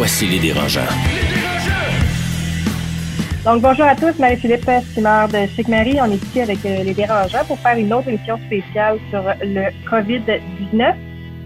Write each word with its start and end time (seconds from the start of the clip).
Voici 0.00 0.24
les 0.24 0.38
dérangeants. 0.38 0.80
Donc, 3.44 3.60
bonjour 3.60 3.84
à 3.84 3.94
tous, 3.94 4.18
Marie-Philippe 4.18 4.70
Simard 4.94 5.28
de 5.28 5.44
Chic 5.54 5.68
Marie. 5.68 5.98
On 6.00 6.10
est 6.10 6.14
ici 6.14 6.40
avec 6.40 6.64
euh, 6.64 6.82
les 6.84 6.94
dérangeants 6.94 7.44
pour 7.46 7.58
faire 7.58 7.76
une 7.76 7.92
autre 7.92 8.08
émission 8.08 8.38
spéciale 8.46 8.98
sur 9.10 9.22
le 9.42 9.68
COVID-19. 9.90 10.94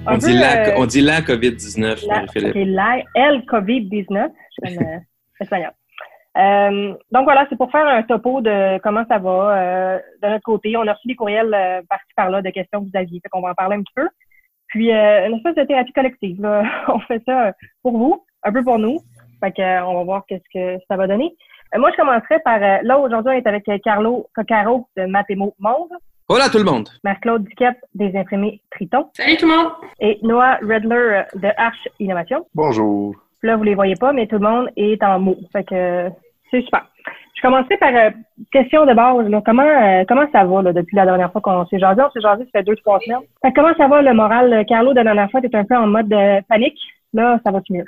On, 0.07 0.17
dit 0.19 0.35
la, 0.35 0.69
euh, 0.69 0.75
on 0.77 0.87
dit 0.87 1.01
la 1.01 1.21
COVID-19, 1.23 2.07
Marie-Philippe. 2.07 2.51
Okay, 2.51 2.65
la, 2.65 3.03
elle 3.17 3.41
COVID-19. 3.41 4.31
Je 4.63 4.71
suis 4.71 4.79
espagnol. 5.41 5.73
Euh, 6.39 6.95
donc 7.11 7.25
voilà, 7.25 7.47
c'est 7.51 7.57
pour 7.57 7.73
faire 7.73 7.89
un 7.89 8.05
topo 8.05 8.41
de 8.41 8.79
comment 8.85 9.05
ça 9.09 9.19
va 9.19 9.59
euh, 9.59 9.99
de 10.23 10.29
notre 10.29 10.45
côté. 10.45 10.77
On 10.77 10.87
a 10.87 10.93
reçu 10.93 11.09
des 11.09 11.17
courriels 11.17 11.53
euh, 11.53 11.83
par-ci 11.89 12.07
par-là 12.15 12.41
de 12.41 12.51
questions 12.51 12.85
que 12.85 12.85
vous 12.85 12.97
aviez, 12.97 13.19
fait 13.19 13.29
qu'on 13.31 13.41
va 13.43 13.51
en 13.51 13.55
parler 13.55 13.75
un 13.75 13.83
petit 13.83 13.95
peu. 13.97 14.09
Puis 14.69 14.93
euh, 14.93 15.29
une 15.29 15.37
espèce 15.37 15.55
de 15.55 15.65
thérapie 15.65 15.93
collective. 15.93 16.41
Là. 16.41 16.65
on 16.89 17.01
fait 17.01 17.23
ça 17.27 17.53
pour 17.83 17.97
vous, 17.97 18.25
un 18.45 18.53
peu 18.53 18.63
pour 18.63 18.79
nous. 18.79 18.99
Fait 19.41 19.53
que, 19.53 19.83
on 19.83 19.95
va 19.95 20.05
voir 20.05 20.25
qu'est-ce 20.29 20.49
que 20.53 20.83
ça 20.89 20.97
va 20.97 21.07
donner. 21.07 21.35
moi, 21.77 21.91
je 21.91 21.97
commencerai 21.97 22.39
par 22.45 22.59
là 22.59 22.99
aujourd'hui, 22.99 23.33
on 23.35 23.39
est 23.39 23.47
avec 23.47 23.69
Carlo 23.83 24.27
Coccaro 24.35 24.87
de 24.97 25.07
Mathémo 25.07 25.55
Monde. 25.59 25.91
Hola 26.27 26.49
tout 26.49 26.57
le 26.57 26.65
monde. 26.65 26.89
Marc-Claude 27.05 27.45
Duquette 27.45 27.85
des 27.95 28.17
imprimés 28.17 28.63
Triton. 28.71 29.11
Salut 29.13 29.37
tout 29.37 29.47
le 29.47 29.55
monde. 29.55 29.73
Et 30.01 30.19
Noah 30.23 30.57
Redler 30.63 31.25
de 31.35 31.49
Arch 31.59 31.87
Innovation. 32.01 32.47
Bonjour. 32.55 33.15
Là, 33.43 33.57
vous 33.57 33.63
les 33.63 33.75
voyez 33.75 33.95
pas, 33.95 34.15
mais 34.15 34.27
tout 34.27 34.39
le 34.39 34.49
monde 34.49 34.71
est 34.75 35.03
en 35.03 35.19
mots. 35.19 35.37
Fait 35.53 35.65
que 35.65 36.09
c'est 36.51 36.63
super. 36.63 36.87
Je 37.37 37.43
commencerai 37.43 37.77
par 37.77 37.95
euh, 37.95 38.11
question 38.51 38.87
de 38.87 38.95
base. 38.95 39.29
Là. 39.29 39.43
Comment 39.45 39.65
euh, 39.65 40.05
comment 40.09 40.27
ça 40.33 40.45
va 40.45 40.63
là, 40.63 40.73
depuis 40.73 40.97
la 40.97 41.05
dernière 41.05 41.31
fois 41.31 41.43
qu'on 41.43 41.67
s'est 41.67 41.79
jasé? 41.79 42.01
On 42.01 42.11
s'est 42.11 42.23
jasé, 42.23 42.45
ça 42.45 42.51
fait 42.61 42.63
deux, 42.63 42.77
trois 42.77 43.01
semaines. 43.01 43.21
Fait 43.43 43.53
que 43.53 43.61
comment 43.61 43.75
ça 43.77 43.87
va 43.87 44.01
le 44.01 44.15
moral? 44.15 44.65
Carlo, 44.67 44.93
de 44.93 44.97
la 44.97 45.05
dernière 45.05 45.31
fois, 45.31 45.43
tu 45.43 45.51
un 45.53 45.65
peu 45.65 45.77
en 45.77 45.89
mode 45.89 46.09
de 46.09 46.41
panique? 46.49 46.81
Là, 47.13 47.39
ça 47.45 47.51
va-tu 47.51 47.75
mieux? 47.75 47.85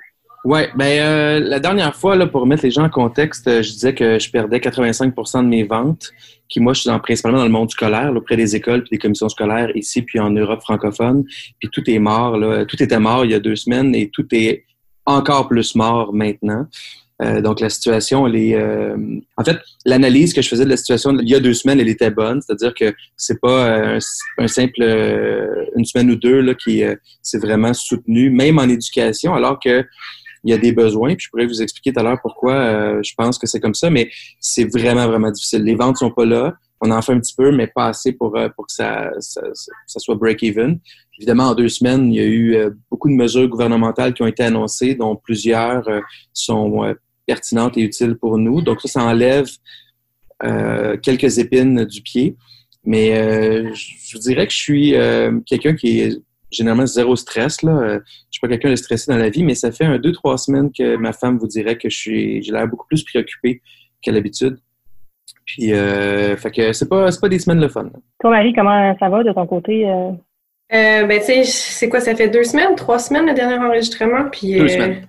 Oui, 0.48 0.60
ben 0.76 1.00
euh, 1.00 1.40
la 1.40 1.58
dernière 1.58 1.96
fois, 1.96 2.14
là, 2.14 2.28
pour 2.28 2.42
remettre 2.42 2.62
les 2.62 2.70
gens 2.70 2.84
en 2.84 2.88
contexte, 2.88 3.46
je 3.46 3.68
disais 3.68 3.96
que 3.96 4.20
je 4.20 4.30
perdais 4.30 4.58
85% 4.58 5.42
de 5.42 5.48
mes 5.48 5.64
ventes, 5.64 6.12
qui 6.48 6.60
moi, 6.60 6.72
je 6.72 6.82
suis 6.82 6.88
dans, 6.88 7.00
principalement 7.00 7.38
dans 7.38 7.46
le 7.46 7.50
monde 7.50 7.68
scolaire, 7.68 8.12
là, 8.12 8.18
auprès 8.18 8.36
des 8.36 8.54
écoles 8.54 8.84
puis 8.84 8.90
des 8.92 8.98
commissions 8.98 9.28
scolaires 9.28 9.76
ici, 9.76 10.02
puis 10.02 10.20
en 10.20 10.30
Europe 10.30 10.60
francophone. 10.62 11.24
Puis 11.58 11.68
tout 11.72 11.82
est 11.90 11.98
mort, 11.98 12.36
là. 12.36 12.64
Tout 12.64 12.80
était 12.80 13.00
mort 13.00 13.24
il 13.24 13.32
y 13.32 13.34
a 13.34 13.40
deux 13.40 13.56
semaines 13.56 13.92
et 13.96 14.08
tout 14.08 14.24
est 14.30 14.62
encore 15.04 15.48
plus 15.48 15.74
mort 15.74 16.12
maintenant. 16.12 16.68
Euh, 17.22 17.40
donc 17.40 17.58
la 17.58 17.68
situation, 17.68 18.24
elle 18.28 18.36
est. 18.36 18.54
Euh, 18.54 18.96
en 19.36 19.42
fait, 19.42 19.58
l'analyse 19.84 20.32
que 20.32 20.42
je 20.42 20.48
faisais 20.48 20.64
de 20.64 20.70
la 20.70 20.76
situation 20.76 21.18
il 21.18 21.28
y 21.28 21.34
a 21.34 21.40
deux 21.40 21.54
semaines, 21.54 21.80
elle 21.80 21.88
était 21.88 22.10
bonne. 22.10 22.40
C'est-à-dire 22.40 22.72
que 22.72 22.94
c'est 23.16 23.40
pas 23.40 23.66
euh, 23.66 23.98
un, 24.38 24.46
simple 24.46 24.80
une 25.74 25.84
semaine 25.84 26.08
ou 26.12 26.14
deux 26.14 26.40
là 26.40 26.54
qui 26.54 26.84
c'est 27.20 27.42
vraiment 27.42 27.74
soutenu, 27.74 28.30
même 28.30 28.60
en 28.60 28.68
éducation, 28.68 29.34
alors 29.34 29.58
que 29.58 29.84
il 30.46 30.50
y 30.50 30.54
a 30.54 30.58
des 30.58 30.72
besoins. 30.72 31.14
Puis 31.14 31.26
je 31.26 31.30
pourrais 31.30 31.46
vous 31.46 31.60
expliquer 31.60 31.92
tout 31.92 32.00
à 32.00 32.02
l'heure 32.02 32.18
pourquoi 32.22 33.02
je 33.02 33.12
pense 33.16 33.38
que 33.38 33.46
c'est 33.46 33.60
comme 33.60 33.74
ça, 33.74 33.90
mais 33.90 34.10
c'est 34.40 34.64
vraiment 34.64 35.06
vraiment 35.06 35.30
difficile. 35.30 35.62
Les 35.62 35.74
ventes 35.74 35.98
sont 35.98 36.10
pas 36.10 36.24
là. 36.24 36.54
On 36.80 36.90
en 36.90 37.02
fait 37.02 37.12
un 37.12 37.20
petit 37.20 37.34
peu, 37.36 37.50
mais 37.52 37.66
pas 37.66 37.86
assez 37.86 38.12
pour 38.12 38.38
pour 38.54 38.66
que 38.66 38.72
ça 38.72 39.10
ça, 39.18 39.40
soit 39.98 40.14
break 40.14 40.42
even. 40.42 40.78
Évidemment, 41.18 41.44
en 41.44 41.54
deux 41.54 41.68
semaines, 41.68 42.12
il 42.12 42.16
y 42.16 42.20
a 42.20 42.26
eu 42.26 42.56
beaucoup 42.90 43.08
de 43.08 43.14
mesures 43.14 43.48
gouvernementales 43.48 44.14
qui 44.14 44.22
ont 44.22 44.26
été 44.26 44.44
annoncées, 44.44 44.94
dont 44.94 45.16
plusieurs 45.16 45.84
sont 46.32 46.94
pertinente 47.26 47.76
et 47.76 47.82
utile 47.82 48.16
pour 48.16 48.38
nous. 48.38 48.62
Donc 48.62 48.80
ça, 48.80 48.88
ça 48.88 49.02
enlève 49.02 49.48
euh, 50.44 50.96
quelques 50.96 51.38
épines 51.38 51.84
du 51.84 52.00
pied. 52.00 52.36
Mais 52.84 53.18
euh, 53.18 53.74
je 53.74 54.16
vous 54.16 54.22
dirais 54.22 54.46
que 54.46 54.52
je 54.52 54.58
suis 54.58 54.94
euh, 54.94 55.40
quelqu'un 55.44 55.74
qui 55.74 56.00
est 56.00 56.18
généralement 56.56 56.86
zéro 56.86 57.16
stress. 57.16 57.62
Là. 57.62 57.98
Je 57.98 58.12
suis 58.30 58.40
pas 58.40 58.48
quelqu'un 58.48 58.70
de 58.70 58.76
stressé 58.76 59.10
dans 59.10 59.18
la 59.18 59.28
vie, 59.28 59.44
mais 59.44 59.54
ça 59.54 59.70
fait 59.70 59.84
un 59.84 59.98
deux, 59.98 60.12
trois 60.12 60.38
semaines 60.38 60.70
que 60.76 60.96
ma 60.96 61.12
femme 61.12 61.38
vous 61.38 61.46
dirait 61.46 61.76
que 61.76 61.88
je 61.88 61.96
suis 61.96 62.42
j'ai 62.42 62.52
l'air 62.52 62.66
beaucoup 62.66 62.86
plus 62.86 63.04
préoccupé 63.04 63.62
qu'à 64.02 64.12
l'habitude. 64.12 64.58
Puis 65.44 65.70
fait 65.70 66.50
que 66.54 66.72
c'est 66.72 66.88
pas 66.88 67.10
c'est 67.10 67.20
pas 67.20 67.28
des 67.28 67.38
semaines 67.38 67.60
le 67.60 67.68
fun. 67.68 67.90
Toi, 68.20 68.30
Marie, 68.30 68.52
comment 68.52 68.96
ça 68.98 69.08
va 69.08 69.22
de 69.22 69.32
ton 69.32 69.46
côté? 69.46 69.84
ben 70.70 71.08
tu 71.08 71.24
sais, 71.24 71.44
c'est 71.44 71.88
quoi, 71.88 72.00
ça 72.00 72.14
fait 72.14 72.28
deux 72.28 72.44
semaines, 72.44 72.74
trois 72.74 72.98
semaines 72.98 73.26
le 73.26 73.34
dernier 73.34 73.58
enregistrement, 73.58 74.28
puis 74.30 74.58
deux 74.58 74.68
semaines 74.68 75.06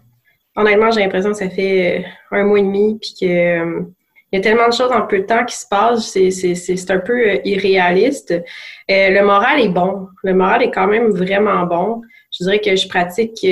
honnêtement, 0.57 0.91
j'ai 0.91 1.02
l'impression 1.02 1.31
que 1.31 1.38
ça 1.38 1.50
fait 1.50 2.00
euh, 2.00 2.38
un 2.38 2.44
mois 2.44 2.59
et 2.59 2.63
demi, 2.63 3.00
puis 3.00 3.13
que 3.22 3.25
euh, 3.25 3.81
il 4.32 4.38
y 4.38 4.40
a 4.40 4.42
tellement 4.42 4.68
de 4.68 4.74
choses 4.74 4.92
en 4.92 5.04
peu 5.04 5.20
de 5.20 5.26
temps 5.26 5.46
qui 5.46 5.56
se 5.56 5.66
passent, 5.68 6.12
c'est 6.12 6.92
un 6.92 7.00
peu 7.00 7.14
euh, 7.14 7.38
irréaliste. 7.46 8.34
le 8.90 9.22
moral 9.22 9.62
est 9.62 9.70
bon. 9.70 10.08
Le 10.24 10.34
moral 10.34 10.64
est 10.64 10.72
quand 10.72 10.88
même 10.88 11.10
vraiment 11.12 11.66
bon. 11.66 12.02
Je 12.32 12.44
dirais 12.44 12.60
que 12.60 12.76
je 12.76 12.88
pratique 12.88 13.46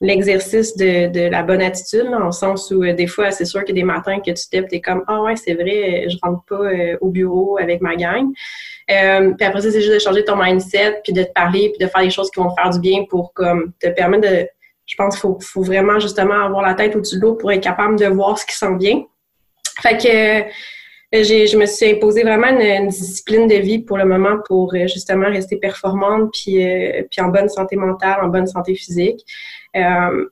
l'exercice 0.00 0.76
de, 0.76 1.06
de, 1.08 1.28
la 1.28 1.42
bonne 1.42 1.62
attitude, 1.62 2.10
dans 2.10 2.26
le 2.26 2.32
sens 2.32 2.70
où 2.70 2.84
des 2.84 3.06
fois, 3.06 3.30
c'est 3.30 3.44
sûr 3.44 3.64
que 3.64 3.72
des 3.72 3.84
matins 3.84 4.18
que 4.18 4.32
tu 4.32 4.48
t'es, 4.50 4.62
t'es 4.66 4.80
comme 4.80 5.02
«Ah 5.06 5.22
ouais, 5.22 5.36
c'est 5.36 5.54
vrai, 5.54 6.06
je 6.08 6.16
rentre 6.20 6.44
pas 6.46 6.68
au 7.00 7.08
bureau 7.08 7.56
avec 7.58 7.80
ma 7.80 7.94
gang. 7.96 8.26
puis 8.88 8.96
après 9.46 9.62
ça, 9.62 9.70
c'est 9.70 9.80
juste 9.80 9.94
de 9.94 9.98
changer 9.98 10.24
ton 10.24 10.36
mindset, 10.36 11.00
puis 11.04 11.12
de 11.12 11.22
te 11.22 11.32
parler, 11.32 11.70
puis 11.70 11.86
de 11.86 11.90
faire 11.90 12.02
des 12.02 12.10
choses 12.10 12.30
qui 12.30 12.40
vont 12.40 12.50
te 12.50 12.60
faire 12.60 12.70
du 12.70 12.80
bien 12.80 13.04
pour 13.08 13.32
comme 13.32 13.72
te 13.80 13.88
permettre 13.88 14.28
de 14.28 14.48
je 14.86 14.94
pense 14.96 15.20
qu'il 15.20 15.34
faut, 15.42 15.62
vraiment 15.62 15.98
justement 15.98 16.44
avoir 16.44 16.62
la 16.62 16.74
tête 16.74 16.94
au-dessus 16.94 17.16
de 17.16 17.22
l'eau 17.22 17.34
pour 17.34 17.50
être 17.52 17.62
capable 17.62 17.98
de 17.98 18.06
voir 18.06 18.38
ce 18.38 18.46
qui 18.46 18.56
s'en 18.56 18.76
vient. 18.76 19.02
Fait 19.82 19.96
que 19.96 20.40
euh, 20.40 21.22
je 21.22 21.56
me 21.56 21.66
suis 21.66 21.90
imposé 21.90 22.22
vraiment 22.22 22.48
une, 22.48 22.88
discipline 22.88 23.46
de 23.46 23.56
vie 23.56 23.78
pour 23.78 23.98
le 23.98 24.04
moment 24.04 24.38
pour 24.46 24.74
euh, 24.74 24.86
justement 24.86 25.28
rester 25.28 25.56
performante 25.56 26.30
puis, 26.32 26.64
euh, 26.64 27.02
puis 27.10 27.20
en 27.20 27.28
bonne 27.28 27.48
santé 27.48 27.76
mentale, 27.76 28.18
en 28.22 28.28
bonne 28.28 28.46
santé 28.46 28.74
physique. 28.74 29.20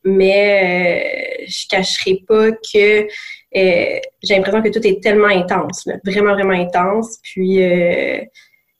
mais 0.04 1.44
je 1.46 1.68
cacherai 1.68 2.24
pas 2.26 2.50
que 2.52 3.06
j'ai 3.52 4.02
l'impression 4.30 4.62
que 4.62 4.70
tout 4.70 4.84
est 4.86 5.02
tellement 5.02 5.28
intense, 5.28 5.88
vraiment, 6.04 6.34
vraiment 6.34 6.54
intense. 6.54 7.18
Puis 7.22 7.60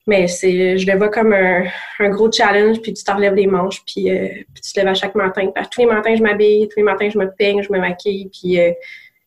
mais 0.06 0.28
c'est, 0.28 0.76
je 0.76 0.86
le 0.86 0.98
vois 0.98 1.08
comme 1.08 1.32
un, 1.32 2.08
gros 2.10 2.30
challenge, 2.30 2.80
puis 2.80 2.92
tu 2.92 3.02
t'enlèves 3.04 3.34
les 3.34 3.46
manches, 3.46 3.82
puis, 3.86 4.10
euh, 4.10 4.28
tu 4.62 4.72
te 4.72 4.78
lèves 4.78 4.88
à 4.88 4.94
chaque 4.94 5.14
matin. 5.14 5.50
Tous 5.70 5.80
les 5.80 5.86
matins, 5.86 6.14
je 6.14 6.22
m'habille, 6.22 6.68
tous 6.68 6.76
les 6.76 6.82
matins, 6.82 7.08
je 7.08 7.18
me 7.18 7.30
peigne, 7.30 7.62
je 7.62 7.72
me 7.72 7.78
maquille, 7.78 8.28
puis 8.30 8.60
euh, 8.60 8.72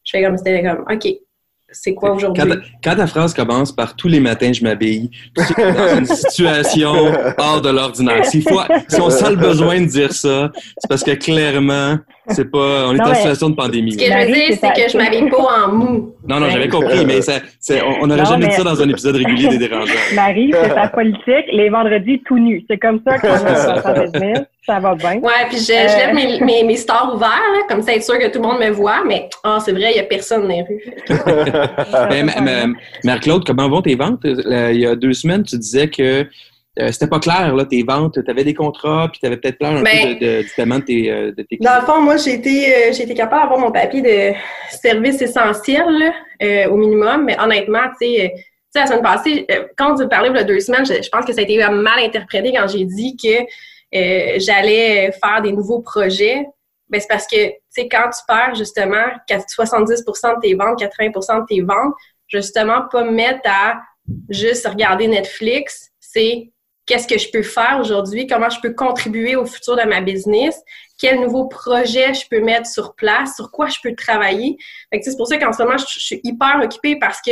je 0.03 0.11
fais 0.11 0.23
comme 0.23 0.37
c'était 0.37 0.61
comme, 0.61 0.85
OK, 0.89 1.07
c'est 1.81 1.93
quoi 1.93 2.11
aujourd'hui? 2.13 2.43
Quand, 2.83 2.95
ta 2.95 3.07
phrase 3.07 3.33
commence 3.33 3.71
par 3.71 3.95
tous 3.95 4.07
les 4.07 4.19
matins, 4.19 4.51
je 4.53 4.63
m'habille, 4.63 5.09
dans 5.35 5.97
une 5.97 6.05
situation 6.25 7.11
hors 7.37 7.61
de 7.61 7.69
l'ordinaire. 7.69 8.25
Si, 8.25 8.41
si 8.41 9.01
on 9.01 9.09
sent 9.09 9.29
le 9.31 9.35
besoin 9.35 9.81
de 9.81 9.85
dire 9.85 10.13
ça, 10.13 10.51
c'est 10.55 10.87
parce 10.87 11.03
que 11.03 11.11
clairement, 11.11 11.97
c'est 12.29 12.51
pas, 12.51 12.87
on 12.87 12.95
est 12.95 13.01
en 13.01 13.13
situation 13.13 13.49
de 13.49 13.55
pandémie. 13.55 13.93
Ce 13.93 13.97
que 13.97 14.05
je 14.05 14.27
veux 14.27 14.33
dire, 14.33 14.57
c'est 14.59 14.73
que 14.73 14.91
je 14.91 14.97
m'habille 14.97 15.29
pas 15.29 15.65
en 15.65 15.71
mou. 15.73 16.15
Non, 16.27 16.39
non, 16.39 16.49
j'avais 16.49 16.67
compris, 16.67 17.05
mais 17.05 17.21
ça, 17.21 17.33
on 18.01 18.07
n'aurait 18.07 18.25
jamais 18.25 18.47
dit 18.47 18.55
ça 18.55 18.63
dans 18.63 18.81
un 18.81 18.89
épisode 18.89 19.15
régulier 19.15 19.47
des 19.47 19.57
dérangeants. 19.57 19.93
Marie, 20.15 20.53
c'est 20.53 20.73
sa 20.73 20.87
politique, 20.89 21.45
les 21.51 21.69
vendredis 21.69 22.21
tout 22.25 22.37
nus. 22.37 22.63
C'est 22.69 22.77
comme 22.77 23.01
ça 23.05 23.17
qu'on 23.19 23.27
va 23.27 24.45
ça 24.67 24.81
va 24.81 24.95
bien. 24.95 25.19
Ouais, 25.19 25.47
puis 25.47 25.59
je, 25.59 25.71
lève 25.71 26.09
euh, 26.09 26.13
mes, 26.13 26.41
mes, 26.45 26.63
mes, 26.65 26.75
stars 26.75 27.15
ouverts, 27.15 27.29
là, 27.29 27.59
comme 27.69 27.81
ça, 27.81 27.93
être 27.95 28.03
sûr 28.03 28.19
que 28.19 28.27
tout 28.27 28.41
le 28.41 28.47
monde 28.47 28.59
me 28.59 28.69
voit, 28.69 29.01
mais 29.05 29.29
oh, 29.45 29.57
c'est 29.63 29.71
vrai, 29.71 29.91
il 29.91 29.93
n'y 29.93 29.99
a 29.99 30.03
personne 30.03 30.41
dans 30.41 30.49
les 30.49 30.63
rues. 30.63 30.83
Mère-Claude, 33.05 33.45
comment 33.45 33.69
vont 33.69 33.81
tes 33.81 33.95
ventes? 33.95 34.25
Euh, 34.25 34.71
il 34.73 34.81
y 34.81 34.85
a 34.85 34.95
deux 34.95 35.13
semaines, 35.13 35.43
tu 35.43 35.57
disais 35.57 35.87
que 35.87 36.27
euh, 36.79 36.91
c'était 36.91 37.07
pas 37.07 37.19
clair, 37.19 37.55
là, 37.55 37.65
tes 37.65 37.83
ventes. 37.83 38.23
Tu 38.23 38.31
avais 38.31 38.43
des 38.43 38.53
contrats, 38.53 39.09
puis 39.11 39.19
tu 39.19 39.25
avais 39.25 39.37
peut-être 39.37 39.57
peur 39.57 39.71
un 39.71 39.77
peu 39.77 39.83
ben, 39.83 40.19
de, 40.19 40.41
du 40.43 40.49
paiement 40.55 40.79
de 40.79 40.83
tes, 40.83 41.11
euh, 41.11 41.31
de 41.31 41.43
tes 41.43 41.57
Dans 41.57 41.75
le 41.79 41.85
fond, 41.85 42.01
moi, 42.01 42.17
j'ai 42.17 42.33
été, 42.33 42.73
euh, 42.73 42.93
j'ai 42.93 43.03
été 43.03 43.13
capable 43.13 43.43
d'avoir 43.43 43.59
mon 43.59 43.71
papier 43.71 44.01
de 44.01 44.35
service 44.69 45.21
essentiel 45.21 46.13
au 46.69 46.75
minimum, 46.75 47.25
mais 47.25 47.39
honnêtement, 47.39 47.87
tu 47.99 48.07
sais, 48.07 48.33
la 48.75 48.85
semaine 48.85 49.01
passée, 49.01 49.47
quand 49.75 49.95
tu 49.95 50.07
parlais 50.07 50.29
il 50.29 50.35
y 50.35 50.39
a 50.39 50.43
deux 50.43 50.59
semaines, 50.59 50.85
je, 50.85 51.09
pense 51.09 51.25
que 51.25 51.33
ça 51.33 51.39
a 51.39 51.43
été 51.43 51.57
mal 51.57 51.99
interprété 51.99 52.53
quand 52.53 52.67
j'ai 52.67 52.85
dit 52.85 53.17
que 53.17 54.37
j'allais 54.39 55.11
faire 55.13 55.41
des 55.41 55.51
nouveaux 55.51 55.81
projets. 55.81 56.45
Ben, 56.89 57.01
c'est 57.01 57.07
parce 57.07 57.25
que, 57.25 57.47
tu 57.47 57.53
sais, 57.69 57.89
quand 57.89 58.09
tu 58.11 58.19
perds 58.27 58.53
justement 58.55 59.07
70% 59.27 60.35
de 60.35 60.41
tes 60.41 60.53
ventes, 60.53 60.79
80% 60.79 61.41
de 61.41 61.45
tes 61.47 61.61
ventes, 61.61 61.95
justement, 62.27 62.83
pas 62.91 63.03
me 63.03 63.11
mettre 63.11 63.41
à 63.45 63.81
juste 64.29 64.67
regarder 64.67 65.07
Netflix, 65.07 65.91
c'est 65.99 66.51
qu'est-ce 66.87 67.07
que 67.07 67.19
je 67.19 67.29
peux 67.29 67.43
faire 67.43 67.77
aujourd'hui, 67.79 68.25
comment 68.25 68.49
je 68.49 68.59
peux 68.59 68.73
contribuer 68.73 69.35
au 69.35 69.45
futur 69.45 69.75
de 69.75 69.83
ma 69.83 70.01
business, 70.01 70.59
quel 70.97 71.19
nouveau 71.19 71.45
projet 71.45 72.13
je 72.13 72.27
peux 72.27 72.39
mettre 72.39 72.67
sur 72.67 72.95
place, 72.95 73.35
sur 73.35 73.51
quoi 73.51 73.67
je 73.67 73.77
peux 73.83 73.93
travailler. 73.93 74.57
c'est 74.91 75.17
pour 75.17 75.27
ça 75.27 75.37
qu'en 75.37 75.53
ce 75.53 75.61
moment, 75.61 75.77
je, 75.77 75.85
je, 75.87 75.99
suis 75.99 76.21
hyper 76.23 76.59
occupée 76.63 76.97
parce 76.97 77.21
que 77.21 77.31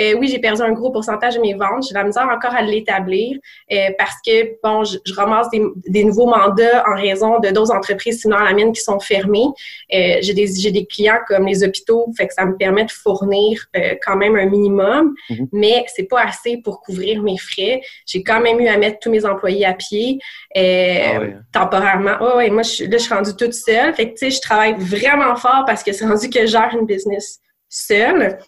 euh, 0.00 0.14
oui, 0.18 0.28
j'ai 0.28 0.38
perdu 0.38 0.62
un 0.62 0.72
gros 0.72 0.90
pourcentage 0.90 1.36
de 1.36 1.40
mes 1.40 1.54
ventes. 1.54 1.86
J'ai 1.88 1.94
la 1.94 2.04
misère 2.04 2.28
encore 2.28 2.54
à 2.54 2.62
l'établir 2.62 3.38
euh, 3.72 3.88
parce 3.98 4.16
que, 4.26 4.56
bon, 4.62 4.84
je, 4.84 4.98
ramasse 5.14 5.48
des, 5.50 5.62
des, 5.86 6.04
nouveaux 6.04 6.26
mandats 6.26 6.84
en 6.88 6.94
raison 6.94 7.38
de 7.38 7.50
d'autres 7.50 7.72
entreprises, 7.72 8.20
sinon 8.20 8.38
la 8.38 8.52
mienne, 8.52 8.72
qui 8.72 8.80
sont 8.80 8.98
fermées. 8.98 9.46
Euh, 9.92 10.16
j'ai 10.20 10.34
des, 10.34 10.70
des 10.70 10.86
clients 10.86 11.18
comme 11.28 11.46
les 11.46 11.62
hôpitaux, 11.62 12.12
fait 12.16 12.26
que 12.26 12.34
ça 12.34 12.44
me 12.44 12.56
permet 12.56 12.84
de 12.84 12.90
fournir 12.90 13.64
euh, 13.76 13.94
quand 14.04 14.16
même 14.16 14.36
un 14.36 14.46
minimum, 14.46 15.14
mm-hmm. 15.30 15.48
mais 15.52 15.84
c'est 15.94 16.08
pas 16.08 16.22
assez 16.22 16.58
pour 16.58 16.80
couvrir 16.80 17.22
mes 17.22 17.38
frais. 17.38 17.80
J'ai 18.06 18.22
quand 18.22 18.40
même 18.40 18.60
eu 18.60 18.68
à 18.68 18.76
mettre 18.76 18.98
tous 19.00 19.10
mes 19.10 19.24
employés 19.24 19.64
à 19.64 19.74
pied 19.74 20.18
euh, 20.56 21.00
ah 21.04 21.20
temporairement. 21.52 22.16
Oh, 22.20 22.36
ouais, 22.36 22.50
moi, 22.50 22.62
je, 22.62 22.84
là, 22.84 22.98
je 22.98 23.02
suis 23.02 23.14
rendue 23.14 23.34
toute 23.36 23.54
seule. 23.54 23.94
Fait 23.94 24.08
que, 24.08 24.18
tu 24.18 24.30
sais, 24.30 24.30
je 24.30 24.40
travaille 24.40 24.74
vraiment 24.78 25.36
fort 25.36 25.64
parce 25.66 25.82
que 25.82 25.92
c'est 25.92 26.06
rendu 26.06 26.28
que 26.30 26.40
je 26.40 26.46
gère 26.46 26.74
une 26.78 26.86
business 26.86 27.40
seule. 27.68 28.38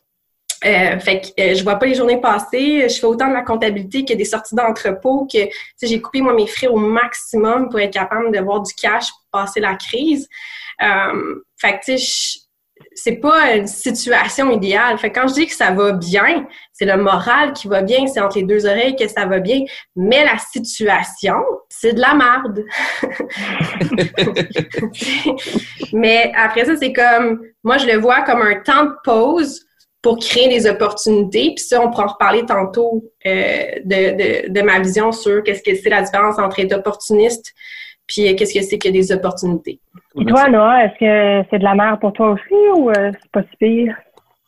Euh, 0.65 0.99
fait 0.99 1.21
que 1.21 1.43
euh, 1.43 1.55
je 1.55 1.63
vois 1.63 1.77
pas 1.77 1.87
les 1.87 1.95
journées 1.95 2.21
passer. 2.21 2.89
Je 2.89 2.99
fais 2.99 3.07
autant 3.07 3.29
de 3.29 3.35
la 3.35 3.43
comptabilité 3.43 4.05
que 4.05 4.15
des 4.15 4.25
sorties 4.25 4.55
d'entrepôt 4.55 5.29
que 5.31 5.39
j'ai 5.83 6.01
coupé 6.01 6.23
moi 6.23 6.33
mes 6.33 6.47
frais 6.47 6.69
au 6.69 6.77
maximum 6.77 7.69
pour 7.69 7.81
être 7.81 7.93
capable 7.93 8.33
de 8.33 8.41
voir 8.41 8.63
du 8.63 8.73
cash 8.75 9.11
pour 9.11 9.41
passer 9.41 9.61
la 9.61 9.75
crise. 9.75 10.29
Euh, 10.83 11.43
fait 11.59 11.79
que 11.79 11.85
tu 11.85 11.99
sais, 11.99 12.41
c'est 12.95 13.17
pas 13.17 13.55
une 13.55 13.67
situation 13.67 14.51
idéale. 14.51 14.99
Fait 14.99 15.11
que 15.11 15.21
quand 15.21 15.29
je 15.29 15.35
dis 15.35 15.47
que 15.47 15.55
ça 15.55 15.73
va 15.73 15.93
bien, 15.93 16.47
c'est 16.73 16.87
le 16.87 16.97
moral 16.97 17.53
qui 17.53 17.69
va 17.69 17.83
bien, 17.83 18.07
c'est 18.07 18.21
entre 18.21 18.39
les 18.39 18.45
deux 18.45 18.67
oreilles 18.67 18.97
que 18.97 19.09
ça 19.09 19.27
va 19.27 19.39
bien. 19.39 19.61
Mais 19.95 20.25
la 20.25 20.39
situation, 20.39 21.37
c'est 21.69 21.93
de 21.93 22.01
la 22.01 22.15
merde. 22.15 22.65
Mais 25.93 26.33
après 26.35 26.65
ça, 26.65 26.77
c'est 26.77 26.93
comme, 26.93 27.43
moi, 27.63 27.79
je 27.79 27.87
le 27.87 27.99
vois 27.99 28.23
comme 28.23 28.43
un 28.43 28.61
temps 28.61 28.85
de 28.85 28.95
pause 29.05 29.66
pour 30.03 30.19
créer 30.19 30.49
des 30.49 30.69
opportunités. 30.69 31.53
Puis 31.57 31.65
ça, 31.65 31.81
on 31.81 31.91
pourra 31.91 32.05
en 32.05 32.13
reparler 32.13 32.45
tantôt 32.47 33.05
euh, 33.27 33.65
de, 33.85 34.49
de, 34.49 34.63
ma 34.63 34.79
vision 34.79 35.11
sur 35.11 35.43
qu'est-ce 35.43 35.63
que 35.63 35.75
c'est 35.75 35.91
la 35.91 36.03
différence 36.03 36.39
entre 36.39 36.61
être 36.61 36.75
opportuniste 36.75 37.55
puis 38.07 38.29
euh, 38.29 38.37
qu'est-ce 38.37 38.59
que 38.59 38.65
c'est 38.65 38.79
que 38.79 38.89
des 38.89 39.13
opportunités. 39.13 39.81
Et 40.19 40.25
toi, 40.25 40.49
Noah, 40.49 40.85
est-ce 40.85 40.99
que 40.99 41.49
c'est 41.51 41.59
de 41.59 41.65
la 41.65 41.75
merde 41.75 42.01
pour 42.01 42.13
toi 42.13 42.31
aussi 42.31 42.55
ou 42.77 42.91
euh, 42.91 43.11
c'est 43.21 43.31
pas 43.33 43.43
si 43.43 43.57
pire? 43.59 43.95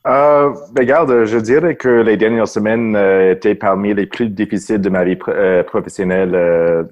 Euh, 0.06 0.50
ben, 0.72 0.82
regarde, 0.82 1.24
je 1.24 1.38
dirais 1.38 1.74
que 1.74 1.88
les 1.88 2.16
dernières 2.16 2.48
semaines 2.48 2.96
étaient 3.30 3.54
parmi 3.54 3.92
les 3.92 4.06
plus 4.06 4.28
difficiles 4.28 4.80
de 4.80 4.88
ma 4.88 5.04
vie 5.04 5.16
professionnelle. 5.16 6.88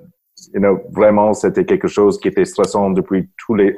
You 0.53 0.61
know, 0.61 0.81
vraiment, 0.93 1.33
c'était 1.33 1.65
quelque 1.65 1.89
chose 1.89 2.21
qui 2.21 2.29
était 2.29 2.45
stressant 2.45 2.91
depuis 2.91 3.29
tous 3.39 3.55
les, 3.55 3.75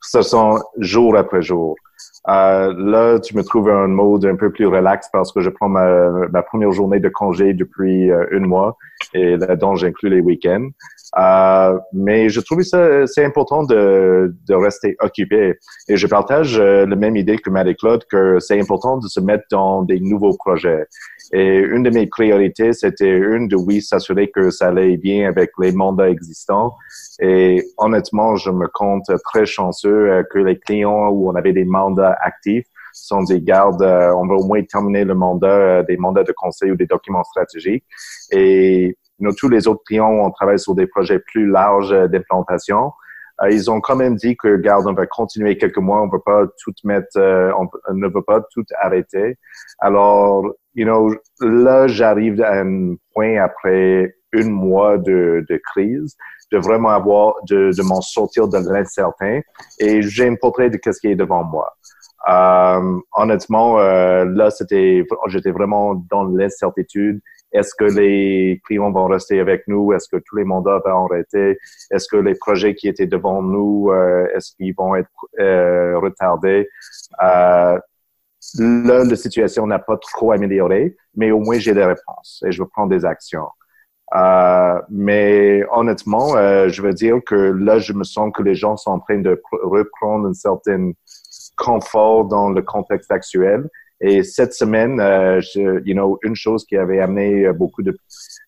stressant 0.00 0.58
jour 0.78 1.16
après 1.16 1.42
jour. 1.42 1.76
Euh, 2.28 2.72
là, 2.76 3.18
tu 3.18 3.36
me 3.36 3.42
trouves 3.42 3.68
un 3.68 3.88
mode 3.88 4.24
un 4.26 4.36
peu 4.36 4.52
plus 4.52 4.66
relax 4.66 5.08
parce 5.12 5.32
que 5.32 5.40
je 5.40 5.50
prends 5.50 5.68
ma, 5.68 6.42
première 6.42 6.70
journée 6.70 7.00
de 7.00 7.08
congé 7.08 7.52
depuis 7.52 8.10
euh, 8.12 8.26
un 8.32 8.46
mois 8.46 8.76
et 9.12 9.36
là-dedans, 9.36 9.74
j'inclus 9.74 10.08
les 10.08 10.20
week-ends. 10.20 10.68
Euh, 11.18 11.78
mais 11.92 12.28
je 12.30 12.40
trouve 12.40 12.62
ça 12.62 13.06
c'est 13.06 13.22
important 13.22 13.64
de, 13.64 14.34
de 14.48 14.54
rester 14.54 14.96
occupé 15.00 15.58
et 15.88 15.96
je 15.96 16.06
partage 16.06 16.58
la 16.58 16.96
même 16.96 17.16
idée 17.16 17.36
que 17.36 17.50
Marie-Claude 17.50 18.04
que 18.10 18.38
c'est 18.40 18.58
important 18.58 18.96
de 18.96 19.06
se 19.08 19.20
mettre 19.20 19.44
dans 19.50 19.82
des 19.82 20.00
nouveaux 20.00 20.34
projets. 20.34 20.86
Et 21.34 21.58
une 21.58 21.82
de 21.82 21.90
mes 21.90 22.06
priorités, 22.06 22.72
c'était 22.72 23.10
une 23.10 23.48
de 23.48 23.56
oui 23.56 23.82
s'assurer 23.82 24.30
que 24.30 24.50
ça 24.50 24.68
allait 24.68 24.96
bien 24.96 25.28
avec 25.28 25.50
les 25.58 25.72
mandats 25.72 26.08
existants. 26.08 26.74
Et 27.20 27.64
honnêtement, 27.78 28.36
je 28.36 28.50
me 28.50 28.68
compte 28.68 29.10
très 29.24 29.46
chanceux 29.46 30.24
que 30.30 30.38
les 30.38 30.58
clients 30.58 31.08
où 31.08 31.30
on 31.30 31.34
avait 31.34 31.52
des 31.52 31.64
mandats 31.64 31.91
actifs 32.00 32.66
sont 32.92 33.22
des 33.22 33.40
gardes, 33.40 33.82
on 33.82 34.26
va 34.26 34.34
au 34.34 34.44
moins 34.44 34.62
terminer 34.64 35.04
le 35.04 35.14
mandat, 35.14 35.82
des 35.82 35.96
mandats 35.96 36.24
de 36.24 36.32
conseil 36.32 36.72
ou 36.72 36.76
des 36.76 36.86
documents 36.86 37.24
stratégiques. 37.24 37.84
Et 38.30 38.96
nous, 39.18 39.32
tous 39.32 39.48
les 39.48 39.68
autres 39.68 39.82
clients, 39.86 40.10
on 40.10 40.30
travaille 40.30 40.58
sur 40.58 40.74
des 40.74 40.86
projets 40.86 41.20
plus 41.20 41.46
larges 41.46 41.94
d'implantation. 42.10 42.92
Euh, 43.40 43.50
ils 43.50 43.70
ont 43.70 43.80
quand 43.80 43.96
même 43.96 44.16
dit 44.16 44.36
que, 44.36 44.56
garde, 44.56 44.86
on 44.86 44.94
va 44.94 45.06
continuer 45.06 45.56
quelques 45.56 45.78
mois, 45.78 46.02
on 46.02 46.06
ne 46.06 46.10
peut 46.10 46.22
pas 46.24 46.46
tout 46.62 46.72
mettre, 46.84 47.16
euh, 47.16 47.52
on, 47.58 47.94
ne 47.94 48.08
veut 48.08 48.22
pas 48.22 48.42
tout 48.52 48.64
arrêter. 48.80 49.38
Alors, 49.78 50.44
you 50.74 50.84
know, 50.84 51.14
là, 51.40 51.86
j'arrive 51.86 52.42
à 52.42 52.60
un 52.60 52.94
point 53.14 53.42
après 53.42 54.14
un 54.34 54.48
mois 54.48 54.98
de, 54.98 55.44
de 55.48 55.60
crise 55.72 56.16
de 56.50 56.58
vraiment 56.58 56.90
avoir, 56.90 57.34
de, 57.48 57.70
de 57.76 57.82
m'en 57.82 58.00
sortir 58.00 58.48
de 58.48 58.58
l'incertain 58.58 59.40
et 59.78 60.02
j'ai 60.02 60.28
un 60.28 60.34
portrait 60.34 60.70
de 60.70 60.78
ce 60.84 61.00
qui 61.00 61.08
est 61.08 61.16
devant 61.16 61.44
moi. 61.44 61.74
Euh, 62.28 62.98
honnêtement, 63.16 63.80
euh, 63.80 64.24
là, 64.26 64.50
c'était, 64.50 65.04
j'étais 65.28 65.50
vraiment 65.50 65.94
dans 66.10 66.24
l'incertitude 66.24 67.20
est-ce 67.52 67.74
que 67.74 67.84
les 67.84 68.60
clients 68.64 68.90
vont 68.90 69.06
rester 69.06 69.38
avec 69.38 69.64
nous? 69.68 69.92
Est-ce 69.92 70.08
que 70.08 70.16
tous 70.24 70.36
les 70.36 70.44
mandats 70.44 70.80
vont 70.84 71.06
arrêter? 71.06 71.58
Est-ce 71.90 72.08
que 72.10 72.16
les 72.16 72.34
projets 72.34 72.74
qui 72.74 72.88
étaient 72.88 73.06
devant 73.06 73.42
nous, 73.42 73.90
euh, 73.90 74.26
est-ce 74.34 74.54
qu'ils 74.56 74.74
vont 74.74 74.96
être 74.96 75.10
euh, 75.38 75.98
retardés? 75.98 76.68
Là, 78.58 79.04
la 79.04 79.16
situation 79.16 79.66
n'a 79.66 79.78
pas 79.78 79.96
trop 79.96 80.32
amélioré, 80.32 80.96
mais 81.14 81.30
au 81.30 81.40
moins 81.40 81.58
j'ai 81.58 81.74
des 81.74 81.84
réponses 81.84 82.42
et 82.46 82.52
je 82.52 82.62
vais 82.62 82.68
prendre 82.68 82.90
des 82.90 83.04
actions. 83.04 83.46
Euh, 84.14 84.80
mais 84.90 85.64
honnêtement, 85.70 86.36
euh, 86.36 86.68
je 86.68 86.82
veux 86.82 86.92
dire 86.92 87.20
que 87.24 87.34
là, 87.34 87.78
je 87.78 87.92
me 87.92 88.04
sens 88.04 88.30
que 88.34 88.42
les 88.42 88.54
gens 88.54 88.76
sont 88.76 88.90
en 88.90 89.00
train 89.00 89.18
de 89.18 89.40
reprendre 89.62 90.28
un 90.28 90.34
certain 90.34 90.92
confort 91.56 92.26
dans 92.26 92.50
le 92.50 92.60
contexte 92.62 93.10
actuel 93.10 93.68
et 94.00 94.24
cette 94.24 94.52
semaine, 94.52 95.00
euh, 95.00 95.40
you 95.54 95.94
know, 95.94 96.18
une 96.22 96.34
chose 96.34 96.66
qui 96.66 96.76
avait 96.76 96.98
amené 96.98 97.50
beaucoup 97.52 97.82
de 97.82 97.96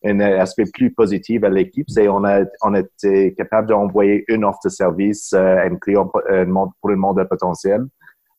un 0.05 0.19
aspect 0.20 0.64
plus 0.75 0.93
positif 0.93 1.44
à 1.44 1.49
l'équipe, 1.49 1.88
c'est 1.88 2.08
on 2.08 2.25
a 2.25 2.44
on 2.62 2.75
était 2.75 3.32
capable 3.38 3.69
d'envoyer 3.69 4.25
une 4.29 4.44
offre 4.44 4.58
de 4.64 4.69
service 4.69 5.32
à 5.32 5.62
un 5.62 5.76
client 5.76 6.08
pour 6.08 6.23
un 6.29 6.96
mandat 6.96 7.25
potentiel. 7.25 7.87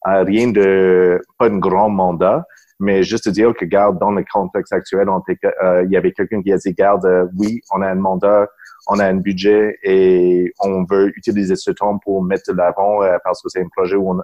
Rien 0.06 0.50
de 0.50 1.22
pas 1.38 1.48
un 1.48 1.58
grand 1.58 1.90
mandat, 1.90 2.46
mais 2.80 3.04
juste 3.04 3.30
dire 3.30 3.54
que 3.54 3.66
garde 3.66 4.00
dans 4.00 4.12
le 4.12 4.24
contexte 4.32 4.74
actuel, 4.74 5.10
on 5.10 5.22
il 5.30 5.92
y 5.92 5.98
avait 5.98 6.12
quelqu'un 6.12 6.42
qui 6.42 6.52
a 6.52 6.58
dit 6.58 6.74
garde, 6.74 7.30
oui, 7.38 7.62
on 7.74 7.82
a 7.82 7.88
un 7.88 7.96
mandat, 7.96 8.48
on 8.88 9.00
a 9.00 9.06
un 9.06 9.16
budget 9.16 9.78
et 9.84 10.52
on 10.60 10.84
veut 10.84 11.12
utiliser 11.18 11.56
ce 11.56 11.72
temps 11.72 11.98
pour 11.98 12.24
mettre 12.24 12.52
de 12.52 12.58
l'avant 12.58 13.00
parce 13.24 13.42
que 13.42 13.50
c'est 13.50 13.62
un 13.62 13.70
projet 13.76 13.96
où 13.96 14.12
on 14.12 14.22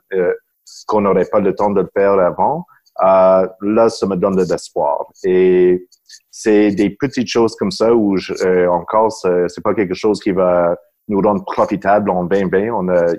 qu'on 0.87 1.01
n'aurait 1.01 1.25
pas 1.25 1.39
le 1.39 1.55
temps 1.55 1.71
de 1.71 1.81
le 1.81 1.89
faire 1.93 2.13
avant. 2.13 2.65
Euh, 3.03 3.47
là, 3.61 3.89
ça 3.89 4.05
me 4.05 4.15
donne 4.15 4.35
de 4.35 4.43
l'espoir. 4.43 5.05
Et 5.23 5.87
c'est 6.29 6.71
des 6.71 6.89
petites 6.89 7.27
choses 7.27 7.55
comme 7.55 7.71
ça 7.71 7.93
où 7.93 8.17
je, 8.17 8.33
euh, 8.45 8.69
encore, 8.69 9.11
c'est 9.11 9.63
pas 9.63 9.73
quelque 9.73 9.93
chose 9.93 10.19
qui 10.19 10.31
va 10.31 10.75
nous 11.07 11.21
rendre 11.21 11.43
profitable 11.45 12.09
en 12.09 12.25
2020. 12.25 12.69
On 12.71 12.89
a, 12.89 13.13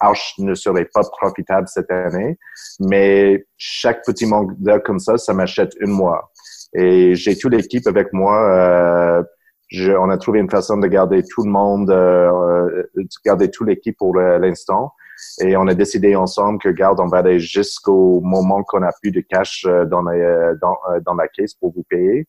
Arch 0.00 0.34
ne 0.38 0.54
serait 0.54 0.88
pas 0.92 1.02
profitable 1.02 1.68
cette 1.68 1.90
année, 1.90 2.38
mais 2.80 3.46
chaque 3.56 4.04
petit 4.04 4.26
mandat 4.26 4.80
comme 4.80 4.98
ça, 4.98 5.18
ça 5.18 5.34
m'achète 5.34 5.72
une 5.80 5.90
mois. 5.90 6.30
Et 6.74 7.14
j'ai 7.14 7.36
toute 7.36 7.52
l'équipe 7.52 7.86
avec 7.86 8.12
moi. 8.12 8.36
Euh, 8.50 9.22
je, 9.68 9.92
on 9.92 10.10
a 10.10 10.18
trouvé 10.18 10.40
une 10.40 10.50
façon 10.50 10.76
de 10.78 10.86
garder 10.86 11.22
tout 11.22 11.44
le 11.44 11.50
monde, 11.50 11.90
euh, 11.90 12.84
de 12.94 13.06
garder 13.24 13.50
toute 13.50 13.68
l'équipe 13.68 13.96
pour 13.96 14.16
l'instant. 14.16 14.92
Et 15.40 15.56
on 15.56 15.66
a 15.66 15.74
décidé 15.74 16.16
ensemble 16.16 16.58
que, 16.58 16.68
garde, 16.68 17.00
on 17.00 17.06
va 17.06 17.18
aller 17.18 17.38
jusqu'au 17.38 18.20
moment 18.20 18.62
qu'on 18.64 18.82
a 18.82 18.90
plus 19.00 19.12
de 19.12 19.20
cash 19.20 19.64
euh, 19.66 19.84
dans 19.84 20.02
la, 20.02 20.12
euh, 20.12 20.54
dans, 20.60 20.76
euh, 20.90 21.00
dans 21.00 21.14
la 21.14 21.28
caisse 21.28 21.54
pour 21.54 21.72
vous 21.72 21.84
payer. 21.88 22.26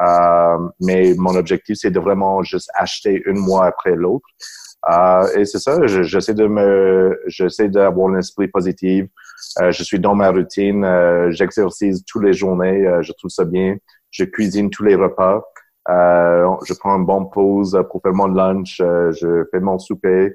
Euh, 0.00 0.58
mais 0.80 1.14
mon 1.16 1.34
objectif, 1.34 1.76
c'est 1.78 1.90
de 1.90 2.00
vraiment 2.00 2.42
juste 2.42 2.70
acheter 2.74 3.22
une 3.26 3.38
mois 3.38 3.66
après 3.66 3.94
l'autre. 3.94 4.26
Euh, 4.88 5.26
et 5.36 5.44
c'est 5.44 5.58
ça, 5.58 5.86
j'essaie 5.86 6.34
de 6.34 6.46
me, 6.46 7.20
j'essaie 7.26 7.68
d'avoir 7.68 8.10
un 8.10 8.18
esprit 8.18 8.48
positif. 8.48 9.06
Euh, 9.60 9.72
je 9.72 9.82
suis 9.82 9.98
dans 9.98 10.14
ma 10.14 10.30
routine, 10.30 10.86
j'exercise 11.30 12.02
toutes 12.06 12.24
les 12.24 12.32
journées, 12.32 12.88
je 13.02 13.12
trouve 13.12 13.30
ça 13.30 13.44
bien. 13.44 13.76
Je 14.10 14.24
cuisine 14.24 14.70
tous 14.70 14.84
les 14.84 14.94
repas. 14.94 15.42
je 15.88 16.74
prends 16.78 16.96
une 16.96 17.06
bonne 17.06 17.30
pause 17.30 17.78
pour 17.90 18.00
faire 18.02 18.14
mon 18.14 18.26
lunch. 18.26 18.76
je 18.78 19.44
fais 19.50 19.60
mon 19.60 19.78
souper. 19.78 20.34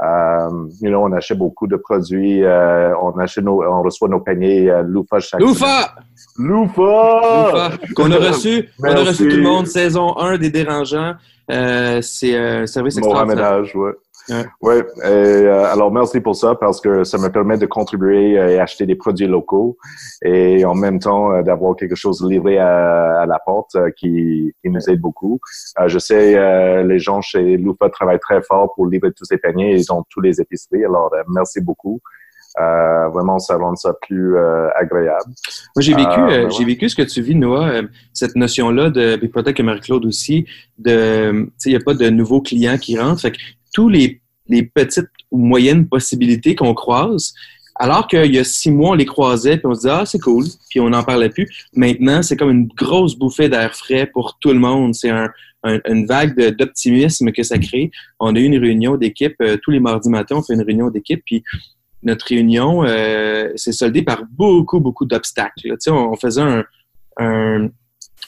Euh, 0.00 0.68
you 0.80 0.88
know, 0.88 1.04
on 1.04 1.12
achète 1.12 1.38
beaucoup 1.38 1.66
de 1.66 1.76
produits. 1.76 2.42
Euh, 2.42 2.96
on 3.00 3.16
achète 3.18 3.44
nos, 3.44 3.62
on 3.62 3.82
reçoit 3.82 4.08
nos 4.08 4.20
paniers 4.20 4.70
euh, 4.70 4.82
Loufa 4.82 5.20
chaque 5.20 5.40
Loufa! 5.40 5.94
Loufa! 6.38 7.72
Qu'on 7.94 8.10
a 8.10 8.16
reçu. 8.16 8.68
on 8.82 8.84
a 8.84 9.00
reçu 9.04 9.28
tout 9.28 9.36
le 9.36 9.42
monde. 9.42 9.66
Saison 9.66 10.16
1 10.16 10.38
des 10.38 10.50
Dérangeants. 10.50 11.14
Euh, 11.52 12.00
c'est 12.02 12.36
un 12.36 12.66
service 12.66 12.96
extraordinaire. 12.96 13.62
ouais. 13.74 13.92
Oui, 14.60 14.74
euh, 15.04 15.64
alors 15.72 15.92
merci 15.92 16.20
pour 16.20 16.36
ça 16.36 16.54
parce 16.54 16.80
que 16.80 17.04
ça 17.04 17.18
me 17.18 17.28
permet 17.28 17.58
de 17.58 17.66
contribuer 17.66 18.32
et 18.32 18.60
acheter 18.60 18.86
des 18.86 18.94
produits 18.94 19.26
locaux 19.26 19.76
et 20.24 20.64
en 20.64 20.74
même 20.74 20.98
temps 20.98 21.32
euh, 21.32 21.42
d'avoir 21.42 21.74
quelque 21.76 21.96
chose 21.96 22.24
livré 22.24 22.58
à, 22.58 23.26
la 23.26 23.38
porte 23.44 23.74
euh, 23.74 23.90
qui, 23.90 24.54
qui, 24.62 24.70
nous 24.70 24.88
aide 24.88 25.00
beaucoup. 25.00 25.40
je 25.86 25.98
sais, 25.98 26.84
les 26.84 26.98
gens 26.98 27.20
chez 27.20 27.56
Loupa 27.56 27.90
travaillent 27.90 28.20
très 28.20 28.42
fort 28.42 28.72
pour 28.74 28.86
livrer 28.86 29.12
tous 29.12 29.24
ces 29.24 29.38
paniers. 29.38 29.74
Ils 29.74 29.92
ont 29.92 30.04
tous 30.08 30.20
les 30.20 30.40
épiceries. 30.40 30.84
Alors, 30.84 31.10
merci 31.28 31.60
beaucoup. 31.60 32.00
Euh, 32.60 33.08
vraiment, 33.08 33.38
ça 33.38 33.56
rend 33.56 33.74
ça 33.76 33.94
plus 34.02 34.36
euh, 34.36 34.68
agréable. 34.74 35.32
Moi, 35.74 35.80
j'ai 35.80 35.94
vécu, 35.94 36.20
euh, 36.20 36.50
j'ai 36.50 36.64
vécu 36.64 36.88
ce 36.88 36.94
que 36.94 37.02
tu 37.02 37.22
vis, 37.22 37.34
Noah, 37.34 37.82
cette 38.12 38.36
notion-là 38.36 38.90
de, 38.90 39.16
peut-être 39.16 39.56
que 39.56 39.62
Marie-Claude 39.62 40.04
aussi, 40.04 40.44
de, 40.78 41.30
tu 41.32 41.52
sais, 41.56 41.70
il 41.70 41.72
n'y 41.72 41.80
a 41.80 41.84
pas 41.84 41.94
de 41.94 42.10
nouveaux 42.10 42.42
clients 42.42 42.76
qui 42.76 42.98
rentrent. 42.98 43.22
Fait 43.22 43.32
que 43.32 43.38
tous 43.72 43.88
les, 43.88 44.20
les 44.48 44.64
petites 44.64 45.08
ou 45.30 45.38
moyennes 45.38 45.88
possibilités 45.88 46.54
qu'on 46.54 46.74
croise, 46.74 47.32
alors 47.76 48.06
qu'il 48.06 48.34
y 48.34 48.38
a 48.38 48.44
six 48.44 48.70
mois, 48.70 48.90
on 48.90 48.94
les 48.94 49.06
croisait, 49.06 49.56
puis 49.56 49.66
on 49.66 49.74
se 49.74 49.80
disait, 49.80 49.92
ah, 49.92 50.04
c'est 50.04 50.18
cool, 50.18 50.44
puis 50.68 50.78
on 50.78 50.90
n'en 50.90 51.02
parlait 51.02 51.30
plus. 51.30 51.48
Maintenant, 51.74 52.22
c'est 52.22 52.36
comme 52.36 52.50
une 52.50 52.66
grosse 52.66 53.16
bouffée 53.16 53.48
d'air 53.48 53.74
frais 53.74 54.10
pour 54.12 54.36
tout 54.38 54.50
le 54.50 54.58
monde. 54.58 54.94
C'est 54.94 55.08
un, 55.08 55.30
une 55.64 56.04
vague 56.04 56.38
d'optimisme 56.58 57.32
que 57.32 57.42
ça 57.42 57.56
crée. 57.56 57.90
On 58.20 58.36
a 58.36 58.38
eu 58.38 58.44
une 58.44 58.58
réunion 58.58 58.98
d'équipe, 58.98 59.42
tous 59.62 59.70
les 59.70 59.80
mardis 59.80 60.10
matins, 60.10 60.36
on 60.36 60.42
fait 60.42 60.52
une 60.52 60.62
réunion 60.62 60.90
d'équipe, 60.90 61.22
puis 61.24 61.42
notre 62.02 62.26
réunion 62.26 62.84
euh, 62.84 63.50
s'est 63.56 63.72
soldée 63.72 64.02
par 64.02 64.24
beaucoup, 64.30 64.80
beaucoup 64.80 65.06
d'obstacles. 65.06 65.74
On, 65.88 65.92
on 65.92 66.16
faisait 66.16 66.42
un, 66.42 67.68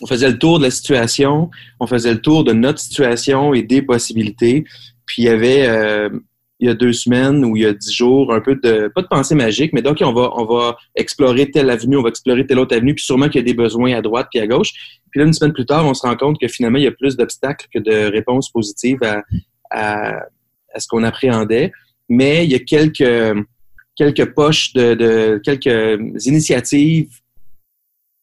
on 0.01 0.07
faisait 0.07 0.31
le 0.31 0.39
tour 0.39 0.59
de 0.59 0.65
la 0.65 0.71
situation, 0.71 1.51
on 1.81 1.87
faisait 1.87 2.13
le 2.13 2.21
tour 2.21 2.45
de 2.45 2.53
notre 2.53 2.79
situation 2.79 3.55
et 3.55 3.63
des 3.63 3.83
possibilités. 3.83 4.65
Puis 5.07 5.23
il 5.23 5.25
y 5.27 5.29
avait 5.29 5.67
euh, 5.67 6.09
il 6.61 6.69
y 6.69 6.71
a 6.71 6.75
deux 6.75 6.93
semaines 6.93 7.45
ou 7.45 7.57
il 7.57 7.63
y 7.63 7.67
a 7.67 7.73
dix 7.73 7.93
jours 7.93 8.33
un 8.33 8.41
peu 8.41 8.55
de 8.55 8.91
pas 8.95 9.03
de 9.03 9.09
pensée 9.09 9.35
magique, 9.35 9.73
mais 9.73 9.83
donc 9.83 9.99
on 10.01 10.13
va 10.13 10.31
on 10.35 10.45
va 10.45 10.77
explorer 10.95 11.51
telle 11.51 11.71
avenue, 11.71 11.97
on 11.97 12.03
va 12.03 12.09
explorer 12.09 12.47
telle 12.47 12.59
autre 12.59 12.77
avenue, 12.77 12.95
puis 12.95 13.05
sûrement 13.05 13.29
qu'il 13.29 13.41
y 13.41 13.45
a 13.45 13.47
des 13.47 13.55
besoins 13.55 13.95
à 13.95 14.01
droite 14.01 14.29
puis 14.33 14.41
à 14.41 14.47
gauche. 14.47 14.73
Puis 15.11 15.21
là 15.21 15.27
une 15.27 15.33
semaine 15.33 15.53
plus 15.53 15.67
tard, 15.67 15.87
on 15.87 15.95
se 15.95 16.07
rend 16.07 16.17
compte 16.17 16.41
que 16.41 16.49
finalement 16.49 16.79
il 16.79 16.85
y 16.85 16.89
a 16.89 16.93
plus 16.93 17.17
d'obstacles 17.17 17.67
que 17.73 17.79
de 17.79 18.11
réponses 18.11 18.51
positives 18.51 19.03
à, 19.03 19.23
à, 19.71 20.21
à 20.73 20.81
ce 20.81 20.87
qu'on 20.89 21.03
appréhendait. 21.03 21.73
Mais 22.09 22.45
il 22.45 22.51
y 22.51 22.55
a 22.55 22.59
quelques 22.59 23.03
quelques 23.97 24.35
poches 24.35 24.73
de, 24.73 25.41
quelques 25.45 26.27
initiatives 26.27 27.11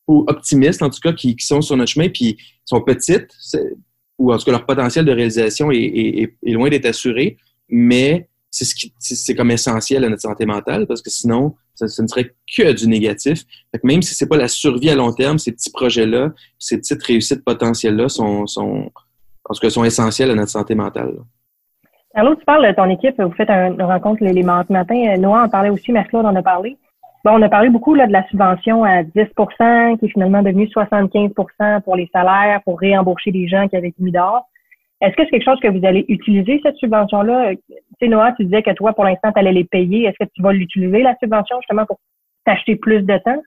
ou 0.07 0.25
optimistes, 0.27 0.81
en 0.81 0.89
tout 0.89 0.99
cas, 1.01 1.13
qui, 1.13 1.35
sont 1.39 1.61
sur 1.61 1.77
notre 1.77 1.91
chemin, 1.91 2.09
puis 2.09 2.37
sont 2.65 2.81
petites, 2.81 3.29
ou 4.17 4.33
en 4.33 4.37
tout 4.37 4.45
cas 4.45 4.51
leur 4.51 4.65
potentiel 4.65 5.05
de 5.05 5.11
réalisation 5.11 5.71
est, 5.71 6.33
loin 6.43 6.69
d'être 6.69 6.85
assuré, 6.85 7.37
mais 7.69 8.27
c'est 8.53 8.65
ce 8.65 8.75
qui 8.75 8.93
c'est 8.99 9.33
comme 9.33 9.49
essentiel 9.49 10.03
à 10.03 10.09
notre 10.09 10.23
santé 10.23 10.45
mentale 10.45 10.85
parce 10.85 11.01
que 11.01 11.09
sinon 11.09 11.55
ça, 11.73 11.85
ne 11.85 12.07
serait 12.07 12.35
que 12.53 12.73
du 12.73 12.85
négatif. 12.85 13.45
même 13.81 14.01
si 14.01 14.13
c'est 14.13 14.27
pas 14.27 14.35
la 14.35 14.49
survie 14.49 14.89
à 14.89 14.95
long 14.95 15.13
terme, 15.13 15.39
ces 15.39 15.53
petits 15.53 15.71
projets-là, 15.71 16.33
ces 16.59 16.77
petites 16.77 17.01
réussites 17.01 17.45
potentielles-là 17.45 18.09
sont, 18.09 18.45
sont 18.47 18.91
en 19.45 19.53
tout 19.53 19.59
cas 19.61 19.69
sont 19.69 19.85
essentiels 19.85 20.31
à 20.31 20.35
notre 20.35 20.51
santé 20.51 20.75
mentale. 20.75 21.13
Carlo, 22.13 22.35
tu 22.35 22.43
parles 22.43 22.67
de 22.67 22.73
ton 22.73 22.89
équipe, 22.89 23.21
vous 23.21 23.31
faites 23.31 23.49
une 23.49 23.81
rencontre 23.81 24.23
les, 24.23 24.33
les 24.33 24.43
mardis 24.43 24.73
matin. 24.73 25.17
Noah 25.17 25.43
en 25.43 25.49
parlait 25.49 25.69
aussi, 25.69 25.91
Marc-Claude 25.91 26.25
en 26.25 26.35
a 26.35 26.41
parlé. 26.41 26.77
Bon, 27.23 27.31
on 27.33 27.41
a 27.41 27.49
parlé 27.49 27.69
beaucoup 27.69 27.93
là, 27.93 28.07
de 28.07 28.11
la 28.11 28.27
subvention 28.27 28.83
à 28.83 29.03
10% 29.03 29.99
qui 29.99 30.05
est 30.05 30.09
finalement 30.09 30.41
devenue 30.41 30.65
75% 30.65 31.81
pour 31.81 31.95
les 31.95 32.09
salaires, 32.11 32.61
pour 32.65 32.79
réembaucher 32.79 33.31
les 33.31 33.47
gens 33.47 33.67
qui 33.67 33.75
avaient 33.75 33.93
mis 33.99 34.11
dehors. 34.11 34.47
Est-ce 35.01 35.15
que 35.15 35.23
c'est 35.23 35.31
quelque 35.31 35.45
chose 35.45 35.59
que 35.61 35.67
vous 35.67 35.85
allez 35.85 36.05
utiliser, 36.09 36.59
cette 36.63 36.75
subvention-là? 36.77 37.53
Tu 37.55 37.73
sais, 37.99 38.07
Noah, 38.07 38.33
tu 38.33 38.45
disais 38.45 38.61
que 38.61 38.71
toi, 38.71 38.93
pour 38.93 39.03
l'instant, 39.03 39.31
tu 39.31 39.39
allais 39.39 39.51
les 39.51 39.63
payer. 39.63 40.05
Est-ce 40.05 40.23
que 40.23 40.29
tu 40.33 40.41
vas 40.41 40.51
l'utiliser, 40.51 41.01
la 41.01 41.15
subvention, 41.21 41.57
justement, 41.61 41.85
pour 41.85 41.97
t'acheter 42.45 42.75
plus 42.75 43.01
de 43.01 43.17
temps? 43.17 43.41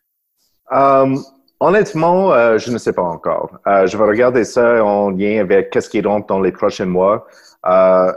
Um, 0.70 1.18
honnêtement, 1.60 2.32
euh, 2.32 2.58
je 2.58 2.72
ne 2.72 2.78
sais 2.78 2.92
pas 2.92 3.02
encore. 3.02 3.58
Euh, 3.66 3.86
je 3.86 3.96
vais 3.96 4.04
regarder 4.04 4.44
ça 4.44 4.84
en 4.84 5.10
lien 5.10 5.40
avec 5.40 5.70
qu'est-ce 5.70 5.90
qui 5.90 6.00
rentre 6.00 6.26
dans 6.26 6.40
les 6.40 6.52
prochains 6.52 6.86
mois. 6.86 7.26
Euh, 7.66 8.12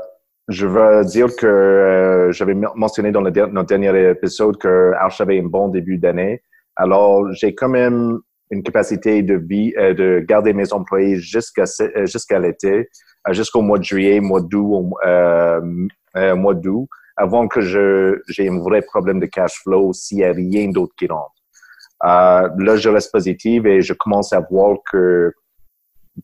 je 0.47 0.65
veux 0.65 1.03
dire 1.03 1.35
que 1.35 1.45
euh, 1.45 2.31
j'avais 2.31 2.55
mentionné 2.75 3.11
dans 3.11 3.21
le 3.21 3.31
notre 3.31 3.67
dernier 3.67 4.11
épisode 4.11 4.57
que 4.57 4.93
Arch 4.93 5.19
avait 5.19 5.39
un 5.39 5.45
bon 5.45 5.67
début 5.67 5.97
d'année. 5.97 6.41
Alors, 6.77 7.31
j'ai 7.33 7.53
quand 7.53 7.67
même 7.69 8.19
une 8.49 8.63
capacité 8.63 9.23
de 9.23 9.35
vie, 9.35 9.73
euh, 9.77 9.93
de 9.93 10.23
garder 10.25 10.53
mes 10.53 10.71
employés 10.71 11.17
jusqu'à 11.17 11.65
euh, 11.81 12.05
jusqu'à 12.05 12.39
l'été, 12.39 12.87
jusqu'au 13.31 13.61
mois 13.61 13.77
de 13.77 13.83
juillet, 13.83 14.21
mois 14.21 14.41
d'août, 14.41 14.93
mois 16.15 16.53
d'août, 16.53 16.87
avant 17.17 17.49
que 17.49 17.59
je 17.59 18.21
j'ai 18.29 18.47
un 18.47 18.59
vrai 18.59 18.81
problème 18.81 19.19
de 19.19 19.25
cash 19.25 19.61
flow 19.63 19.91
s'il 19.91 20.19
y 20.19 20.23
a 20.23 20.31
rien 20.31 20.69
d'autre 20.69 20.93
qui 20.97 21.07
rentre. 21.07 21.33
là, 22.01 22.77
je 22.77 22.87
reste 22.87 23.11
positive 23.11 23.67
et 23.67 23.81
je 23.81 23.93
commence 23.93 24.31
à 24.31 24.39
voir 24.49 24.77
que 24.89 25.33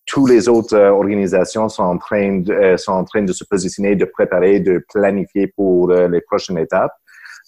toutes 0.05 0.29
les 0.29 0.47
autres 0.47 0.75
euh, 0.75 0.91
organisations 0.91 1.69
sont 1.69 1.83
en 1.83 1.97
train 1.97 2.39
de, 2.39 2.53
euh, 2.53 2.77
sont 2.77 2.93
en 2.93 3.03
train 3.03 3.21
de 3.21 3.33
se 3.33 3.43
positionner, 3.43 3.95
de 3.95 4.05
préparer, 4.05 4.59
de 4.59 4.83
planifier 4.93 5.47
pour 5.47 5.91
euh, 5.91 6.07
les 6.07 6.21
prochaines 6.21 6.57
étapes. 6.57 6.93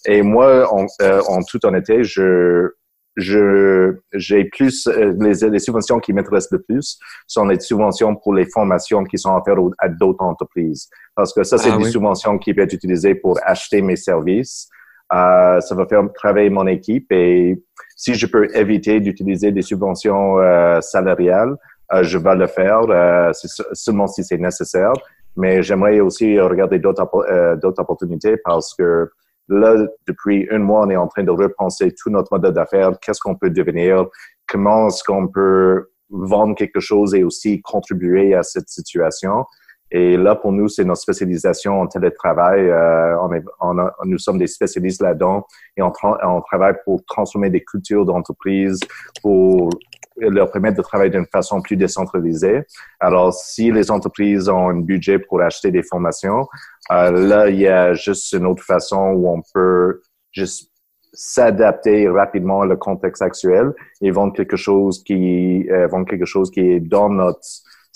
Et 0.04 0.22
moi, 0.22 0.72
en, 0.72 0.86
en 1.28 1.42
toute 1.42 1.64
honnêteté, 1.64 2.04
je 2.04 2.70
je 3.16 3.94
j'ai 4.12 4.44
plus 4.44 4.86
les, 4.86 5.48
les, 5.48 5.58
subventions 5.58 5.98
qui 6.00 6.12
m'intéressent 6.12 6.52
le 6.52 6.62
plus 6.62 6.98
sont 7.26 7.46
les 7.46 7.58
subventions 7.58 8.14
pour 8.14 8.34
les 8.34 8.44
formations 8.44 9.04
qui 9.04 9.16
sont 9.16 9.34
offertes 9.34 9.72
à 9.78 9.88
d'autres 9.88 10.22
entreprises. 10.22 10.90
Parce 11.14 11.32
que 11.32 11.42
ça 11.42 11.56
c'est 11.56 11.70
ah 11.70 11.78
des 11.78 11.84
subventions 11.84 12.36
qui 12.36 12.52
peuvent 12.52 12.64
être 12.64 12.74
utilisées 12.74 13.14
pour 13.14 13.38
acheter 13.42 13.80
mes 13.80 13.96
services. 13.96 14.68
Euh, 15.12 15.60
ça 15.60 15.74
va 15.74 15.86
faire 15.86 16.02
travailler 16.14 16.50
mon 16.50 16.66
équipe 16.66 17.10
et 17.12 17.62
si 17.94 18.14
je 18.14 18.26
peux 18.26 18.54
éviter 18.56 18.98
d'utiliser 19.00 19.52
des 19.52 19.62
subventions 19.62 20.38
euh, 20.38 20.80
salariales 20.80 21.50
euh, 21.50 21.75
je 22.02 22.18
vais 22.18 22.34
le 22.34 22.46
faire 22.46 22.80
euh, 22.88 23.32
seulement 23.72 24.06
si 24.06 24.24
c'est 24.24 24.38
nécessaire. 24.38 24.92
Mais 25.36 25.62
j'aimerais 25.62 26.00
aussi 26.00 26.40
regarder 26.40 26.80
euh, 26.84 27.56
d'autres 27.56 27.82
opportunités 27.82 28.36
parce 28.38 28.74
que 28.74 29.10
là, 29.48 29.76
depuis 30.08 30.48
un 30.50 30.58
mois, 30.58 30.86
on 30.86 30.90
est 30.90 30.96
en 30.96 31.08
train 31.08 31.24
de 31.24 31.30
repenser 31.30 31.92
tout 31.92 32.10
notre 32.10 32.32
modèle 32.32 32.52
d'affaires. 32.52 32.92
Qu'est-ce 33.00 33.20
qu'on 33.20 33.36
peut 33.36 33.50
devenir? 33.50 34.06
Comment 34.48 34.88
est-ce 34.88 35.04
qu'on 35.04 35.28
peut 35.28 35.90
vendre 36.08 36.54
quelque 36.54 36.80
chose 36.80 37.14
et 37.14 37.22
aussi 37.22 37.60
contribuer 37.60 38.34
à 38.34 38.42
cette 38.42 38.68
situation? 38.68 39.44
Et 39.90 40.16
là, 40.16 40.34
pour 40.34 40.52
nous, 40.52 40.68
c'est 40.68 40.84
notre 40.84 41.00
spécialisation 41.00 41.80
en 41.80 41.86
télétravail. 41.86 42.68
Euh, 42.68 43.16
on 43.20 43.32
est, 43.32 43.44
on 43.60 43.78
a, 43.78 43.94
nous 44.04 44.18
sommes 44.18 44.38
des 44.38 44.46
spécialistes 44.46 45.00
là-dedans 45.00 45.46
et 45.76 45.82
on, 45.82 45.90
travaille 45.90 46.74
pour 46.84 47.04
transformer 47.04 47.50
des 47.50 47.62
cultures 47.62 48.04
d'entreprise, 48.04 48.80
pour 49.22 49.70
leur 50.18 50.50
permettre 50.50 50.78
de 50.78 50.82
travailler 50.82 51.10
d'une 51.10 51.26
façon 51.26 51.60
plus 51.60 51.76
décentralisée. 51.76 52.62
Alors, 53.00 53.32
si 53.32 53.70
les 53.70 53.90
entreprises 53.90 54.48
ont 54.48 54.68
un 54.68 54.80
budget 54.80 55.18
pour 55.18 55.40
acheter 55.40 55.70
des 55.70 55.82
formations, 55.82 56.48
euh, 56.90 57.10
là, 57.10 57.48
il 57.48 57.60
y 57.60 57.68
a 57.68 57.92
juste 57.94 58.32
une 58.32 58.46
autre 58.46 58.64
façon 58.64 59.12
où 59.14 59.28
on 59.28 59.42
peut 59.54 60.00
juste 60.32 60.72
s'adapter 61.12 62.08
rapidement 62.08 62.60
au 62.60 62.76
contexte 62.76 63.22
actuel 63.22 63.72
et 64.02 64.10
vendre 64.10 64.34
quelque 64.34 64.56
chose 64.56 65.02
qui 65.02 65.66
euh, 65.70 65.86
vendre 65.86 66.06
quelque 66.06 66.26
chose 66.26 66.50
qui 66.50 66.60
est 66.60 66.80
dans 66.80 67.08
notre 67.08 67.40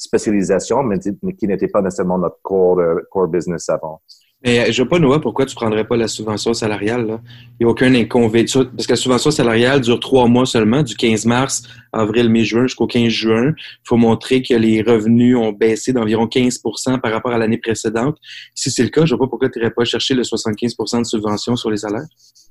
spécialisation, 0.00 0.82
mais, 0.82 0.98
qui 0.98 1.46
n'était 1.46 1.68
pas 1.68 1.82
nécessairement 1.82 2.18
notre 2.18 2.40
core, 2.42 2.78
euh, 2.80 3.00
core 3.10 3.28
business 3.28 3.68
avant. 3.68 4.00
Mais 4.42 4.60
euh, 4.60 4.72
je 4.72 4.82
ne 4.82 4.88
vois 4.88 4.96
pas, 4.96 4.98
Noah, 4.98 5.20
pourquoi 5.20 5.44
tu 5.44 5.54
ne 5.54 5.60
prendrais 5.60 5.84
pas 5.84 5.96
la 5.96 6.08
subvention 6.08 6.54
salariale. 6.54 7.20
Il 7.58 7.64
n'y 7.64 7.66
a 7.66 7.68
aucun 7.68 7.94
inconvénient. 7.94 8.64
Parce 8.74 8.86
que 8.86 8.92
la 8.92 8.96
subvention 8.96 9.30
salariale 9.30 9.80
dure 9.80 10.00
trois 10.00 10.26
mois 10.28 10.46
seulement, 10.46 10.82
du 10.82 10.96
15 10.96 11.26
mars, 11.26 11.62
avril, 11.92 12.30
mai, 12.30 12.44
juin 12.44 12.62
jusqu'au 12.62 12.86
15 12.86 13.08
juin. 13.08 13.52
Il 13.56 13.88
faut 13.88 13.96
montrer 13.96 14.42
que 14.42 14.54
les 14.54 14.80
revenus 14.80 15.36
ont 15.36 15.52
baissé 15.52 15.92
d'environ 15.92 16.26
15% 16.26 17.00
par 17.00 17.12
rapport 17.12 17.32
à 17.32 17.38
l'année 17.38 17.58
précédente. 17.58 18.16
Si 18.54 18.70
c'est 18.70 18.82
le 18.82 18.88
cas, 18.88 19.04
je 19.04 19.12
ne 19.12 19.18
vois 19.18 19.26
pas 19.26 19.30
pourquoi 19.30 19.50
tu 19.50 19.58
n'irais 19.58 19.72
pas 19.72 19.84
chercher 19.84 20.14
le 20.14 20.22
75% 20.22 21.00
de 21.00 21.04
subvention 21.04 21.56
sur 21.56 21.70
les 21.70 21.76
salaires. 21.76 22.06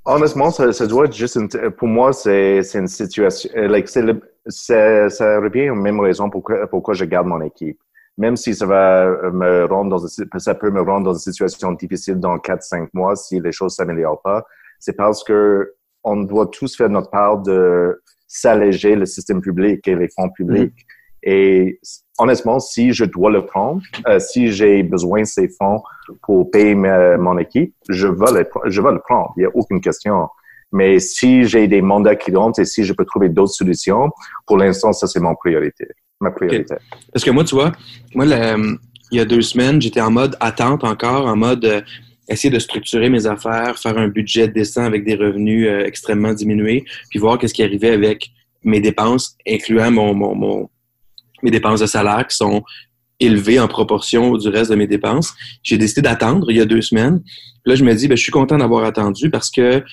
Honnêtement, 0.06 0.52
ça, 0.52 0.88
doit 0.88 1.06
être 1.06 1.16
juste 1.16 1.36
une, 1.36 1.50
pour 1.72 1.88
moi, 1.88 2.14
c'est 2.14 2.62
une 2.76 2.88
situation, 2.88 3.50
euh, 3.56 3.68
like, 3.68 3.88
ça 3.90 4.04
revient 5.40 5.70
aux 5.72 5.76
mêmes 5.76 6.00
raisons 6.00 6.30
pourquoi, 6.30 6.68
pourquoi 6.68 6.94
je 6.94 7.06
garde 7.06 7.28
mon 7.28 7.42
équipe 7.42 7.78
même 8.20 8.36
si 8.36 8.54
ça 8.54 8.66
va 8.66 9.32
me 9.32 9.66
rendre 9.66 9.90
dans 9.90 10.40
ça 10.40 10.54
peut 10.54 10.70
me 10.70 10.82
rendre 10.82 11.06
dans 11.06 11.14
une 11.14 11.20
situation 11.20 11.72
difficile 11.72 12.20
dans 12.20 12.38
4-5 12.38 12.90
mois 12.94 13.16
si 13.16 13.40
les 13.40 13.54
choses 13.54 13.76
s'améliorent 13.76 14.22
pas, 14.22 14.46
c'est 14.78 14.94
parce 14.94 15.24
que 15.24 15.74
on 16.04 16.18
doit 16.18 16.48
tous 16.48 16.76
faire 16.76 16.90
notre 16.90 17.10
part 17.10 17.40
de 17.40 18.02
s'alléger 18.28 18.96
le 18.96 19.06
système 19.06 19.42
public 19.42 19.88
et 19.88 19.96
les 19.96 20.10
fonds 20.10 20.30
publics. 20.30 20.74
Mm-hmm. 20.74 20.86
Et 21.24 21.80
honnêtement, 22.18 22.60
si 22.60 22.94
je 22.94 23.06
dois 23.06 23.32
le 23.32 23.46
prendre, 23.46 23.82
euh, 24.08 24.20
si 24.20 24.52
j'ai 24.52 24.84
besoin 24.84 25.22
de 25.22 25.26
ces 25.26 25.50
fonds 25.50 25.82
pour 26.24 26.52
payer 26.52 26.76
mon 26.76 27.38
équipe, 27.38 27.74
je 27.90 28.08
vais 28.08 28.32
le, 28.32 28.50
je 28.70 28.82
vais 28.82 28.92
le 28.92 29.00
prendre. 29.00 29.34
Il 29.36 29.42
n'y 29.42 29.46
a 29.46 29.52
aucune 29.54 29.82
question. 29.82 30.28
Mais 30.72 31.00
si 31.00 31.46
j'ai 31.46 31.68
des 31.68 31.82
mandats 31.82 32.16
qui 32.16 32.34
rentrent 32.36 32.60
et 32.60 32.66
si 32.66 32.84
je 32.84 32.94
peux 32.94 33.06
trouver 33.06 33.30
d'autres 33.30 33.54
solutions, 33.54 34.10
pour 34.46 34.58
l'instant, 34.58 34.94
ça, 34.94 35.08
c'est 35.08 35.20
mon 35.20 35.36
priorité, 35.36 35.88
ma 36.20 36.32
priorité. 36.32 36.76
Parce 37.12 37.26
que 37.26 37.32
moi, 37.32 37.44
tu 37.44 37.56
vois, 37.56 37.72
moi, 38.14 38.26
il 38.26 39.18
y 39.18 39.20
a 39.20 39.26
deux 39.26 39.42
semaines, 39.42 39.82
j'étais 39.82 40.02
en 40.02 40.12
mode 40.12 40.36
attente 40.40 40.84
encore, 40.84 41.26
en 41.26 41.36
mode 41.36 41.66
euh, 41.66 41.82
essayer 42.30 42.52
de 42.52 42.60
structurer 42.60 43.10
mes 43.10 43.26
affaires, 43.26 43.78
faire 43.80 43.98
un 43.98 44.08
budget 44.08 44.48
décent 44.48 44.84
avec 44.84 45.04
des 45.04 45.16
revenus 45.16 45.68
euh, 45.68 45.86
extrêmement 45.86 46.34
diminués, 46.34 46.86
puis 47.10 47.18
voir 47.18 47.40
qu'est-ce 47.40 47.54
qui 47.54 47.64
arrivait 47.64 47.90
avec 47.90 48.30
mes 48.64 48.80
dépenses, 48.80 49.36
incluant 49.48 49.90
mon, 49.90 50.14
mon, 50.14 50.36
mon, 50.36 50.70
mes 51.42 51.52
dépenses 51.52 51.80
de 51.80 51.88
salaire 51.88 52.28
qui 52.28 52.36
sont 52.36 52.64
élevées 53.20 53.60
en 53.60 53.68
proportion 53.68 54.38
du 54.38 54.48
reste 54.50 54.72
de 54.72 54.76
mes 54.76 54.88
dépenses. 54.88 55.34
J'ai 55.64 55.78
décidé 55.78 56.02
d'attendre 56.02 56.50
il 56.52 56.58
y 56.58 56.62
a 56.62 56.66
deux 56.66 56.82
semaines. 56.82 57.22
là, 57.66 57.76
je 57.76 57.84
me 57.84 57.94
dis, 57.94 58.08
ben, 58.08 58.16
je 58.16 58.24
suis 58.24 58.32
content 58.32 58.58
d'avoir 58.58 58.86
attendu 58.86 59.30
parce 59.30 59.50
que 59.50 59.84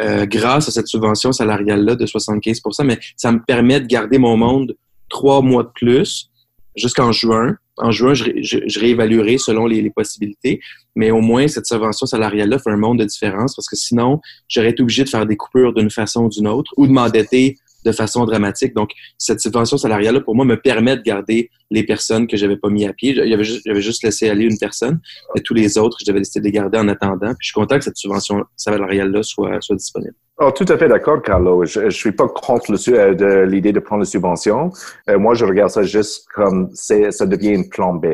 euh, 0.00 0.26
grâce 0.26 0.68
à 0.68 0.70
cette 0.70 0.86
subvention 0.88 1.32
salariale-là 1.32 1.94
de 1.96 2.06
75% 2.06 2.84
mais 2.84 2.98
ça 3.16 3.30
me 3.30 3.40
permet 3.44 3.80
de 3.80 3.86
garder 3.86 4.18
mon 4.18 4.36
monde 4.36 4.76
trois 5.08 5.42
mois 5.42 5.64
de 5.64 5.70
plus 5.74 6.30
jusqu'en 6.76 7.12
juin. 7.12 7.56
En 7.78 7.90
juin, 7.90 8.14
je, 8.14 8.24
je, 8.42 8.80
réévaluerai 8.80 9.38
selon 9.38 9.66
les, 9.66 9.90
possibilités, 9.90 10.60
mais 10.94 11.10
au 11.10 11.20
moins 11.20 11.48
cette 11.48 11.66
subvention 11.66 12.06
salariale-là 12.06 12.58
fait 12.58 12.70
un 12.70 12.76
monde 12.76 12.98
de 12.98 13.04
différence 13.04 13.54
parce 13.54 13.68
que 13.68 13.76
sinon, 13.76 14.20
j'aurais 14.48 14.70
été 14.70 14.82
obligé 14.82 15.04
de 15.04 15.08
faire 15.08 15.26
des 15.26 15.36
coupures 15.36 15.72
d'une 15.72 15.90
façon 15.90 16.24
ou 16.24 16.28
d'une 16.28 16.48
autre 16.48 16.72
ou 16.76 16.86
de 16.86 16.92
m'endetter 16.92 17.56
de 17.84 17.92
façon 17.92 18.24
dramatique. 18.24 18.74
Donc, 18.74 18.90
cette 19.18 19.40
subvention 19.40 19.76
salariale-là, 19.76 20.20
pour 20.20 20.34
moi, 20.34 20.44
me 20.44 20.56
permet 20.56 20.96
de 20.96 21.02
garder 21.02 21.50
les 21.70 21.84
personnes 21.84 22.26
que 22.26 22.36
j'avais 22.36 22.56
pas 22.56 22.68
mis 22.68 22.86
à 22.86 22.92
pied. 22.92 23.14
J'avais 23.14 23.44
juste, 23.44 23.62
j'avais 23.64 23.80
laissé 23.80 24.28
aller 24.28 24.44
une 24.44 24.58
personne, 24.58 25.00
et 25.36 25.40
tous 25.40 25.54
les 25.54 25.78
autres, 25.78 25.96
je 26.00 26.04
devais 26.04 26.20
décider 26.20 26.40
de 26.40 26.44
les 26.46 26.52
garder 26.52 26.78
en 26.78 26.88
attendant. 26.88 27.28
Puis 27.34 27.38
je 27.40 27.46
suis 27.46 27.54
content 27.54 27.78
que 27.78 27.84
cette 27.84 27.96
subvention 27.96 28.44
salariale-là 28.56 29.22
soit, 29.22 29.60
soit 29.60 29.76
disponible. 29.76 30.14
Oh, 30.38 30.50
tout 30.50 30.64
à 30.68 30.78
fait 30.78 30.88
d'accord, 30.88 31.22
Carlo. 31.22 31.64
Je, 31.64 31.90
je 31.90 31.96
suis 31.96 32.10
pas 32.10 32.26
contre 32.26 32.72
le, 32.72 32.78
euh, 32.88 33.14
de 33.14 33.42
l'idée 33.42 33.70
de 33.70 33.80
prendre 33.80 34.00
la 34.00 34.06
subvention. 34.06 34.72
Euh, 35.08 35.18
moi, 35.18 35.34
je 35.34 35.44
regarde 35.44 35.70
ça 35.70 35.82
juste 35.82 36.26
comme 36.34 36.70
ça 36.72 37.26
devient 37.26 37.50
une 37.50 37.68
plan 37.68 37.94
B. 37.94 38.06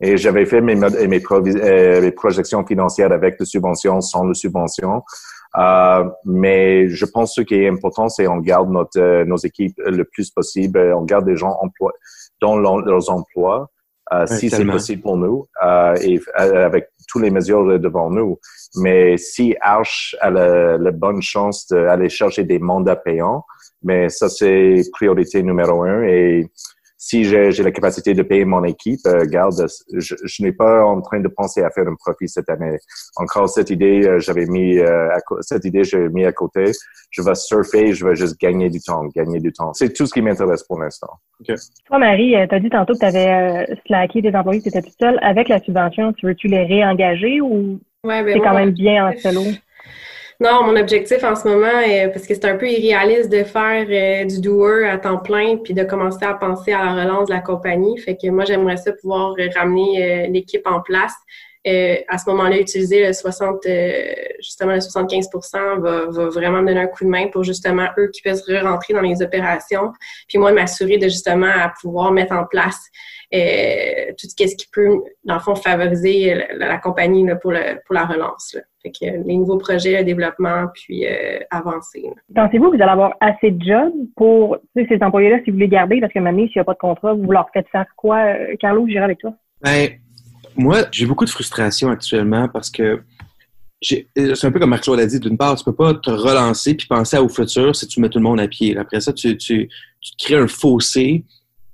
Et 0.00 0.16
j'avais 0.16 0.44
fait 0.44 0.60
mes, 0.60 0.74
mes, 0.76 0.86
euh, 0.86 2.00
mes 2.02 2.10
projections 2.12 2.64
financières 2.64 3.10
avec 3.10 3.36
la 3.40 3.46
subvention, 3.46 4.00
sans 4.00 4.24
la 4.24 4.34
subvention. 4.34 5.02
Euh, 5.58 6.04
mais 6.24 6.88
je 6.88 7.04
pense 7.04 7.30
que 7.30 7.42
ce 7.42 7.46
qui 7.46 7.54
est 7.56 7.68
important, 7.68 8.08
c'est 8.08 8.26
on 8.26 8.38
garde 8.38 8.70
notre, 8.70 8.98
euh, 8.98 9.24
nos 9.24 9.36
équipes 9.36 9.78
le 9.84 10.04
plus 10.04 10.30
possible. 10.30 10.78
On 10.94 11.02
garde 11.02 11.26
des 11.26 11.36
gens 11.36 11.56
emplois, 11.60 11.92
dans 12.40 12.56
leurs 12.56 13.10
emplois, 13.10 13.70
euh, 14.12 14.26
si 14.26 14.50
c'est 14.50 14.64
possible 14.64 15.02
pour 15.02 15.16
nous, 15.16 15.46
euh, 15.64 15.94
et 16.02 16.20
avec 16.36 16.88
toutes 17.08 17.22
les 17.22 17.30
mesures 17.30 17.78
devant 17.78 18.10
nous. 18.10 18.38
Mais 18.76 19.16
si 19.16 19.54
Arch 19.60 20.16
a 20.20 20.30
la, 20.30 20.78
la 20.78 20.90
bonne 20.90 21.22
chance 21.22 21.66
d'aller 21.68 22.08
chercher 22.08 22.44
des 22.44 22.58
mandats 22.58 22.96
payants, 22.96 23.44
mais 23.82 24.08
ça 24.08 24.28
c'est 24.28 24.82
priorité 24.92 25.42
numéro 25.42 25.82
un. 25.82 26.02
Et 26.04 26.46
si 27.04 27.24
j'ai 27.24 27.50
la 27.64 27.72
capacité 27.72 28.14
de 28.14 28.22
payer 28.22 28.44
mon 28.44 28.62
équipe, 28.62 29.00
euh, 29.06 29.24
garde, 29.26 29.66
je, 29.92 30.14
je 30.22 30.42
n'ai 30.42 30.52
pas 30.52 30.84
en 30.84 31.00
train 31.00 31.18
de 31.18 31.26
penser 31.26 31.60
à 31.60 31.68
faire 31.70 31.88
un 31.88 31.96
profit 31.96 32.28
cette 32.28 32.48
année. 32.48 32.78
Encore 33.16 33.48
cette 33.48 33.70
idée, 33.70 34.06
euh, 34.06 34.20
j'avais 34.20 34.46
mis 34.46 34.78
euh, 34.78 35.08
cette 35.40 35.64
idée, 35.64 35.82
j'ai 35.82 36.08
mis 36.10 36.24
à 36.24 36.30
côté. 36.30 36.70
Je 37.10 37.22
vais 37.22 37.34
surfer, 37.34 37.92
je 37.92 38.06
vais 38.06 38.14
juste 38.14 38.40
gagner 38.40 38.70
du 38.70 38.78
temps, 38.78 39.04
gagner 39.16 39.40
du 39.40 39.52
temps. 39.52 39.72
C'est 39.72 39.92
tout 39.92 40.06
ce 40.06 40.12
qui 40.12 40.22
m'intéresse 40.22 40.62
pour 40.62 40.78
l'instant. 40.80 41.10
Okay. 41.40 41.56
Toi, 41.86 41.98
Marie, 41.98 42.36
tu 42.48 42.54
as 42.54 42.60
dit 42.60 42.70
tantôt 42.70 42.94
que 42.94 43.00
tu 43.00 43.04
avais 43.04 43.66
slacké 43.84 44.22
des 44.22 44.32
employés, 44.32 44.62
tu 44.62 44.68
étais 44.68 44.82
toute 44.82 44.94
seule. 45.00 45.18
Avec 45.22 45.48
la 45.48 45.58
subvention, 45.58 46.12
tu 46.12 46.26
veux-tu 46.26 46.46
les 46.46 46.62
réengager 46.62 47.40
ou 47.40 47.80
ouais, 48.04 48.22
ben, 48.22 48.32
c'est 48.32 48.40
quand 48.40 48.54
même 48.54 48.70
bien 48.70 49.08
en 49.08 49.18
solo? 49.18 49.42
Non, 50.42 50.64
mon 50.64 50.74
objectif 50.74 51.22
en 51.22 51.36
ce 51.36 51.46
moment, 51.46 51.78
est, 51.86 52.08
parce 52.08 52.26
que 52.26 52.34
c'est 52.34 52.46
un 52.46 52.56
peu 52.56 52.68
irréaliste 52.68 53.30
de 53.30 53.44
faire 53.44 53.86
euh, 53.88 54.24
du 54.24 54.40
doer 54.40 54.88
à 54.88 54.98
temps 54.98 55.18
plein 55.18 55.58
puis 55.58 55.72
de 55.72 55.84
commencer 55.84 56.24
à 56.24 56.34
penser 56.34 56.72
à 56.72 56.84
la 56.84 57.04
relance 57.04 57.28
de 57.28 57.34
la 57.34 57.40
compagnie. 57.40 57.96
Fait 57.96 58.16
que 58.16 58.28
moi, 58.28 58.44
j'aimerais 58.44 58.76
ça 58.76 58.90
pouvoir 58.90 59.36
ramener 59.54 60.02
euh, 60.02 60.26
l'équipe 60.26 60.66
en 60.66 60.80
place. 60.80 61.14
Euh, 61.64 61.94
à 62.08 62.18
ce 62.18 62.28
moment-là, 62.30 62.58
utiliser 62.58 63.06
le 63.06 63.12
60, 63.12 63.68
justement 64.40 64.72
le 64.72 64.80
75 64.80 65.28
va, 65.78 66.06
va 66.06 66.28
vraiment 66.30 66.60
me 66.60 66.66
donner 66.66 66.80
un 66.80 66.86
coup 66.88 67.04
de 67.04 67.08
main 67.08 67.28
pour 67.28 67.44
justement 67.44 67.86
eux 67.96 68.10
qui 68.12 68.20
puissent 68.20 68.42
re-rentrer 68.42 68.94
dans 68.94 69.00
les 69.00 69.22
opérations. 69.22 69.92
Puis 70.26 70.38
moi, 70.38 70.50
m'assurer 70.50 70.98
de 70.98 71.04
justement 71.04 71.52
à 71.54 71.72
pouvoir 71.80 72.10
mettre 72.10 72.32
en 72.34 72.46
place 72.46 72.90
tout 73.32 74.26
ce 74.28 74.34
qui 74.34 74.68
peut, 74.72 75.02
dans 75.24 75.34
le 75.34 75.40
fond, 75.40 75.54
favoriser 75.54 76.34
la, 76.54 76.78
compagnie 76.78 77.26
là, 77.26 77.36
pour, 77.36 77.52
le, 77.52 77.80
pour 77.86 77.94
la 77.94 78.04
relance. 78.04 78.54
Là. 78.54 78.60
Fait 78.82 78.90
que 78.90 79.26
les 79.26 79.36
nouveaux 79.36 79.58
projets, 79.58 79.98
le 79.98 80.04
développement, 80.04 80.66
puis 80.74 81.06
euh, 81.06 81.38
avancer. 81.50 82.04
Pensez-vous 82.34 82.70
que 82.70 82.76
vous 82.76 82.82
allez 82.82 82.92
avoir 82.92 83.14
assez 83.20 83.52
de 83.52 83.64
jobs 83.64 83.92
pour 84.16 84.58
ces 84.74 84.98
employés-là, 85.00 85.38
si 85.44 85.52
vous 85.52 85.58
les 85.58 85.68
gardez, 85.68 86.00
parce 86.00 86.12
que 86.12 86.18
maintenant, 86.18 86.46
s'il 86.46 86.56
n'y 86.56 86.60
a 86.60 86.64
pas 86.64 86.74
de 86.74 86.78
contrat, 86.78 87.14
vous 87.14 87.30
leur 87.30 87.48
faites 87.52 87.68
faire 87.68 87.86
quoi? 87.96 88.18
Euh, 88.18 88.56
Carlo, 88.58 88.86
j'irai 88.88 89.04
avec 89.04 89.18
toi. 89.18 89.34
Ben, 89.62 89.90
moi, 90.56 90.78
j'ai 90.90 91.06
beaucoup 91.06 91.24
de 91.24 91.30
frustration 91.30 91.90
actuellement 91.90 92.48
parce 92.48 92.70
que 92.70 93.02
c'est 93.80 94.06
un 94.44 94.52
peu 94.52 94.60
comme 94.60 94.70
Marc-Claude 94.70 95.00
a 95.00 95.06
dit, 95.06 95.20
d'une 95.20 95.36
part, 95.36 95.56
tu 95.56 95.64
peux 95.64 95.74
pas 95.74 95.94
te 95.94 96.10
relancer 96.10 96.74
puis 96.74 96.86
penser 96.86 97.18
au 97.18 97.28
futur 97.28 97.74
si 97.74 97.86
tu 97.86 98.00
mets 98.00 98.08
tout 98.08 98.18
le 98.18 98.24
monde 98.24 98.40
à 98.40 98.48
pied. 98.48 98.76
Après 98.76 99.00
ça, 99.00 99.12
tu, 99.12 99.36
tu, 99.36 99.68
tu 100.00 100.12
crées 100.18 100.36
un 100.36 100.48
fossé 100.48 101.24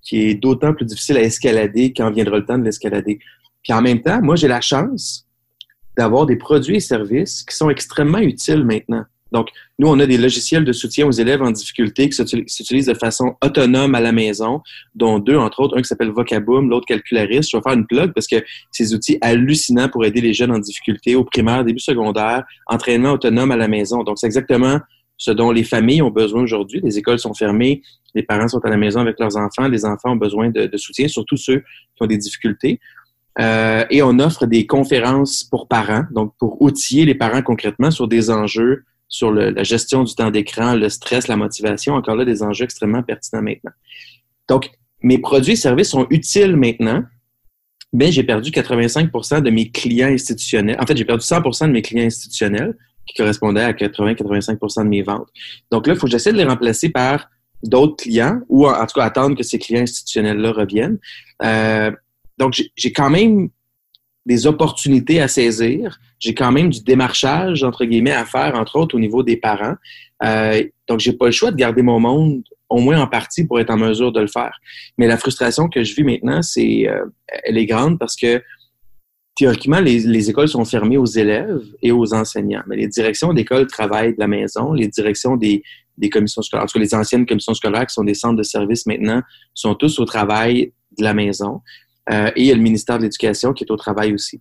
qui 0.09 0.23
est 0.23 0.35
d'autant 0.35 0.73
plus 0.73 0.87
difficile 0.87 1.19
à 1.19 1.21
escalader 1.21 1.93
quand 1.93 2.11
viendra 2.11 2.39
le 2.39 2.47
temps 2.47 2.57
de 2.57 2.65
l'escalader. 2.65 3.19
Puis 3.63 3.73
en 3.75 3.83
même 3.83 4.01
temps, 4.01 4.23
moi, 4.23 4.37
j'ai 4.37 4.49
la 4.49 4.63
chance 4.63 5.27
d'avoir 5.99 6.25
des 6.25 6.37
produits 6.37 6.77
et 6.77 6.81
services 6.81 7.43
qui 7.43 7.55
sont 7.55 7.69
extrêmement 7.69 8.19
utiles 8.19 8.65
maintenant. 8.65 9.05
Donc, 9.33 9.49
nous, 9.79 9.87
on 9.87 9.99
a 10.01 10.07
des 10.07 10.17
logiciels 10.17 10.65
de 10.65 10.73
soutien 10.73 11.07
aux 11.07 11.11
élèves 11.13 11.43
en 11.43 11.51
difficulté 11.51 12.09
qui 12.09 12.17
s'utilisent 12.47 12.87
de 12.87 12.95
façon 12.95 13.37
autonome 13.45 13.95
à 13.95 14.01
la 14.01 14.13
maison, 14.13 14.63
dont 14.95 15.19
deux, 15.19 15.37
entre 15.37 15.61
autres, 15.61 15.77
un 15.77 15.83
qui 15.83 15.89
s'appelle 15.89 16.11
Vocaboom, 16.11 16.71
l'autre 16.71 16.87
Calcularis. 16.87 17.43
Je 17.43 17.59
vais 17.59 17.63
faire 17.63 17.75
une 17.75 17.87
plug 17.87 18.15
parce 18.15 18.27
que 18.27 18.37
ces 18.73 18.95
outils 18.95 19.19
hallucinants 19.21 19.91
pour 19.91 20.07
aider 20.07 20.23
les 20.23 20.33
jeunes 20.33 20.53
en 20.53 20.59
difficulté 20.59 21.15
au 21.17 21.25
primaire, 21.25 21.63
début 21.63 21.81
secondaire, 21.81 22.45
entraînement 22.67 23.13
autonome 23.13 23.51
à 23.51 23.57
la 23.57 23.69
maison. 23.69 24.03
Donc, 24.03 24.19
c'est 24.19 24.27
exactement 24.27 24.79
ce 25.19 25.33
dont 25.33 25.51
les 25.51 25.65
familles 25.65 26.01
ont 26.01 26.11
besoin 26.11 26.43
aujourd'hui. 26.43 26.81
Les 26.83 26.97
écoles 26.97 27.19
sont 27.19 27.35
fermées, 27.35 27.83
les 28.15 28.23
parents 28.23 28.49
sont 28.49 28.65
à 28.65 28.71
la 28.71 28.77
maison 28.77 29.01
avec 29.01 29.19
leurs 29.19 29.37
enfants, 29.37 29.69
les 29.69 29.85
enfants 29.85 30.13
ont 30.13 30.17
besoin 30.17 30.49
de, 30.49 30.67
de 30.67 30.77
soutien, 30.77 31.09
surtout 31.09 31.37
ceux 31.37 31.59
qui 31.59 32.03
ont 32.03 32.07
des 32.07 32.17
difficultés. 32.17 32.81
Euh, 33.41 33.85
et 33.91 34.03
on 34.03 34.19
offre 34.19 34.47
des 34.47 34.67
conférences 34.67 35.45
pour 35.45 35.69
parents, 35.69 36.05
donc 36.13 36.35
pour 36.39 36.61
outiller 36.63 37.05
les 37.05 37.15
parents 37.15 37.43
concrètement 37.43 37.91
sur 37.91 38.09
des 38.09 38.31
enjeux, 38.31 38.85
sur 39.09 39.33
la 39.33 39.63
gestion 39.63 40.05
du 40.05 40.15
temps 40.15 40.31
d'écran, 40.31 40.75
le 40.75 40.89
stress, 40.89 41.29
la 41.29 41.37
motivation, 41.37 41.95
encore 41.95 42.15
là 42.17 42.25
des 42.25 42.43
enjeux 42.43 42.65
extrêmement 42.65 43.03
pertinents 43.03 43.43
maintenant. 43.43 43.71
Donc, 44.49 44.71
mes 45.03 45.19
produits 45.19 45.53
et 45.53 45.57
services 45.57 45.91
sont 45.91 46.07
utiles 46.11 46.57
maintenant, 46.57 47.05
mais 47.93 48.13
j'ai 48.13 48.23
perdu 48.23 48.51
85% 48.51 49.41
de 49.41 49.51
mes 49.51 49.71
clients 49.71 50.09
institutionnels. 50.09 50.77
En 50.79 50.85
fait, 50.85 50.97
j'ai 50.97 51.05
perdu 51.05 51.25
100% 51.25 51.69
de 51.69 51.73
mes 51.73 51.83
clients 51.83 52.05
institutionnels 52.05 52.77
qui 53.09 53.15
correspondaient 53.17 53.63
à 53.63 53.73
80-85 53.73 54.85
de 54.85 54.89
mes 54.89 55.03
ventes. 55.03 55.29
Donc 55.71 55.87
là, 55.87 55.95
il 55.95 55.99
faut 55.99 56.07
que 56.07 56.13
j'essaie 56.13 56.33
de 56.33 56.37
les 56.37 56.45
remplacer 56.45 56.91
par 56.91 57.29
d'autres 57.63 57.97
clients 57.97 58.41
ou 58.49 58.69
en, 58.69 58.87
tout 58.87 59.01
cas 59.01 59.05
attendre 59.05 59.37
que 59.37 59.43
ces 59.43 59.59
clients 59.59 59.83
institutionnels-là 59.83 60.53
reviennent. 60.53 60.99
Euh, 61.43 61.91
donc, 62.39 62.63
j'ai 62.77 62.93
quand 62.93 63.11
même 63.11 63.49
des 64.27 64.47
opportunités 64.47 65.21
à 65.21 65.29
saisir. 65.29 65.99
J'ai 66.21 66.35
quand 66.35 66.53
même 66.53 66.71
du 66.71 66.83
démarchage, 66.83 67.65
entre 67.65 67.85
guillemets, 67.85 68.13
à 68.13 68.25
faire, 68.25 68.55
entre 68.55 68.77
autres 68.77 68.95
au 68.95 69.01
niveau 69.01 69.23
des 69.23 69.37
parents. 69.37 69.75
Euh, 70.23 70.63
donc, 70.87 71.01
j'ai 71.01 71.13
pas 71.15 71.27
le 71.27 71.33
choix 71.33 71.51
de 71.51 71.57
garder 71.57 71.83
mon 71.83 71.99
monde, 71.99 72.43
au 72.69 72.79
moins 72.79 73.01
en 73.01 73.07
partie, 73.07 73.45
pour 73.45 73.59
être 73.59 73.71
en 73.71 73.77
mesure 73.77 74.13
de 74.13 74.21
le 74.21 74.27
faire. 74.27 74.53
Mais 74.99 75.07
la 75.07 75.17
frustration 75.17 75.69
que 75.69 75.83
je 75.83 75.95
vis 75.95 76.05
maintenant, 76.05 76.43
c'est, 76.43 76.87
euh, 76.89 77.07
elle 77.45 77.59
est 77.59 77.67
grande 77.67 77.99
parce 77.99 78.15
que 78.15 78.43
théoriquement, 79.39 79.79
les, 79.79 80.01
les, 80.01 80.31
écoles 80.31 80.49
sont 80.49 80.65
fermées 80.65 80.97
aux 80.97 81.07
élèves 81.07 81.63
et 81.81 81.93
aux 81.93 82.13
enseignants. 82.13 82.65
Mais 82.67 82.77
les 82.77 82.89
directions 82.89 83.33
d'école 83.33 83.69
travaillent 83.69 84.15
de 84.15 84.19
la 84.19 84.27
maison. 84.27 84.73
Les 84.73 84.89
directions 84.89 85.37
des, 85.37 85.63
des 85.97 86.11
commissions 86.11 86.43
scolaires, 86.43 86.65
en 86.65 86.67
tout 86.67 86.73
cas 86.73 86.81
les 86.81 86.95
anciennes 86.95 87.25
commissions 87.25 87.55
scolaires 87.55 87.87
qui 87.87 87.95
sont 87.95 88.03
des 88.03 88.15
centres 88.15 88.37
de 88.37 88.43
services 88.43 88.85
maintenant, 88.87 89.23
sont 89.55 89.77
tous 89.77 90.01
au 90.01 90.05
travail 90.05 90.73
de 90.99 91.05
la 91.05 91.15
maison. 91.15 91.61
Euh, 92.11 92.33
et 92.35 92.41
il 92.43 92.47
y 92.47 92.51
a 92.51 92.55
le 92.57 92.61
ministère 92.61 92.99
de 92.99 93.05
l'Éducation 93.05 93.53
qui 93.53 93.63
est 93.63 93.71
au 93.71 93.77
travail 93.77 94.13
aussi. 94.13 94.41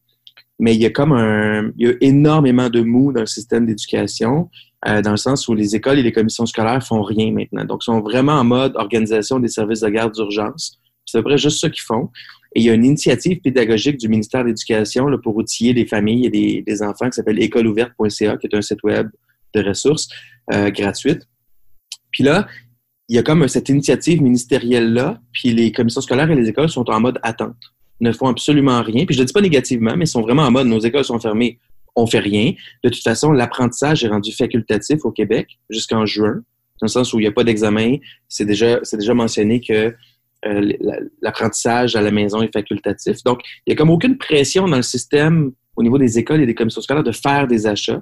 Mais 0.59 0.73
il 0.73 0.81
y 0.81 0.85
a 0.87 0.89
comme 0.89 1.11
un, 1.11 1.71
il 1.77 1.87
y 1.87 1.91
a 1.91 1.93
énormément 2.01 2.69
de 2.69 2.81
mou 2.81 3.13
dans 3.13 3.19
le 3.19 3.27
système 3.27 3.67
d'éducation, 3.67 4.49
euh, 4.87 5.03
dans 5.03 5.11
le 5.11 5.17
sens 5.17 5.47
où 5.47 5.53
les 5.53 5.75
écoles 5.75 5.99
et 5.99 6.03
les 6.03 6.11
commissions 6.11 6.47
scolaires 6.47 6.83
font 6.83 7.03
rien 7.03 7.31
maintenant. 7.31 7.65
Donc, 7.65 7.83
ils 7.83 7.85
sont 7.85 8.01
vraiment 8.01 8.33
en 8.33 8.43
mode 8.43 8.75
organisation 8.75 9.39
des 9.39 9.47
services 9.47 9.81
de 9.81 9.89
garde 9.89 10.15
d'urgence. 10.15 10.79
C'est 11.05 11.19
à 11.19 11.21
peu 11.21 11.29
près 11.29 11.37
juste 11.37 11.61
ça 11.61 11.69
qu'ils 11.69 11.83
font. 11.83 12.09
Et 12.57 12.61
il 12.61 12.63
y 12.63 12.71
a 12.71 12.73
une 12.73 12.85
initiative 12.85 13.39
pédagogique 13.39 13.97
du 13.97 14.09
ministère 14.09 14.41
de 14.41 14.47
l'Éducation 14.47 15.05
pour 15.21 15.37
outiller 15.37 15.73
les 15.73 15.85
familles 15.85 16.25
et 16.25 16.63
les, 16.65 16.81
enfants 16.81 17.07
qui 17.07 17.15
s'appelle 17.15 17.39
écoleouverte.ca, 17.39 18.37
qui 18.37 18.47
est 18.47 18.55
un 18.55 18.63
site 18.63 18.81
web 18.81 19.09
de 19.53 19.61
ressources 19.61 20.09
euh, 20.51 20.71
gratuites. 20.71 21.21
Puis 22.11 22.23
là, 22.23 22.47
il 23.09 23.15
y 23.15 23.19
a 23.19 23.21
comme 23.21 23.47
cette 23.47 23.69
initiative 23.69 24.23
ministérielle-là, 24.23 25.21
puis 25.31 25.53
les 25.53 25.71
commissions 25.71 26.01
scolaires 26.01 26.31
et 26.31 26.35
les 26.35 26.49
écoles 26.49 26.69
sont 26.69 26.89
en 26.89 26.99
mode 26.99 27.19
attente. 27.21 27.55
ne 28.01 28.11
font 28.11 28.27
absolument 28.27 28.81
rien. 28.81 29.05
Puis 29.05 29.13
je 29.13 29.19
ne 29.19 29.25
le 29.25 29.27
dis 29.27 29.33
pas 29.33 29.41
négativement, 29.41 29.95
mais 29.95 30.05
ils 30.05 30.09
sont 30.09 30.23
vraiment 30.23 30.41
en 30.41 30.51
mode 30.51 30.65
nos 30.65 30.79
écoles 30.79 31.05
sont 31.05 31.19
fermées, 31.19 31.59
on 31.95 32.07
fait 32.07 32.17
rien. 32.17 32.53
De 32.83 32.89
toute 32.89 33.03
façon, 33.03 33.33
l'apprentissage 33.33 34.03
est 34.03 34.07
rendu 34.07 34.31
facultatif 34.31 35.05
au 35.05 35.11
Québec 35.11 35.59
jusqu'en 35.69 36.07
juin, 36.07 36.33
dans 36.81 36.85
le 36.85 36.87
sens 36.87 37.13
où 37.13 37.19
il 37.19 37.21
n'y 37.21 37.27
a 37.27 37.31
pas 37.31 37.43
d'examen. 37.43 37.97
C'est 38.27 38.45
déjà, 38.45 38.79
c'est 38.81 38.97
déjà 38.97 39.13
mentionné 39.13 39.61
que 39.61 39.93
euh, 40.45 40.71
l'apprentissage 41.21 41.95
à 41.95 42.01
la 42.01 42.11
maison 42.11 42.41
est 42.41 42.53
facultatif. 42.53 43.23
Donc, 43.23 43.41
il 43.65 43.71
n'y 43.71 43.73
a 43.73 43.75
comme 43.75 43.89
aucune 43.89 44.17
pression 44.17 44.67
dans 44.67 44.75
le 44.75 44.83
système 44.83 45.51
au 45.75 45.83
niveau 45.83 45.97
des 45.97 46.17
écoles 46.17 46.41
et 46.41 46.45
des 46.45 46.55
commissions 46.55 46.81
scolaires 46.81 47.03
de 47.03 47.11
faire 47.11 47.47
des 47.47 47.67
achats, 47.67 48.01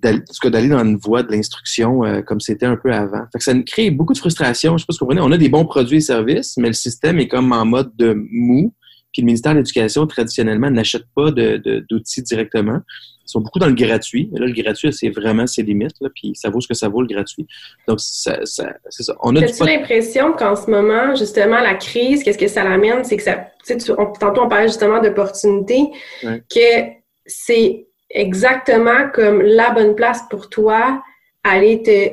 d'aller 0.00 0.68
dans 0.68 0.84
une 0.84 0.96
voie 0.96 1.22
de 1.22 1.32
l'instruction 1.32 2.04
euh, 2.04 2.20
comme 2.20 2.40
c'était 2.40 2.66
un 2.66 2.76
peu 2.76 2.92
avant. 2.92 3.24
Ça 3.38 3.54
crée 3.62 3.90
beaucoup 3.90 4.12
de 4.12 4.18
frustration. 4.18 4.76
Je 4.76 4.82
sais 4.82 4.86
pas 4.86 4.92
si 4.92 4.98
vous 4.98 5.06
comprenez. 5.06 5.22
On 5.22 5.32
a 5.32 5.38
des 5.38 5.48
bons 5.48 5.64
produits 5.64 5.98
et 5.98 6.02
services, 6.02 6.56
mais 6.58 6.68
le 6.68 6.74
système 6.74 7.18
est 7.18 7.28
comme 7.28 7.52
en 7.52 7.64
mode 7.64 7.94
de 7.96 8.14
mou. 8.30 8.74
Puis 9.12 9.22
le 9.22 9.26
ministère 9.26 9.52
de 9.52 9.58
l'Éducation, 9.58 10.06
traditionnellement, 10.06 10.70
n'achète 10.70 11.04
pas 11.14 11.30
d'outils 11.30 12.22
directement. 12.22 12.80
Ils 13.26 13.30
sont 13.30 13.40
beaucoup 13.40 13.58
dans 13.58 13.66
le 13.66 13.74
gratuit. 13.74 14.28
là, 14.32 14.46
le 14.46 14.52
gratuit, 14.52 14.92
c'est 14.92 15.08
vraiment 15.08 15.46
ses 15.46 15.62
limites. 15.62 15.96
Là, 16.00 16.08
puis 16.14 16.32
ça 16.34 16.50
vaut 16.50 16.60
ce 16.60 16.68
que 16.68 16.74
ça 16.74 16.88
vaut, 16.88 17.00
le 17.00 17.06
gratuit. 17.06 17.46
Donc, 17.88 18.00
ça, 18.00 18.44
ça, 18.44 18.74
c'est 18.90 19.02
ça. 19.02 19.16
On 19.22 19.34
a 19.36 19.42
As-tu 19.42 19.64
l'impression 19.64 20.32
qu'en 20.32 20.56
ce 20.56 20.70
moment, 20.70 21.14
justement, 21.14 21.60
la 21.60 21.74
crise, 21.74 22.22
qu'est-ce 22.22 22.38
que 22.38 22.48
ça 22.48 22.64
l'amène? 22.64 23.04
C'est 23.04 23.16
que 23.16 23.22
ça... 23.22 23.46
Tu 23.66 23.78
sais, 23.78 23.94
tantôt, 24.20 24.42
on 24.42 24.48
parlait 24.48 24.68
justement 24.68 25.00
d'opportunités, 25.00 25.90
que 26.22 26.90
c'est 27.26 27.86
exactement 28.10 29.08
comme 29.12 29.40
la 29.40 29.70
bonne 29.70 29.94
place 29.94 30.20
pour 30.30 30.48
toi 30.48 31.02
aller 31.42 31.82
te, 31.82 32.08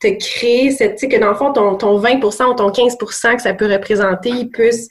te 0.00 0.18
créer 0.18 0.70
cette, 0.70 0.96
tu 0.96 1.00
sais, 1.00 1.08
que 1.08 1.20
dans 1.20 1.30
le 1.30 1.36
fond, 1.36 1.52
ton, 1.52 1.76
ton 1.76 2.00
20% 2.00 2.50
ou 2.50 2.54
ton 2.54 2.70
15% 2.70 3.36
que 3.36 3.42
ça 3.42 3.54
peut 3.54 3.70
représenter, 3.72 4.30
il 4.30 4.50
puisse 4.50 4.88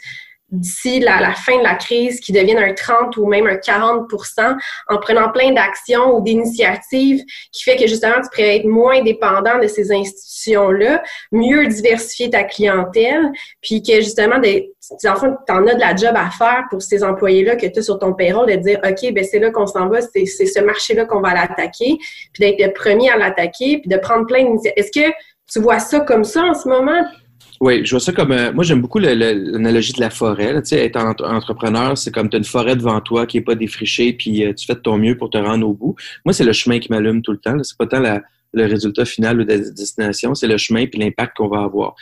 d'ici 0.54 1.00
la, 1.00 1.20
la, 1.20 1.34
fin 1.34 1.58
de 1.58 1.64
la 1.64 1.76
crise 1.76 2.20
qui 2.20 2.32
devienne 2.32 2.60
un 2.60 2.74
30 2.74 3.18
ou 3.18 3.26
même 3.26 3.48
un 3.48 3.56
40% 3.56 4.56
en 4.88 4.98
prenant 4.98 5.32
plein 5.32 5.52
d'actions 5.52 6.16
ou 6.16 6.22
d'initiatives 6.22 7.24
qui 7.52 7.64
fait 7.64 7.76
que 7.76 7.88
justement 7.88 8.22
tu 8.22 8.30
pourrais 8.30 8.58
être 8.58 8.66
moins 8.66 9.02
dépendant 9.02 9.60
de 9.60 9.68
ces 9.68 9.92
institutions-là, 9.92 11.04
mieux 11.32 11.68
diversifier 11.68 12.30
ta 12.30 12.44
clientèle, 12.44 13.32
puis 13.62 13.82
que 13.82 13.96
justement, 13.96 14.40
des, 14.40 14.72
en 14.92 15.16
fait, 15.16 15.28
tu 15.48 15.54
en 15.54 15.68
as 15.68 15.74
de 15.74 15.80
la 15.80 15.96
job 15.96 16.14
à 16.16 16.30
faire 16.30 16.66
pour 16.70 16.82
ces 16.82 17.04
employés-là 17.04 17.56
que 17.56 17.66
tu 17.66 17.80
as 17.80 17.82
sur 17.82 17.98
ton 17.98 18.14
payroll, 18.14 18.48
de 18.48 18.56
dire 18.56 18.80
OK, 18.84 19.14
ben 19.14 19.24
c'est 19.24 19.40
là 19.40 19.50
qu'on 19.50 19.68
s'en 19.68 19.88
va, 19.90 20.02
c'est 20.02 20.26
ce 20.26 20.60
marché-là 20.60 21.06
qu'on 21.06 21.22
va 21.22 21.34
l'attaquer, 21.34 21.98
puis 22.34 22.40
d'être 22.40 22.62
le 22.62 22.74
premier 22.74 23.10
à 23.10 23.18
l'attaquer, 23.18 23.80
puis 23.80 23.90
de 23.90 23.98
prendre 23.98 24.28
plein 24.28 24.44
d'initiatives. 24.44 24.74
Est-ce 24.78 24.92
que 24.92 25.14
tu 25.52 25.60
vois 25.60 25.80
ça 25.80 26.00
comme 26.02 26.24
ça 26.24 26.44
en 26.44 26.54
ce 26.54 26.68
moment? 26.68 27.04
Oui, 27.64 27.86
je 27.86 27.92
vois 27.92 28.02
ça 28.02 28.12
comme. 28.12 28.34
Euh, 28.34 28.52
moi, 28.52 28.66
j'aime 28.66 28.82
beaucoup 28.82 29.00
l'analogie 29.00 29.94
de 29.94 30.02
la 30.02 30.10
forêt. 30.10 30.54
Sais, 30.66 30.84
être 30.84 30.98
entrepreneur, 30.98 31.98
c'est 31.98 32.12
comme 32.12 32.30
tu 32.30 32.36
as 32.36 32.40
une 32.40 32.44
forêt 32.44 32.76
devant 32.76 33.00
toi 33.00 33.26
qui 33.26 33.38
n'est 33.38 33.44
pas 33.44 33.56
défrichée, 33.56 34.12
puis 34.12 34.44
euh, 34.44 34.54
tu 34.54 34.66
fais 34.66 34.74
de 34.74 34.80
ton 34.80 34.98
mieux 34.98 35.16
pour 35.16 35.30
te 35.30 35.38
rendre 35.38 35.66
au 35.66 35.74
bout. 35.74 35.96
Moi, 36.26 36.34
c'est 36.34 36.44
le 36.44 36.52
chemin 36.52 36.80
qui 36.80 36.92
m'allume 36.92 37.22
tout 37.22 37.32
le 37.32 37.38
temps. 37.38 37.56
C'est 37.64 37.78
pas 37.78 37.88
tant 37.88 38.02
le 38.02 38.66
résultat 38.66 39.06
final 39.06 39.40
ou 39.40 39.46
la 39.46 39.60
destination, 39.60 40.36
c'est 40.36 40.48
le 40.48 40.58
chemin 40.58 40.88
puis 40.88 41.00
l'impact 41.00 41.38
qu'on 41.38 41.48
va 41.48 41.62
avoir. 41.62 41.96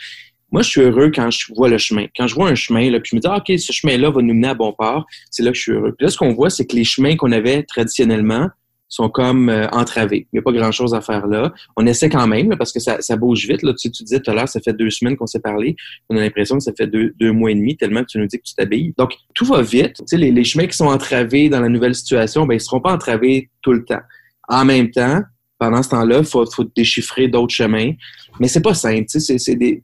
Moi, 0.50 0.62
je 0.62 0.68
suis 0.68 0.80
heureux 0.80 1.12
quand 1.14 1.30
je 1.30 1.54
vois 1.54 1.68
le 1.68 1.78
chemin. 1.78 2.06
Quand 2.16 2.26
je 2.26 2.34
vois 2.34 2.48
un 2.48 2.56
chemin, 2.56 2.90
là, 2.90 2.98
puis 2.98 3.10
je 3.12 3.16
me 3.16 3.20
dis, 3.20 3.28
ah, 3.30 3.36
OK, 3.36 3.56
ce 3.56 3.72
chemin-là 3.72 4.10
va 4.10 4.20
nous 4.20 4.34
mener 4.34 4.48
à 4.48 4.54
bon 4.54 4.72
port, 4.72 5.06
c'est 5.30 5.44
là 5.44 5.52
que 5.52 5.56
je 5.56 5.62
suis 5.62 5.72
heureux. 5.72 5.94
Puis 5.96 6.06
là, 6.06 6.10
ce 6.10 6.18
qu'on 6.18 6.34
voit, 6.34 6.50
c'est 6.50 6.66
que 6.66 6.74
les 6.74 6.82
chemins 6.82 7.14
qu'on 7.14 7.30
avait 7.30 7.62
traditionnellement, 7.62 8.48
sont 8.92 9.08
comme 9.08 9.48
euh, 9.48 9.66
entravés. 9.72 10.26
Il 10.32 10.36
n'y 10.36 10.38
a 10.40 10.42
pas 10.42 10.52
grand-chose 10.52 10.92
à 10.92 11.00
faire 11.00 11.26
là. 11.26 11.54
On 11.76 11.86
essaie 11.86 12.10
quand 12.10 12.26
même, 12.26 12.54
parce 12.58 12.72
que 12.72 12.78
ça, 12.78 13.00
ça, 13.00 13.16
bouge 13.16 13.46
vite. 13.46 13.62
Là. 13.62 13.72
Tu, 13.72 13.90
tu 13.90 14.02
disais 14.02 14.20
tout 14.20 14.30
à 14.30 14.34
l'heure, 14.34 14.48
ça 14.48 14.60
fait 14.60 14.74
deux 14.74 14.90
semaines 14.90 15.16
qu'on 15.16 15.26
s'est 15.26 15.40
parlé. 15.40 15.76
On 16.10 16.16
a 16.18 16.20
l'impression 16.20 16.58
que 16.58 16.62
ça 16.62 16.72
fait 16.76 16.86
deux, 16.86 17.32
mois 17.32 17.50
et 17.50 17.54
demi, 17.54 17.74
tellement 17.76 18.02
que 18.02 18.08
tu 18.08 18.18
nous 18.18 18.26
dis 18.26 18.36
que 18.36 18.42
tu 18.44 18.54
t'habilles. 18.54 18.92
Donc, 18.98 19.14
tout 19.34 19.46
va 19.46 19.62
vite. 19.62 19.94
Tu 19.96 20.04
sais, 20.06 20.16
les, 20.18 20.30
les, 20.30 20.44
chemins 20.44 20.66
qui 20.66 20.76
sont 20.76 20.88
entravés 20.88 21.48
dans 21.48 21.60
la 21.60 21.70
nouvelle 21.70 21.94
situation, 21.94 22.44
ben, 22.44 22.54
ils 22.54 22.58
ne 22.58 22.62
seront 22.62 22.80
pas 22.80 22.92
entravés 22.92 23.48
tout 23.62 23.72
le 23.72 23.82
temps. 23.82 24.02
En 24.48 24.66
même 24.66 24.90
temps, 24.90 25.22
pendant 25.58 25.82
ce 25.82 25.88
temps-là, 25.88 26.18
il 26.18 26.26
faut, 26.26 26.44
faut, 26.50 26.64
déchiffrer 26.76 27.28
d'autres 27.28 27.54
chemins. 27.54 27.92
Mais 28.40 28.48
c'est 28.48 28.60
pas 28.60 28.74
simple. 28.74 29.06
Tu 29.10 29.20
sais, 29.20 29.38
c'est 29.38 29.56
des... 29.56 29.82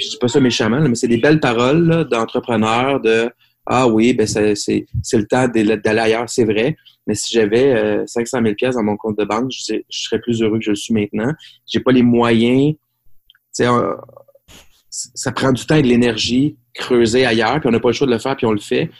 Je 0.00 0.08
dis 0.08 0.18
pas 0.20 0.28
ça 0.28 0.40
méchamment, 0.40 0.80
mais 0.80 0.94
c'est 0.96 1.08
des 1.08 1.18
belles 1.18 1.40
paroles 1.40 2.08
d'entrepreneurs, 2.10 3.00
de 3.00 3.30
ah 3.70 3.86
oui, 3.86 4.14
ben 4.14 4.26
c'est, 4.26 4.86
le 5.12 5.24
temps 5.24 5.46
d'aller 5.46 6.00
ailleurs, 6.00 6.28
c'est 6.28 6.46
vrai. 6.46 6.74
Mais 7.08 7.14
si 7.14 7.32
j'avais 7.32 7.74
euh, 7.74 8.06
500 8.06 8.42
000 8.42 8.54
pièces 8.54 8.74
dans 8.74 8.82
mon 8.82 8.98
compte 8.98 9.18
de 9.18 9.24
banque, 9.24 9.50
je, 9.50 9.80
serais 9.88 10.20
plus 10.20 10.42
heureux 10.42 10.58
que 10.58 10.64
je 10.64 10.70
le 10.70 10.76
suis 10.76 10.92
maintenant. 10.92 11.32
J'ai 11.66 11.80
pas 11.80 11.90
les 11.90 12.02
moyens. 12.02 12.74
Ça 13.50 15.32
prend 15.32 15.52
du 15.52 15.64
temps 15.64 15.76
et 15.76 15.82
de 15.82 15.88
l'énergie 15.88 16.56
creuser 16.74 17.24
ailleurs, 17.24 17.58
puis 17.58 17.68
on 17.68 17.72
n'a 17.72 17.80
pas 17.80 17.88
le 17.88 17.94
choix 17.94 18.06
de 18.06 18.12
le 18.12 18.18
faire, 18.18 18.36
puis 18.36 18.46
on 18.46 18.52
le 18.52 18.60
fait. 18.60 18.90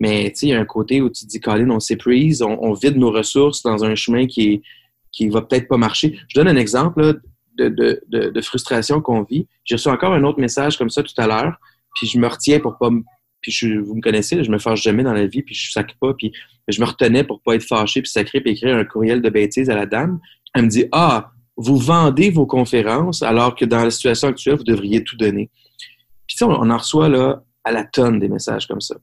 Mais 0.00 0.32
il 0.42 0.48
y 0.48 0.52
a 0.52 0.60
un 0.60 0.64
côté 0.64 1.00
où 1.00 1.08
tu 1.08 1.24
te 1.24 1.30
dis, 1.30 1.40
Colin, 1.40 1.70
on 1.70 1.80
s'épuise, 1.80 2.42
on, 2.42 2.58
on, 2.60 2.72
vide 2.74 2.96
nos 2.96 3.12
ressources 3.12 3.62
dans 3.62 3.84
un 3.84 3.94
chemin 3.94 4.26
qui 4.26 4.54
est, 4.54 4.62
qui 5.12 5.28
va 5.28 5.40
peut-être 5.40 5.68
pas 5.68 5.76
marcher. 5.76 6.18
Je 6.28 6.34
donne 6.34 6.48
un 6.48 6.56
exemple 6.56 7.20
de, 7.56 7.68
de, 7.68 8.02
de, 8.08 8.30
de, 8.30 8.40
frustration 8.40 9.00
qu'on 9.00 9.22
vit. 9.22 9.46
J'ai 9.64 9.76
reçu 9.76 9.88
encore 9.88 10.12
un 10.12 10.24
autre 10.24 10.40
message 10.40 10.76
comme 10.76 10.90
ça 10.90 11.02
tout 11.02 11.14
à 11.16 11.26
l'heure, 11.26 11.56
puis 11.94 12.08
je 12.08 12.18
me 12.18 12.26
retiens 12.26 12.58
pour 12.58 12.76
pas 12.76 12.90
puis 13.42 13.52
je, 13.52 13.78
vous 13.78 13.94
me 13.96 14.00
connaissez, 14.00 14.42
je 14.42 14.50
me 14.50 14.58
fâche 14.58 14.82
jamais 14.82 15.02
dans 15.02 15.12
la 15.12 15.26
vie, 15.26 15.42
puis 15.42 15.54
je 15.54 15.70
sacre 15.72 15.94
pas, 16.00 16.14
puis 16.14 16.32
je 16.68 16.80
me 16.80 16.86
retenais 16.86 17.24
pour 17.24 17.42
pas 17.42 17.56
être 17.56 17.64
fâché, 17.64 18.00
puis 18.00 18.10
sacré, 18.10 18.40
puis 18.40 18.52
écrire 18.52 18.76
un 18.76 18.84
courriel 18.84 19.20
de 19.20 19.28
bêtises 19.28 19.68
à 19.68 19.74
la 19.74 19.84
dame. 19.84 20.20
Elle 20.54 20.62
me 20.64 20.68
dit 20.68 20.86
Ah, 20.92 21.32
vous 21.56 21.76
vendez 21.76 22.30
vos 22.30 22.46
conférences 22.46 23.22
alors 23.22 23.54
que 23.54 23.64
dans 23.64 23.84
la 23.84 23.90
situation 23.90 24.28
actuelle, 24.28 24.56
vous 24.56 24.64
devriez 24.64 25.04
tout 25.04 25.16
donner. 25.16 25.50
Puis 26.26 26.36
on, 26.42 26.50
on 26.50 26.70
en 26.70 26.78
reçoit 26.78 27.08
là 27.08 27.42
à 27.64 27.72
la 27.72 27.84
tonne 27.84 28.18
des 28.18 28.28
messages 28.28 28.66
comme 28.66 28.80
ça. 28.80 28.96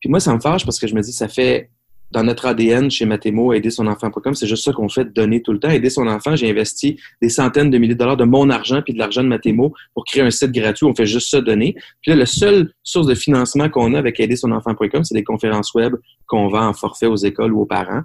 Puis 0.00 0.08
moi, 0.08 0.20
ça 0.20 0.34
me 0.34 0.40
fâche 0.40 0.64
parce 0.64 0.78
que 0.78 0.86
je 0.86 0.94
me 0.94 1.00
dis, 1.00 1.12
ça 1.12 1.28
fait 1.28 1.70
dans 2.10 2.22
notre 2.22 2.46
ADN 2.46 2.90
chez 2.90 3.04
Mathémo, 3.04 3.52
aider 3.52 3.70
son 3.70 3.86
enfant.com, 3.86 4.34
c'est 4.34 4.46
juste 4.46 4.64
ça 4.64 4.72
qu'on 4.72 4.88
fait, 4.88 5.12
donner 5.12 5.42
tout 5.42 5.52
le 5.52 5.60
temps. 5.60 5.68
Aider 5.68 5.90
son 5.90 6.06
enfant, 6.06 6.36
j'ai 6.36 6.50
investi 6.50 6.98
des 7.20 7.28
centaines 7.28 7.70
de 7.70 7.78
milliers 7.78 7.94
de 7.94 7.98
dollars 7.98 8.16
de 8.16 8.24
mon 8.24 8.48
argent 8.48 8.80
puis 8.82 8.94
de 8.94 8.98
l'argent 8.98 9.22
de 9.22 9.28
Mathémo 9.28 9.74
pour 9.94 10.04
créer 10.04 10.22
un 10.22 10.30
site 10.30 10.52
gratuit. 10.52 10.86
On 10.86 10.94
fait 10.94 11.06
juste 11.06 11.30
ça, 11.30 11.40
donner. 11.40 11.74
Puis 12.00 12.10
là, 12.10 12.16
la 12.16 12.26
seule 12.26 12.72
source 12.82 13.06
de 13.06 13.14
financement 13.14 13.68
qu'on 13.68 13.94
a 13.94 13.98
avec 13.98 14.18
aider 14.20 14.36
son 14.36 14.52
enfant.com, 14.52 15.04
c'est 15.04 15.14
des 15.14 15.24
conférences 15.24 15.74
web 15.74 15.94
qu'on 16.26 16.48
vend 16.48 16.68
en 16.68 16.72
forfait 16.72 17.06
aux 17.06 17.16
écoles 17.16 17.52
ou 17.52 17.62
aux 17.62 17.66
parents. 17.66 18.02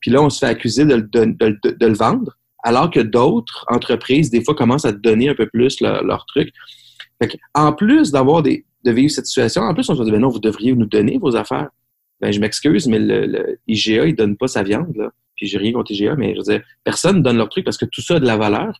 Puis 0.00 0.10
là, 0.10 0.22
on 0.22 0.30
se 0.30 0.40
fait 0.40 0.46
accuser 0.46 0.84
de, 0.84 0.94
le 0.94 1.94
vendre, 1.94 2.36
alors 2.62 2.90
que 2.90 3.00
d'autres 3.00 3.64
entreprises, 3.68 4.30
des 4.30 4.44
fois, 4.44 4.54
commencent 4.54 4.84
à 4.84 4.92
donner 4.92 5.28
un 5.30 5.34
peu 5.34 5.48
plus 5.48 5.80
leur, 5.80 6.24
truc. 6.26 6.50
en 7.54 7.72
plus 7.72 8.12
d'avoir 8.12 8.42
des, 8.42 8.64
de 8.84 8.92
vivre 8.92 9.10
cette 9.10 9.26
situation, 9.26 9.62
en 9.62 9.74
plus, 9.74 9.88
on 9.88 9.96
se 9.96 10.02
dit, 10.02 10.10
ben 10.10 10.20
non, 10.20 10.28
vous 10.28 10.38
devriez 10.38 10.74
nous 10.74 10.86
donner 10.86 11.18
vos 11.18 11.34
affaires 11.34 11.68
ben 12.20 12.32
je 12.32 12.40
m'excuse, 12.40 12.86
mais 12.88 12.98
le, 12.98 13.58
IGA, 13.66 14.06
il 14.06 14.14
donne 14.14 14.36
pas 14.36 14.48
sa 14.48 14.62
viande, 14.62 14.94
là. 14.96 15.10
Puis 15.36 15.46
j'ai 15.46 15.58
rien 15.58 15.72
contre 15.72 15.92
IGA, 15.92 16.16
mais 16.16 16.32
je 16.32 16.38
veux 16.38 16.58
dire, 16.58 16.62
personne 16.82 17.18
ne 17.18 17.22
donne 17.22 17.36
leur 17.36 17.48
truc 17.48 17.64
parce 17.64 17.78
que 17.78 17.84
tout 17.84 18.00
ça 18.00 18.16
a 18.16 18.20
de 18.20 18.26
la 18.26 18.36
valeur. 18.36 18.76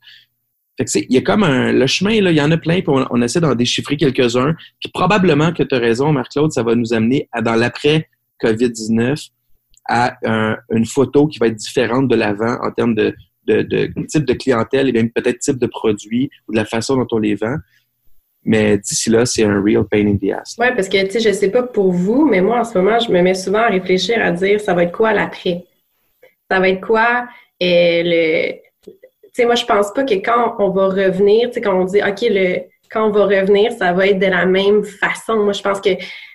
Fait 0.77 0.85
que 0.85 0.90
il 0.98 1.12
y 1.12 1.16
a 1.16 1.22
comme 1.22 1.44
un, 1.44 1.72
le 1.72 1.87
chemin, 1.87 2.20
là, 2.20 2.33
il 2.33 2.37
y 2.37 2.40
en 2.40 2.51
a 2.51 2.57
plein, 2.57 2.81
puis 2.81 2.88
on, 2.88 3.22
essaie 3.22 3.40
d'en 3.40 3.55
déchiffrer 3.55 3.96
quelques-uns. 3.96 4.55
Puis 4.81 4.90
probablement 4.92 5.53
que 5.53 5.62
tu 5.62 5.74
as 5.74 5.79
raison, 5.79 6.12
Marc-Claude, 6.12 6.53
ça 6.53 6.62
va 6.62 6.74
nous 6.74 6.92
amener 6.92 7.29
dans 7.44 7.55
l'après-COVID-19 7.55 9.31
à 9.88 10.18
une 10.70 10.87
photo 10.87 11.27
qui 11.29 11.38
va 11.38 11.46
être 11.46 11.57
différente 11.57 12.09
de 12.09 12.14
l'avant 12.14 12.59
en 12.62 12.70
termes 12.72 12.94
de, 12.94 13.14
de, 13.46 13.92
type 14.07 14.24
de 14.24 14.35
clientèle 14.35 14.88
et 14.88 14.92
même 14.92 15.11
peut-être 15.11 15.38
type 15.38 15.59
de 15.59 15.66
produit 15.66 16.31
ou 16.46 16.53
de 16.53 16.57
la 16.57 16.64
façon 16.64 16.96
dont 16.96 17.07
on 17.12 17.18
les 17.18 17.35
vend. 17.35 17.57
Mais 18.48 18.78
d'ici 18.78 19.11
là, 19.11 19.26
c'est 19.26 19.44
un 19.44 19.62
real 19.62 19.84
pain 19.84 20.06
in 20.06 20.16
the 20.16 20.32
ass. 20.32 20.56
Oui, 20.58 20.68
parce 20.74 20.88
que, 20.88 21.04
tu 21.04 21.11
sais, 21.11 21.20
je 21.20 21.32
sais 21.32 21.50
pas 21.50 21.62
pour 21.62 21.92
vous, 21.92 22.24
mais 22.24 22.40
moi, 22.40 22.61
en 22.61 22.64
ce 22.64 22.78
moment, 22.78 22.98
je 22.98 23.12
me 23.12 23.20
mets 23.20 23.34
souvent 23.34 23.58
à 23.58 23.68
réfléchir 23.68 24.24
à 24.24 24.32
dire, 24.32 24.58
ça 24.58 24.72
va 24.72 24.84
être 24.84 24.96
quoi 24.96 25.12
l'après? 25.12 25.66
Ça 26.50 26.58
va 26.58 26.70
être 26.70 26.80
quoi 26.80 27.28
euh, 27.62 28.02
le... 28.02 28.52
Tu 28.87 28.92
sais, 29.34 29.44
moi, 29.44 29.54
je 29.54 29.66
pense 29.66 29.92
pas 29.92 30.02
que 30.02 30.14
quand 30.14 30.56
on 30.61 30.70
va 30.70 30.87
revenir, 30.87 31.48
tu 31.48 31.54
sais, 31.54 31.61
quand 31.61 31.78
on 31.78 31.84
dit, 31.84 32.00
OK, 32.00 32.22
le 32.22 32.62
quand 32.90 33.09
on 33.09 33.11
va 33.11 33.24
revenir, 33.24 33.72
ça 33.72 33.92
va 33.92 34.07
être 34.07 34.18
de 34.18 34.27
la 34.27 34.46
même 34.46 34.85
façon. 34.85 35.37
Moi, 35.37 35.53
je 35.53 35.62
pense 35.62 35.81
que 35.81 35.90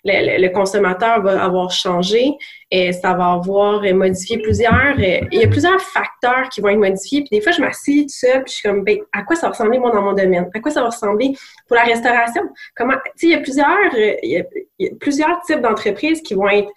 le, 0.06 0.48
consommateur 0.50 1.22
va 1.22 1.44
avoir 1.44 1.72
changé 1.72 2.32
et 2.70 2.92
ça 2.92 3.14
va 3.14 3.34
avoir 3.34 3.82
modifié 3.94 4.38
plusieurs. 4.40 4.98
Euh, 4.98 5.20
il 5.32 5.40
y 5.40 5.44
a 5.44 5.48
plusieurs 5.48 5.82
facteurs 5.82 6.50
qui 6.50 6.62
vont 6.62 6.70
être 6.70 6.80
modifiés. 6.80 7.22
Puis 7.22 7.38
des 7.38 7.42
fois, 7.42 7.52
je 7.52 7.62
m'assieds 7.62 8.06
tout 8.06 8.40
puis 8.44 8.44
je 8.48 8.52
suis 8.54 8.70
comme, 8.70 8.84
ben, 8.84 8.98
à 9.12 9.24
quoi 9.24 9.36
ça 9.36 9.48
va 9.48 9.52
ressembler, 9.52 9.80
moi, 9.80 9.92
dans 9.92 10.02
mon 10.02 10.14
domaine? 10.14 10.50
À 10.54 10.60
quoi 10.60 10.72
ça 10.72 10.82
va 10.82 10.88
ressembler 10.88 11.34
pour 11.68 11.76
la 11.76 11.84
restauration? 11.84 12.44
Comment, 12.76 12.94
tu 12.94 13.12
sais, 13.16 13.28
il 13.28 13.32
y 13.32 13.36
a 13.36 13.40
plusieurs, 13.40 13.96
euh, 13.96 14.16
il 14.24 14.46
y 14.80 14.88
a, 14.88 14.90
plusieurs 15.00 15.42
types 15.42 15.62
d'entreprises 15.62 16.22
qui 16.22 16.34
vont 16.34 16.50
être 16.50 16.70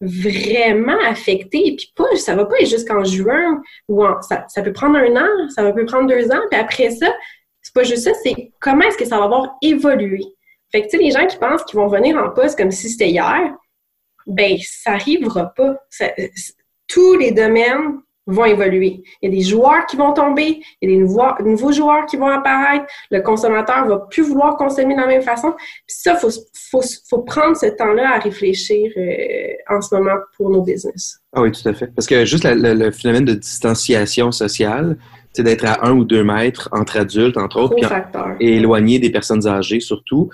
vraiment 0.00 0.98
affectées. 1.06 1.74
Puis 1.76 1.92
pas, 1.96 2.14
ça 2.16 2.34
va 2.36 2.44
pas 2.44 2.58
être 2.60 2.68
jusqu'en 2.68 3.04
juin 3.04 3.60
ou 3.88 4.04
ça, 4.20 4.44
ça 4.48 4.62
peut 4.62 4.72
prendre 4.72 4.96
un 4.96 5.16
an, 5.16 5.48
ça 5.48 5.72
peut 5.72 5.86
prendre 5.86 6.08
deux 6.08 6.30
ans. 6.30 6.40
Puis 6.50 6.60
après 6.60 6.90
ça, 6.90 7.12
c'est 7.68 7.74
pas 7.74 7.84
juste 7.84 8.04
ça, 8.04 8.12
c'est 8.22 8.50
comment 8.60 8.82
est-ce 8.86 8.96
que 8.96 9.04
ça 9.04 9.18
va 9.18 9.24
avoir 9.24 9.56
évolué. 9.60 10.24
Fait 10.72 10.82
que, 10.82 10.86
tu 10.88 10.96
sais, 10.96 11.02
les 11.02 11.10
gens 11.10 11.26
qui 11.26 11.36
pensent 11.36 11.62
qu'ils 11.64 11.78
vont 11.78 11.88
venir 11.88 12.16
en 12.16 12.30
poste 12.30 12.56
comme 12.56 12.70
si 12.70 12.88
c'était 12.88 13.10
hier, 13.10 13.54
ben, 14.26 14.56
ça 14.62 14.92
n'arrivera 14.92 15.52
pas. 15.54 15.76
tous 16.86 17.16
les 17.18 17.32
domaines 17.32 18.00
vont 18.26 18.46
évoluer. 18.46 19.02
Il 19.20 19.30
y 19.30 19.32
a 19.32 19.36
des 19.36 19.44
joueurs 19.44 19.84
qui 19.86 19.96
vont 19.96 20.14
tomber, 20.14 20.60
il 20.80 20.90
y 20.90 20.92
a 20.92 20.96
des 20.96 21.44
nouveaux, 21.44 21.72
joueurs 21.72 22.06
qui 22.06 22.16
vont 22.16 22.28
apparaître, 22.28 22.86
le 23.10 23.20
consommateur 23.20 23.86
va 23.86 23.98
plus 24.10 24.22
vouloir 24.22 24.56
consommer 24.56 24.94
de 24.94 25.00
la 25.00 25.06
même 25.06 25.22
façon. 25.22 25.52
Puis 25.86 25.96
ça, 25.96 26.18
il 26.22 26.82
faut, 27.08 27.22
prendre 27.22 27.56
ce 27.56 27.66
temps-là 27.66 28.16
à 28.16 28.18
réfléchir 28.18 28.92
euh, 28.96 29.74
en 29.74 29.80
ce 29.82 29.94
moment 29.94 30.16
pour 30.36 30.50
nos 30.50 30.62
business. 30.62 31.18
Ah 31.34 31.42
oui, 31.42 31.52
tout 31.52 31.66
à 31.68 31.74
fait. 31.74 31.88
Parce 31.88 32.06
que 32.06 32.24
juste 32.24 32.44
le 32.44 32.90
phénomène 32.90 33.26
de 33.26 33.34
distanciation 33.34 34.32
sociale, 34.32 34.98
c'est 35.38 35.44
d'être 35.44 35.64
à 35.66 35.86
un 35.86 35.92
ou 35.92 36.04
deux 36.04 36.24
mètres 36.24 36.68
entre 36.72 36.96
adultes, 36.96 37.36
entre 37.36 37.60
autres, 37.60 37.76
et 38.40 38.56
éloigné 38.56 38.98
des 38.98 39.10
personnes 39.10 39.46
âgées 39.46 39.78
surtout. 39.78 40.30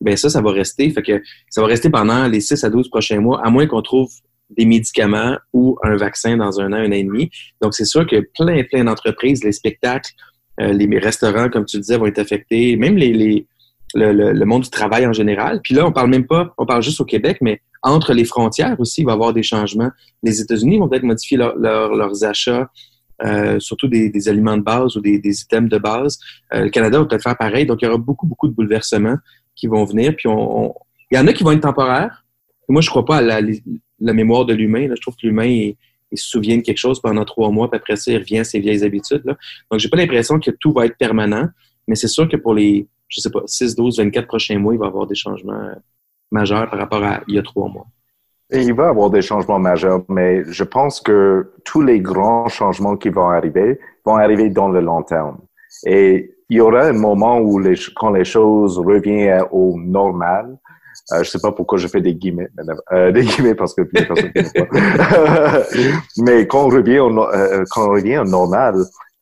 ben 0.00 0.16
ça, 0.16 0.30
ça 0.30 0.40
va 0.40 0.50
rester. 0.50 0.88
Fait 0.88 1.02
que 1.02 1.22
ça 1.50 1.60
va 1.60 1.66
rester 1.66 1.90
pendant 1.90 2.26
les 2.26 2.40
6 2.40 2.64
à 2.64 2.70
12 2.70 2.88
prochains 2.88 3.20
mois, 3.20 3.44
à 3.44 3.50
moins 3.50 3.66
qu'on 3.66 3.82
trouve 3.82 4.08
des 4.48 4.64
médicaments 4.64 5.36
ou 5.52 5.76
un 5.82 5.96
vaccin 5.96 6.38
dans 6.38 6.58
un 6.58 6.72
an, 6.72 6.76
un 6.76 6.88
an 6.88 6.92
et 6.92 7.04
demi. 7.04 7.28
Donc, 7.60 7.74
c'est 7.74 7.84
sûr 7.84 8.06
que 8.06 8.26
plein, 8.38 8.64
plein 8.64 8.84
d'entreprises, 8.84 9.44
les 9.44 9.52
spectacles, 9.52 10.10
euh, 10.62 10.72
les 10.72 10.98
restaurants, 10.98 11.50
comme 11.50 11.66
tu 11.66 11.78
disais, 11.78 11.98
vont 11.98 12.06
être 12.06 12.18
affectés, 12.18 12.76
même 12.76 12.96
les, 12.96 13.12
les 13.12 13.46
le, 13.94 14.32
le, 14.32 14.44
monde 14.46 14.62
du 14.62 14.70
travail 14.70 15.06
en 15.06 15.12
général. 15.12 15.60
Puis 15.62 15.74
là, 15.74 15.86
on 15.86 15.92
parle 15.92 16.08
même 16.08 16.26
pas, 16.26 16.54
on 16.56 16.64
parle 16.64 16.82
juste 16.82 17.02
au 17.02 17.04
Québec, 17.04 17.38
mais 17.42 17.60
entre 17.82 18.14
les 18.14 18.24
frontières 18.24 18.76
aussi, 18.80 19.02
il 19.02 19.04
va 19.04 19.12
y 19.12 19.14
avoir 19.14 19.34
des 19.34 19.42
changements. 19.42 19.90
Les 20.22 20.40
États-Unis 20.40 20.78
vont 20.78 20.88
peut-être 20.88 21.02
modifier 21.02 21.36
leurs 21.36 22.24
achats, 22.24 22.70
euh, 23.24 23.58
surtout 23.60 23.88
des, 23.88 24.10
des, 24.10 24.28
aliments 24.28 24.56
de 24.56 24.62
base 24.62 24.96
ou 24.96 25.00
des, 25.00 25.18
des 25.18 25.40
items 25.40 25.70
de 25.70 25.78
base. 25.78 26.18
Euh, 26.52 26.64
le 26.64 26.70
Canada 26.70 26.98
va 26.98 27.06
peut-être 27.06 27.22
faire 27.22 27.36
pareil. 27.36 27.66
Donc, 27.66 27.80
il 27.80 27.86
y 27.86 27.88
aura 27.88 27.98
beaucoup, 27.98 28.26
beaucoup 28.26 28.48
de 28.48 28.52
bouleversements 28.52 29.16
qui 29.54 29.66
vont 29.66 29.84
venir. 29.84 30.14
Puis, 30.16 30.28
on, 30.28 30.74
il 31.10 31.16
y 31.16 31.20
en 31.20 31.26
a 31.26 31.32
qui 31.32 31.42
vont 31.42 31.52
être 31.52 31.62
temporaires. 31.62 32.24
Moi, 32.68 32.82
je 32.82 32.90
crois 32.90 33.04
pas 33.04 33.18
à 33.18 33.22
la, 33.22 34.12
mémoire 34.12 34.44
de 34.44 34.52
l'humain. 34.52 34.88
Je 34.94 35.00
trouve 35.00 35.14
que 35.16 35.26
l'humain, 35.26 35.46
il, 35.46 35.76
se 36.12 36.28
souvient 36.28 36.56
de 36.56 36.62
quelque 36.62 36.78
chose 36.78 37.00
pendant 37.00 37.24
trois 37.24 37.50
mois, 37.50 37.70
puis 37.70 37.78
après 37.78 37.96
ça, 37.96 38.10
il 38.10 38.18
revient 38.18 38.38
à 38.38 38.44
ses 38.44 38.58
vieilles 38.58 38.84
habitudes. 38.84 39.22
Là. 39.24 39.36
Donc, 39.70 39.80
j'ai 39.80 39.88
pas 39.88 39.96
l'impression 39.96 40.38
que 40.38 40.50
tout 40.50 40.72
va 40.72 40.86
être 40.86 40.96
permanent, 40.96 41.48
mais 41.88 41.94
c'est 41.94 42.08
sûr 42.08 42.28
que 42.28 42.36
pour 42.36 42.54
les, 42.54 42.86
je 43.08 43.20
sais 43.20 43.30
pas, 43.30 43.42
6, 43.46 43.76
12, 43.76 43.98
24 43.98 44.26
prochains 44.26 44.58
mois, 44.58 44.74
il 44.74 44.78
va 44.78 44.86
y 44.86 44.88
avoir 44.88 45.06
des 45.06 45.14
changements 45.14 45.70
majeurs 46.30 46.68
par 46.68 46.78
rapport 46.78 47.02
à 47.02 47.22
il 47.28 47.34
y 47.34 47.38
a 47.38 47.42
trois 47.42 47.68
mois. 47.68 47.86
Il 48.50 48.74
va 48.74 48.84
y 48.84 48.88
avoir 48.88 49.10
des 49.10 49.22
changements 49.22 49.58
majeurs, 49.58 50.02
mais 50.08 50.44
je 50.44 50.62
pense 50.62 51.00
que 51.00 51.52
tous 51.64 51.82
les 51.82 52.00
grands 52.00 52.48
changements 52.48 52.96
qui 52.96 53.08
vont 53.08 53.28
arriver 53.28 53.80
vont 54.04 54.16
arriver 54.16 54.50
dans 54.50 54.68
le 54.68 54.80
long 54.80 55.02
terme. 55.02 55.38
Et 55.84 56.32
il 56.48 56.58
y 56.58 56.60
aura 56.60 56.82
un 56.82 56.92
moment 56.92 57.40
où 57.40 57.58
les, 57.58 57.74
quand 57.96 58.10
les 58.10 58.24
choses 58.24 58.78
reviennent 58.78 59.42
au 59.50 59.76
normal, 59.76 60.56
euh, 61.12 61.22
je 61.22 61.30
sais 61.30 61.40
pas 61.40 61.52
pourquoi 61.52 61.78
je 61.78 61.88
fais 61.88 62.00
des 62.00 62.14
guillemets, 62.14 62.48
euh, 62.92 63.12
des 63.12 63.24
guillemets 63.24 63.54
parce 63.54 63.74
que. 63.74 63.82
Mais 66.22 66.46
quand 66.46 66.66
on 66.66 66.68
revient 66.68 67.00
au, 67.00 67.18
euh, 67.18 67.64
quand 67.70 67.88
on 67.88 67.90
revient 67.90 68.18
au 68.18 68.24
normal, 68.24 68.76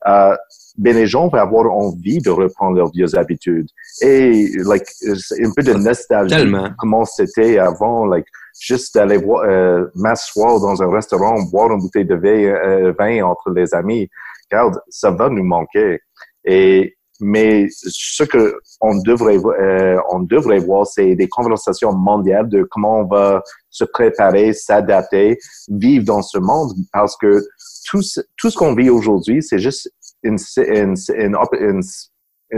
euh, 0.07 0.35
ben 0.77 0.95
les 0.95 1.07
gens 1.07 1.27
vont 1.29 1.37
avoir 1.37 1.71
envie 1.71 2.19
de 2.19 2.29
reprendre 2.29 2.77
leurs 2.77 2.91
vieilles 2.91 3.15
habitudes. 3.15 3.67
Et 4.01 4.49
like 4.65 4.85
un 5.03 5.51
peu 5.55 5.63
de 5.63 5.73
nostalgie 5.73 6.35
Tellement. 6.35 6.69
comment 6.77 7.05
c'était 7.05 7.57
avant, 7.57 8.05
like 8.05 8.25
juste 8.59 8.95
d'aller 8.95 9.17
voir 9.17 9.43
euh, 9.43 9.85
m'asseoir 9.95 10.59
dans 10.59 10.81
un 10.81 10.91
restaurant, 10.91 11.41
boire 11.43 11.71
une 11.71 11.79
bouteille 11.79 12.05
de 12.05 12.15
vin, 12.15 12.93
vin 12.97 13.25
entre 13.25 13.51
les 13.51 13.73
amis. 13.73 14.09
Regarde, 14.51 14.79
ça 14.89 15.11
va 15.11 15.29
nous 15.29 15.43
manquer. 15.43 15.99
Et 16.45 16.95
mais 17.21 17.67
ce 17.69 18.23
que 18.23 18.55
on 18.81 18.97
devrait 18.97 19.37
euh, 19.37 19.97
on 20.11 20.19
devrait 20.19 20.59
voir, 20.59 20.85
c'est 20.85 21.15
des 21.15 21.29
conversations 21.29 21.93
mondiales 21.93 22.49
de 22.49 22.63
comment 22.69 22.99
on 22.99 23.05
va 23.05 23.41
se 23.69 23.85
préparer, 23.85 24.53
s'adapter, 24.53 25.37
vivre 25.69 26.05
dans 26.05 26.21
ce 26.21 26.37
monde, 26.37 26.73
parce 26.91 27.15
que 27.15 27.41
tout 27.89 28.01
tout 28.37 28.49
ce 28.49 28.57
qu'on 28.57 28.75
vit 28.75 28.89
aujourd'hui, 28.89 29.41
c'est 29.41 29.59
juste 29.59 29.89
une, 30.25 31.83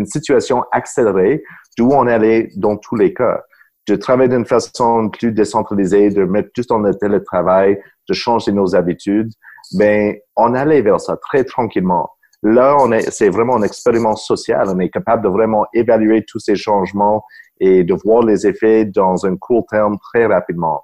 situation 0.05 0.63
accélérée 0.71 1.43
d'où 1.77 1.89
on 1.91 2.07
allait 2.07 2.49
dans 2.55 2.77
tous 2.77 2.95
les 2.95 3.13
cas. 3.13 3.41
De 3.87 3.95
travailler 3.95 4.29
d'une 4.29 4.45
façon 4.45 5.09
plus 5.09 5.31
décentralisée, 5.31 6.09
de 6.09 6.25
mettre 6.25 6.49
tout 6.53 6.63
dans 6.67 6.79
le 6.79 6.93
télétravail, 6.93 7.81
de 8.09 8.13
changer 8.13 8.51
nos 8.51 8.75
habitudes, 8.75 9.31
ben 9.77 10.15
on 10.35 10.53
allait 10.53 10.81
vers 10.81 10.99
ça 10.99 11.17
très 11.17 11.43
tranquillement. 11.43 12.09
Là, 12.43 12.77
on 12.79 12.91
est, 12.91 13.09
c'est 13.09 13.29
vraiment 13.29 13.55
un 13.55 13.63
expériment 13.63 14.15
social. 14.15 14.67
On 14.69 14.79
est 14.79 14.89
capable 14.89 15.23
de 15.23 15.29
vraiment 15.29 15.65
évaluer 15.73 16.23
tous 16.27 16.39
ces 16.39 16.55
changements 16.55 17.23
et 17.59 17.83
de 17.83 17.93
voir 18.05 18.23
les 18.23 18.45
effets 18.45 18.85
dans 18.85 19.25
un 19.25 19.35
court 19.37 19.65
terme 19.69 19.97
très 20.11 20.25
rapidement. 20.25 20.83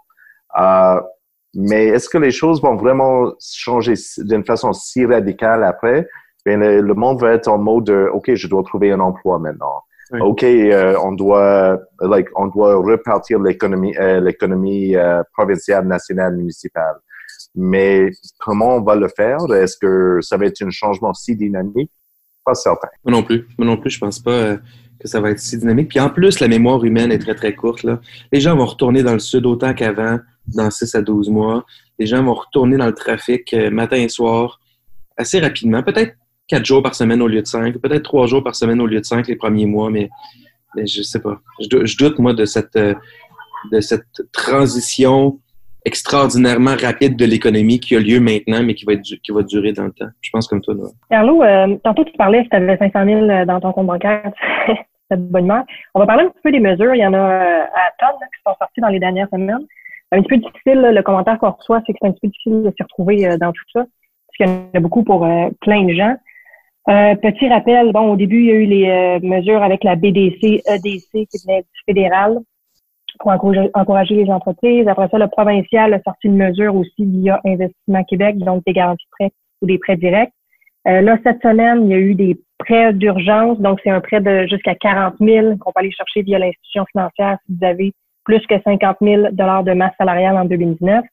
Euh, 0.59 0.99
mais 1.55 1.85
est-ce 1.87 2.09
que 2.09 2.17
les 2.17 2.31
choses 2.31 2.61
vont 2.61 2.75
vraiment 2.75 3.31
changer 3.39 3.93
d'une 4.17 4.43
façon 4.43 4.73
si 4.73 5.05
radicale 5.05 5.63
après? 5.63 6.07
Bien, 6.45 6.57
le, 6.57 6.93
monde 6.93 7.21
va 7.21 7.31
être 7.31 7.47
en 7.47 7.57
mode 7.57 7.85
de, 7.85 8.09
OK, 8.13 8.33
je 8.33 8.47
dois 8.47 8.63
trouver 8.63 8.91
un 8.91 8.99
emploi 8.99 9.39
maintenant. 9.39 9.81
OK, 10.19 10.43
euh, 10.43 10.95
on 11.03 11.13
doit, 11.13 11.79
like, 12.01 12.27
on 12.35 12.47
doit 12.47 12.75
repartir 12.75 13.39
l'économie, 13.39 13.97
euh, 13.97 14.19
l'économie 14.19 14.95
euh, 14.95 15.23
provinciale, 15.33 15.87
nationale, 15.87 16.35
municipale. 16.35 16.97
Mais 17.55 18.11
comment 18.39 18.77
on 18.77 18.81
va 18.81 18.95
le 18.95 19.07
faire? 19.07 19.39
Est-ce 19.53 19.77
que 19.77 20.19
ça 20.21 20.37
va 20.37 20.45
être 20.45 20.61
un 20.61 20.69
changement 20.69 21.13
si 21.13 21.35
dynamique? 21.35 21.91
Pas 22.45 22.55
certain. 22.55 22.89
Moi 23.05 23.11
non 23.11 23.23
plus. 23.23 23.47
Moi 23.57 23.67
non 23.67 23.77
plus, 23.77 23.91
je 23.91 23.99
pense 23.99 24.19
pas 24.19 24.31
euh, 24.31 24.57
que 24.99 25.07
ça 25.07 25.21
va 25.21 25.31
être 25.31 25.39
si 25.39 25.57
dynamique. 25.57 25.89
Puis 25.89 25.99
en 25.99 26.09
plus, 26.09 26.39
la 26.39 26.47
mémoire 26.47 26.83
humaine 26.83 27.11
est 27.11 27.19
très, 27.19 27.35
très 27.35 27.55
courte. 27.55 27.83
Là. 27.83 27.99
Les 28.31 28.41
gens 28.41 28.55
vont 28.55 28.65
retourner 28.65 29.03
dans 29.03 29.13
le 29.13 29.19
sud 29.19 29.45
autant 29.45 29.73
qu'avant, 29.73 30.19
dans 30.47 30.69
6 30.69 30.95
à 30.95 31.01
12 31.01 31.29
mois. 31.29 31.65
Les 31.99 32.05
gens 32.05 32.23
vont 32.23 32.33
retourner 32.33 32.77
dans 32.77 32.87
le 32.87 32.93
trafic 32.93 33.53
euh, 33.53 33.69
matin 33.69 33.97
et 33.97 34.09
soir 34.09 34.59
assez 35.15 35.39
rapidement. 35.39 35.83
Peut-être 35.83 36.15
quatre 36.53 36.65
jours 36.65 36.83
par 36.83 36.93
semaine 36.93 37.19
au 37.23 37.27
lieu 37.27 37.41
de 37.41 37.47
cinq, 37.47 37.79
peut-être 37.79 38.03
trois 38.03 38.27
jours 38.27 38.43
par 38.43 38.53
semaine 38.53 38.79
au 38.79 38.85
lieu 38.85 38.99
de 38.99 39.05
cinq 39.05 39.27
les 39.27 39.35
premiers 39.35 39.65
mois, 39.65 39.89
mais, 39.89 40.07
mais 40.75 40.85
je 40.85 41.01
sais 41.01 41.19
pas. 41.19 41.39
Je, 41.59 41.97
doute, 41.97 42.19
moi, 42.19 42.33
de 42.33 42.45
cette, 42.45 42.75
euh, 42.75 42.93
de 43.71 43.79
cette 43.81 44.21
transition 44.31 45.39
extraordinairement 45.83 46.75
rapide 46.79 47.15
de 47.17 47.25
l'économie 47.25 47.79
qui 47.79 47.95
a 47.95 47.99
lieu 47.99 48.19
maintenant, 48.19 48.61
mais 48.61 48.75
qui 48.75 48.85
va, 48.85 48.93
être, 48.93 49.01
qui 49.01 49.31
va 49.31 49.41
durer 49.41 49.73
dans 49.73 49.85
le 49.85 49.93
temps. 49.93 50.11
Je 50.21 50.29
pense 50.31 50.47
comme 50.47 50.61
toi. 50.61 50.75
Carlo, 51.09 51.41
euh, 51.41 51.75
tantôt 51.83 52.05
tu 52.05 52.13
parlais 52.13 52.47
tu 52.49 52.55
avais 52.55 52.77
500 52.77 53.03
000 53.03 53.45
dans 53.45 53.59
ton 53.59 53.73
compte 53.73 53.87
bancaire. 53.87 54.31
C'est 55.09 55.17
de 55.17 55.31
bonne. 55.31 55.51
On 55.95 55.99
va 55.99 56.05
parler 56.05 56.25
un 56.25 56.29
petit 56.29 56.41
peu 56.43 56.51
des 56.51 56.59
mesures. 56.59 56.93
Il 56.93 57.01
y 57.01 57.05
en 57.05 57.13
a 57.13 57.17
euh, 57.17 57.63
à 57.63 57.91
tonnes 57.99 58.19
qui 58.21 58.41
sont 58.45 58.55
sorties 58.59 58.79
dans 58.79 58.89
les 58.89 58.99
dernières 58.99 59.27
semaines. 59.33 59.65
Un 60.11 60.21
petit 60.21 60.29
peu 60.29 60.37
difficile, 60.37 60.81
le 60.81 61.01
commentaire 61.01 61.39
qu'on 61.39 61.49
reçoit, 61.49 61.81
c'est 61.87 61.93
que 61.93 61.97
c'est 61.99 62.07
un 62.07 62.11
petit 62.11 62.21
peu 62.21 62.27
difficile 62.27 62.63
de 62.63 62.71
s'y 62.77 62.83
retrouver 62.83 63.37
dans 63.39 63.51
tout 63.51 63.63
ça, 63.73 63.79
parce 63.81 64.37
qu'il 64.37 64.45
y 64.45 64.49
en 64.49 64.69
a 64.75 64.79
beaucoup 64.79 65.03
pour 65.03 65.27
plein 65.61 65.83
de 65.83 65.93
gens. 65.93 66.15
Petit 66.85 67.47
rappel, 67.47 67.91
bon, 67.91 68.11
au 68.11 68.15
début, 68.15 68.39
il 68.39 68.45
y 68.45 68.51
a 68.51 68.55
eu 68.55 68.65
les 68.65 69.19
mesures 69.21 69.63
avec 69.63 69.83
la 69.83 69.95
BDC, 69.95 70.61
EDC 70.65 71.27
qui 71.29 71.45
venait 71.45 71.61
du 71.61 71.79
fédéral 71.85 72.39
pour 73.19 73.31
encourager 73.31 74.15
les 74.15 74.29
entreprises. 74.29 74.87
Après 74.87 75.07
ça, 75.09 75.17
le 75.17 75.27
provincial 75.27 75.93
a 75.93 76.01
sorti 76.01 76.27
une 76.27 76.37
mesure 76.37 76.75
aussi 76.75 77.05
via 77.05 77.39
Investissement 77.45 78.03
Québec, 78.03 78.37
donc 78.37 78.63
des 78.65 78.73
garanties 78.73 79.07
prêts 79.11 79.31
ou 79.61 79.67
des 79.67 79.77
prêts 79.77 79.97
directs. 79.97 80.33
Euh, 80.87 81.01
là, 81.01 81.17
cette 81.23 81.41
semaine, 81.41 81.85
il 81.85 81.91
y 81.91 81.93
a 81.93 81.99
eu 81.99 82.15
des 82.15 82.37
prêts 82.57 82.93
d'urgence, 82.93 83.59
donc 83.59 83.79
c'est 83.83 83.89
un 83.89 84.01
prêt 84.01 84.19
de 84.19 84.47
jusqu'à 84.47 84.75
40 84.75 85.15
000 85.19 85.57
qu'on 85.57 85.71
peut 85.71 85.79
aller 85.79 85.91
chercher 85.91 86.21
via 86.23 86.39
l'institution 86.39 86.85
financière 86.91 87.37
si 87.45 87.55
vous 87.57 87.65
avez 87.65 87.93
plus 88.25 88.45
que 88.47 88.55
50 88.61 88.97
000 89.01 89.27
dollars 89.31 89.63
de 89.63 89.73
masse 89.73 89.93
salariale 89.97 90.37
en 90.37 90.45
2019. 90.45 91.03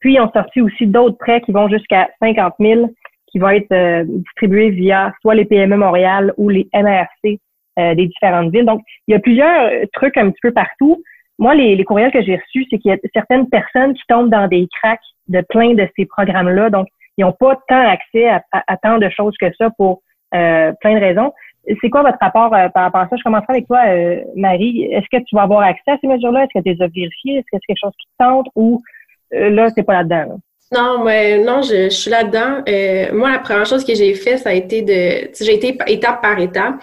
Puis, 0.00 0.14
ils 0.14 0.20
ont 0.20 0.30
sorti 0.32 0.60
aussi 0.60 0.86
d'autres 0.86 1.18
prêts 1.18 1.40
qui 1.40 1.52
vont 1.52 1.68
jusqu'à 1.68 2.08
50 2.22 2.54
000 2.60 2.90
qui 3.30 3.38
vont 3.38 3.50
être 3.50 3.72
euh, 3.72 4.04
distribués 4.06 4.70
via 4.70 5.12
soit 5.20 5.34
les 5.34 5.44
PME 5.44 5.76
Montréal 5.76 6.32
ou 6.36 6.48
les 6.48 6.68
MRC 6.74 7.38
euh, 7.78 7.94
des 7.94 8.06
différentes 8.06 8.50
villes. 8.52 8.64
Donc, 8.64 8.82
il 9.06 9.12
y 9.12 9.14
a 9.14 9.20
plusieurs 9.20 9.70
trucs 9.92 10.16
un 10.16 10.30
petit 10.30 10.40
peu 10.42 10.52
partout 10.52 11.02
moi, 11.38 11.54
les, 11.54 11.76
les 11.76 11.84
courriels 11.84 12.10
que 12.10 12.22
j'ai 12.22 12.36
reçus, 12.36 12.66
c'est 12.68 12.78
qu'il 12.78 12.90
y 12.90 12.94
a 12.94 12.98
certaines 13.14 13.48
personnes 13.48 13.94
qui 13.94 14.02
tombent 14.08 14.30
dans 14.30 14.48
des 14.48 14.66
cracks 14.80 15.00
de 15.28 15.40
plein 15.48 15.74
de 15.74 15.88
ces 15.96 16.04
programmes-là. 16.06 16.70
Donc, 16.70 16.88
ils 17.16 17.24
n'ont 17.24 17.32
pas 17.32 17.56
tant 17.68 17.86
accès 17.86 18.28
à, 18.28 18.42
à, 18.52 18.76
tant 18.76 18.98
de 18.98 19.08
choses 19.08 19.36
que 19.40 19.46
ça 19.56 19.70
pour 19.76 20.02
euh, 20.34 20.72
plein 20.80 20.94
de 20.94 21.00
raisons. 21.00 21.32
C'est 21.80 21.90
quoi 21.90 22.02
votre 22.02 22.18
rapport 22.20 22.52
euh, 22.54 22.68
par 22.70 22.84
rapport 22.84 23.02
à 23.02 23.08
ça? 23.08 23.16
Je 23.16 23.22
commencerai 23.22 23.52
avec 23.52 23.66
toi, 23.66 23.82
euh, 23.86 24.20
Marie. 24.36 24.84
Est-ce 24.84 25.06
que 25.12 25.22
tu 25.22 25.36
vas 25.36 25.42
avoir 25.42 25.60
accès 25.60 25.92
à 25.92 25.98
ces 26.00 26.08
mesures-là? 26.08 26.44
Est-ce 26.44 26.58
que 26.58 26.64
tu 26.64 26.74
les 26.74 26.82
as 26.82 26.88
vérifiées? 26.88 27.36
Est-ce 27.36 27.46
que 27.52 27.58
c'est 27.60 27.66
quelque 27.68 27.80
chose 27.80 27.96
qui 27.98 28.06
te 28.06 28.24
tente? 28.24 28.46
Ou 28.56 28.82
là, 29.30 29.68
c'est 29.70 29.82
pas 29.84 29.94
là-dedans? 29.94 30.16
Là? 30.16 30.34
Non, 30.70 31.02
mais 31.02 31.38
non, 31.38 31.62
je, 31.62 31.84
je 31.84 31.94
suis 31.94 32.10
là-dedans. 32.10 32.62
Euh, 32.68 33.12
moi, 33.14 33.30
la 33.30 33.38
première 33.38 33.64
chose 33.64 33.84
que 33.84 33.94
j'ai 33.94 34.14
fait, 34.14 34.36
ça 34.36 34.50
a 34.50 34.52
été 34.52 34.82
de, 34.82 35.30
j'ai 35.40 35.54
été 35.54 35.78
étape 35.86 36.20
par 36.20 36.38
étape, 36.38 36.74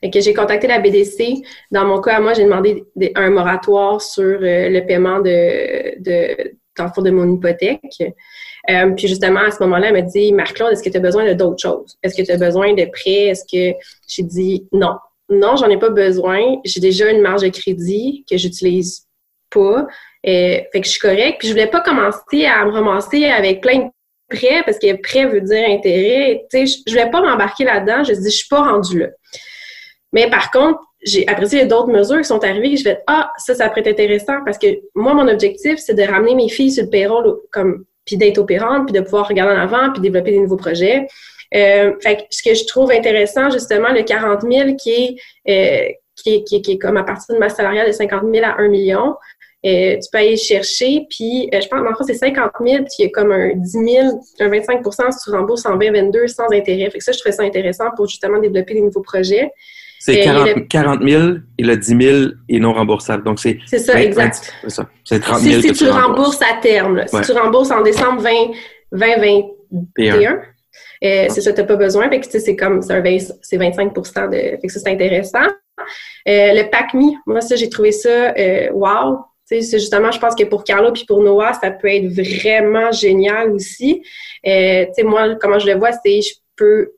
et 0.00 0.10
que 0.10 0.20
j'ai 0.20 0.32
contacté 0.32 0.66
la 0.66 0.78
BDC. 0.78 1.42
Dans 1.70 1.84
mon 1.84 2.00
cas, 2.00 2.20
moi, 2.20 2.32
j'ai 2.32 2.44
demandé 2.44 2.84
un 3.14 3.30
moratoire 3.30 4.00
sur 4.00 4.24
euh, 4.24 4.70
le 4.70 4.80
paiement 4.86 5.20
de, 5.20 6.00
de, 6.00 6.54
dans 6.78 6.90
le 6.96 7.02
de 7.02 7.10
mon 7.10 7.34
hypothèque. 7.34 7.80
Euh, 8.70 8.90
puis 8.96 9.08
justement, 9.08 9.40
à 9.40 9.50
ce 9.50 9.62
moment-là, 9.64 9.88
elle 9.88 9.92
m'a 9.92 10.00
dit, 10.00 10.32
Marc-Claude, 10.32 10.72
est-ce 10.72 10.82
que 10.82 10.88
tu 10.88 10.96
as 10.96 11.00
besoin 11.00 11.26
de 11.26 11.34
d'autres 11.34 11.60
choses? 11.60 11.98
Est-ce 12.02 12.16
que 12.16 12.22
tu 12.22 12.32
as 12.32 12.38
besoin 12.38 12.72
de 12.72 12.86
prêts? 12.86 13.26
Est-ce 13.26 13.44
que 13.44 13.76
j'ai 14.08 14.22
dit 14.22 14.66
non. 14.72 14.94
Non, 15.28 15.56
j'en 15.56 15.68
ai 15.68 15.78
pas 15.78 15.90
besoin. 15.90 16.56
J'ai 16.64 16.80
déjà 16.80 17.10
une 17.10 17.20
marge 17.20 17.42
de 17.42 17.48
crédit 17.48 18.24
que 18.28 18.38
j'utilise 18.38 19.06
pas. 19.50 19.86
Euh, 20.26 20.60
fait 20.72 20.80
que 20.80 20.86
je 20.86 20.90
suis 20.90 21.00
correcte. 21.00 21.38
Puis 21.38 21.48
je 21.48 21.52
voulais 21.52 21.66
pas 21.66 21.80
commencer 21.80 22.46
à 22.46 22.64
me 22.64 22.70
ramasser 22.70 23.26
avec 23.26 23.60
plein 23.60 23.78
de 23.78 23.90
prêts 24.28 24.62
parce 24.64 24.78
que 24.78 25.00
prêt 25.00 25.26
veut 25.26 25.40
dire 25.40 25.68
intérêt. 25.68 26.44
Tu 26.50 26.66
sais, 26.66 26.82
je, 26.86 26.92
voulais 26.92 27.10
pas 27.10 27.20
m'embarquer 27.20 27.64
là-dedans. 27.64 28.04
Je 28.04 28.12
dis, 28.12 28.30
je 28.30 28.36
suis 28.36 28.48
pas 28.48 28.62
rendue 28.62 29.00
là. 29.00 29.08
Mais 30.12 30.30
par 30.30 30.50
contre, 30.50 30.80
j'ai 31.04 31.28
apprécié 31.28 31.66
d'autres 31.66 31.90
mesures 31.90 32.18
qui 32.18 32.24
sont 32.24 32.42
arrivées 32.42 32.76
je 32.76 32.84
vais 32.84 32.98
ah, 33.06 33.30
ça, 33.36 33.54
ça 33.54 33.68
pourrait 33.68 33.82
être 33.82 33.88
intéressant 33.88 34.38
parce 34.44 34.56
que 34.56 34.68
moi, 34.94 35.12
mon 35.12 35.28
objectif, 35.28 35.78
c'est 35.78 35.94
de 35.94 36.02
ramener 36.02 36.34
mes 36.34 36.48
filles 36.48 36.72
sur 36.72 36.84
le 36.84 36.90
payroll 36.90 37.36
comme 37.52 37.84
puis 38.04 38.16
d'être 38.16 38.38
opérante, 38.38 38.86
puis 38.86 38.92
de 38.92 39.00
pouvoir 39.00 39.28
regarder 39.28 39.54
en 39.54 39.60
avant, 39.60 39.92
puis 39.92 40.02
développer 40.02 40.32
des 40.32 40.40
nouveaux 40.40 40.56
projets. 40.56 41.06
Euh, 41.54 41.92
fait 42.00 42.16
que 42.16 42.22
ce 42.30 42.42
que 42.42 42.54
je 42.54 42.66
trouve 42.66 42.90
intéressant, 42.90 43.50
justement, 43.50 43.90
le 43.92 44.02
40 44.02 44.42
000 44.42 44.74
qui 44.76 44.90
est, 44.90 45.14
euh, 45.48 45.92
qui 46.16 46.34
est, 46.34 46.44
qui, 46.44 46.72
est, 46.72 46.78
comme 46.78 46.96
à 46.96 47.04
partir 47.04 47.34
de 47.34 47.40
masse 47.40 47.56
salariale 47.56 47.86
de 47.86 47.92
50 47.92 48.24
000 48.32 48.44
à 48.44 48.60
1 48.60 48.68
million. 48.68 49.14
Euh, 49.64 49.94
tu 49.94 50.08
peux 50.12 50.18
aller 50.18 50.36
chercher, 50.36 51.06
puis 51.08 51.48
euh, 51.54 51.60
je 51.60 51.68
pense, 51.68 51.80
en 51.80 51.94
fait, 51.96 52.12
c'est 52.12 52.18
50 52.18 52.50
000, 52.64 52.84
puis 52.84 52.92
il 52.98 53.02
y 53.04 53.06
a 53.06 53.08
comme 53.08 53.32
un 53.32 53.54
10 53.54 53.70
000, 53.70 54.20
un 54.40 54.48
25 54.48 54.80
si 54.84 55.24
tu 55.24 55.30
rembourses 55.30 55.64
en 55.64 55.76
2022 55.76 56.26
sans 56.26 56.50
intérêt. 56.52 56.90
Fait 56.90 56.98
que 56.98 57.04
ça, 57.04 57.12
je 57.12 57.18
trouvais 57.18 57.34
ça 57.34 57.44
intéressant 57.44 57.86
pour 57.96 58.06
justement 58.06 58.38
développer 58.38 58.74
des 58.74 58.82
nouveaux 58.82 59.00
projets. 59.00 59.50
C'est 59.98 60.20
40, 60.68 61.02
000 61.02 61.22
et 61.56 61.62
le 61.62 61.76
10 61.78 61.86
000 61.86 62.24
est 62.50 62.58
non 62.58 62.74
remboursable. 62.74 63.24
Donc, 63.24 63.40
c'est. 63.40 63.58
C'est 63.64 63.78
ça, 63.78 63.98
exact. 64.02 64.52
C'est 64.60 64.70
ça. 64.70 64.86
C'est 65.02 65.20
30 65.20 65.40
000 65.40 65.62
si, 65.62 65.72
tu, 65.72 65.88
rembourses 65.88 66.42
à 66.42 66.60
terme. 66.60 67.02
Si 67.06 67.20
tu 67.22 67.32
rembourses 67.32 67.70
en 67.70 67.80
décembre 67.80 68.20
20, 68.20 68.30
2021, 68.92 70.42
euh, 71.04 71.26
c'est 71.28 71.40
ça, 71.40 71.52
tu 71.54 71.60
n'as 71.60 71.66
pas 71.66 71.76
besoin. 71.76 72.10
Fait 72.10 72.20
que, 72.20 72.38
c'est 72.38 72.56
comme, 72.56 72.82
c'est 72.82 73.00
25% 73.00 74.30
de. 74.30 74.36
Fait 74.36 74.60
que 74.62 74.72
ça, 74.72 74.80
c'est 74.80 74.90
intéressant. 74.90 75.46
Euh, 76.28 76.52
le 76.54 76.70
PACMI, 76.70 77.16
moi, 77.26 77.40
ça, 77.40 77.56
j'ai 77.56 77.68
trouvé 77.68 77.92
ça 77.92 78.34
euh, 78.38 78.70
wow. 78.72 79.20
C'est 79.44 79.60
justement, 79.60 80.10
je 80.10 80.18
pense 80.18 80.34
que 80.34 80.44
pour 80.44 80.64
Carla 80.64 80.90
puis 80.90 81.04
pour 81.06 81.22
Noah, 81.22 81.52
ça 81.54 81.70
peut 81.70 81.88
être 81.88 82.06
vraiment 82.06 82.90
génial 82.92 83.50
aussi. 83.50 84.02
Euh, 84.46 84.86
moi, 85.04 85.34
comment 85.40 85.58
je 85.58 85.66
le 85.66 85.74
vois, 85.78 85.92
c'est 85.92 86.22
je 86.22 86.34
peux 86.56 86.92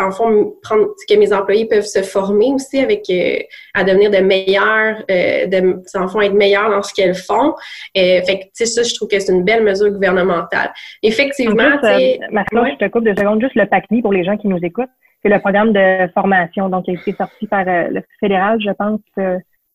en 0.00 0.10
fond, 0.10 0.54
prendre 0.62 0.88
que 1.08 1.14
mes 1.14 1.32
employés 1.32 1.66
peuvent 1.66 1.86
se 1.86 2.02
former 2.02 2.52
aussi 2.52 2.80
avec 2.80 3.08
euh, 3.10 3.38
à 3.74 3.84
devenir 3.84 4.10
de 4.10 4.18
meilleurs, 4.18 5.04
euh, 5.10 5.46
de, 5.46 5.82
en 5.96 6.08
fond, 6.08 6.20
être 6.20 6.34
meilleurs 6.34 6.68
dans 6.68 6.82
ce 6.82 6.92
qu'elles 6.92 7.14
font. 7.14 7.54
Euh, 7.96 8.22
fait 8.22 8.40
que, 8.40 8.44
tu 8.44 8.50
sais, 8.54 8.66
ça, 8.66 8.82
je 8.82 8.92
trouve 8.94 9.08
que 9.08 9.20
c'est 9.20 9.32
une 9.32 9.44
belle 9.44 9.62
mesure 9.62 9.90
gouvernementale. 9.90 10.72
Effectivement, 11.02 11.78
tu 11.80 11.86
sais... 11.86 12.18
Euh, 12.22 12.64
je 12.72 12.76
te 12.76 12.88
coupe 12.88 13.04
deux 13.04 13.14
secondes, 13.14 13.40
juste 13.40 13.54
le 13.54 13.66
PACNI 13.66 14.02
pour 14.02 14.12
les 14.12 14.24
gens 14.24 14.36
qui 14.36 14.48
nous 14.48 14.58
écoutent. 14.62 14.90
C'est 15.22 15.30
le 15.30 15.38
programme 15.38 15.72
de 15.72 16.10
formation, 16.12 16.68
donc, 16.68 16.86
qui 16.86 16.90
a 16.90 16.94
été 16.94 17.12
sorti 17.12 17.46
par 17.46 17.66
euh, 17.66 17.88
le 17.88 18.02
fédéral, 18.18 18.60
je 18.60 18.70
pense, 18.72 19.00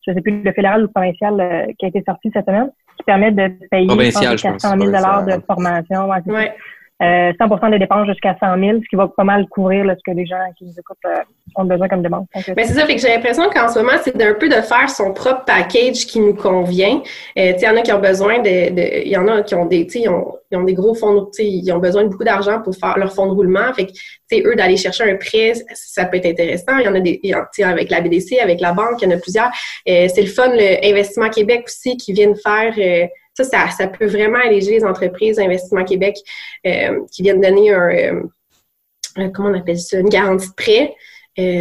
je 0.07 0.13
sais 0.13 0.21
plus, 0.21 0.41
le 0.41 0.51
fédéral 0.53 0.81
ou 0.81 0.83
le 0.83 0.91
provincial 0.91 1.67
qui 1.77 1.85
a 1.85 1.87
été 1.89 2.03
sorti 2.05 2.29
cette 2.33 2.45
semaine, 2.45 2.69
qui 2.97 3.03
permet 3.03 3.31
de 3.31 3.49
payer 3.69 3.87
400 3.87 4.77
000 4.77 4.91
de 4.91 5.41
formation. 5.45 6.07
Ouais, 6.27 6.53
euh, 7.01 7.31
100% 7.31 7.71
des 7.71 7.79
dépenses 7.79 8.07
jusqu'à 8.07 8.35
100 8.39 8.59
000, 8.59 8.79
ce 8.83 8.89
qui 8.89 8.97
va 8.97 9.07
pas 9.07 9.23
mal 9.23 9.47
couvrir 9.47 9.85
ce 9.85 10.01
que 10.05 10.15
les 10.15 10.25
gens 10.25 10.35
qui 10.57 10.65
nous 10.65 10.73
écoutent 10.77 10.97
euh, 11.05 11.23
ont 11.55 11.63
besoin 11.63 11.87
comme 11.87 12.01
demande. 12.01 12.25
Mais 12.35 12.41
euh, 12.49 12.53
ben, 12.53 12.65
c'est 12.65 12.73
ça, 12.73 12.85
fait 12.85 12.95
que 12.95 13.01
j'ai 13.01 13.07
l'impression 13.07 13.49
qu'en 13.49 13.69
ce 13.69 13.79
moment, 13.79 13.93
c'est 14.03 14.21
un 14.21 14.33
peu 14.33 14.49
de 14.49 14.55
faire 14.55 14.89
son 14.89 15.13
propre 15.13 15.45
package 15.45 16.05
qui 16.05 16.19
nous 16.19 16.33
convient. 16.33 17.01
Euh, 17.37 17.53
il 17.57 17.61
y 17.61 17.67
en 17.69 17.77
a 17.77 17.81
qui 17.81 17.93
ont 17.93 17.99
besoin 17.99 18.39
de, 18.39 19.05
il 19.05 19.07
y 19.07 19.15
en 19.15 19.29
a 19.29 19.43
qui 19.43 19.55
ont 19.55 19.65
des, 19.65 19.87
ils 19.95 20.09
ont, 20.09 20.35
ils 20.51 20.57
ont 20.57 20.63
des 20.63 20.73
gros 20.73 20.93
fonds, 20.93 21.29
ils 21.39 21.71
ont 21.71 21.79
besoin 21.79 22.03
de 22.03 22.09
beaucoup 22.09 22.25
d'argent 22.25 22.61
pour 22.61 22.75
faire 22.75 22.97
leur 22.97 23.13
fonds 23.13 23.27
de 23.27 23.31
roulement. 23.31 23.71
Fait 23.73 23.85
que, 23.85 24.47
eux, 24.47 24.55
d'aller 24.55 24.75
chercher 24.75 25.09
un 25.09 25.15
prêt, 25.15 25.53
ça 25.73 26.03
peut 26.03 26.17
être 26.17 26.25
intéressant. 26.25 26.77
Il 26.79 26.85
y 26.85 26.89
en 26.89 26.95
a 26.95 26.99
des, 26.99 27.21
avec 27.63 27.89
la 27.91 28.01
BDC, 28.01 28.39
avec 28.41 28.59
la 28.59 28.73
banque, 28.73 29.01
il 29.01 29.09
y 29.09 29.13
en 29.13 29.15
a 29.15 29.19
plusieurs. 29.19 29.49
c'est 29.85 30.21
le 30.21 30.27
fun, 30.27 30.49
le 30.49 30.85
Investissement 30.85 31.29
Québec 31.29 31.63
aussi, 31.65 31.95
qui 31.95 32.11
viennent 32.11 32.35
faire 32.35 32.73
ça, 33.43 33.69
ça, 33.69 33.87
peut 33.87 34.05
vraiment 34.05 34.39
alléger 34.39 34.71
les 34.71 34.85
entreprises, 34.85 35.39
Investissement 35.39 35.83
Québec, 35.83 36.17
euh, 36.65 36.99
qui 37.11 37.23
viennent 37.23 37.41
donner 37.41 37.73
un, 37.73 37.89
euh, 37.89 38.21
euh, 39.17 39.29
comment 39.33 39.49
on 39.49 39.59
appelle 39.59 39.79
ça, 39.79 39.99
une 39.99 40.09
garantie 40.09 40.49
de 40.49 40.55
prêt. 40.55 40.95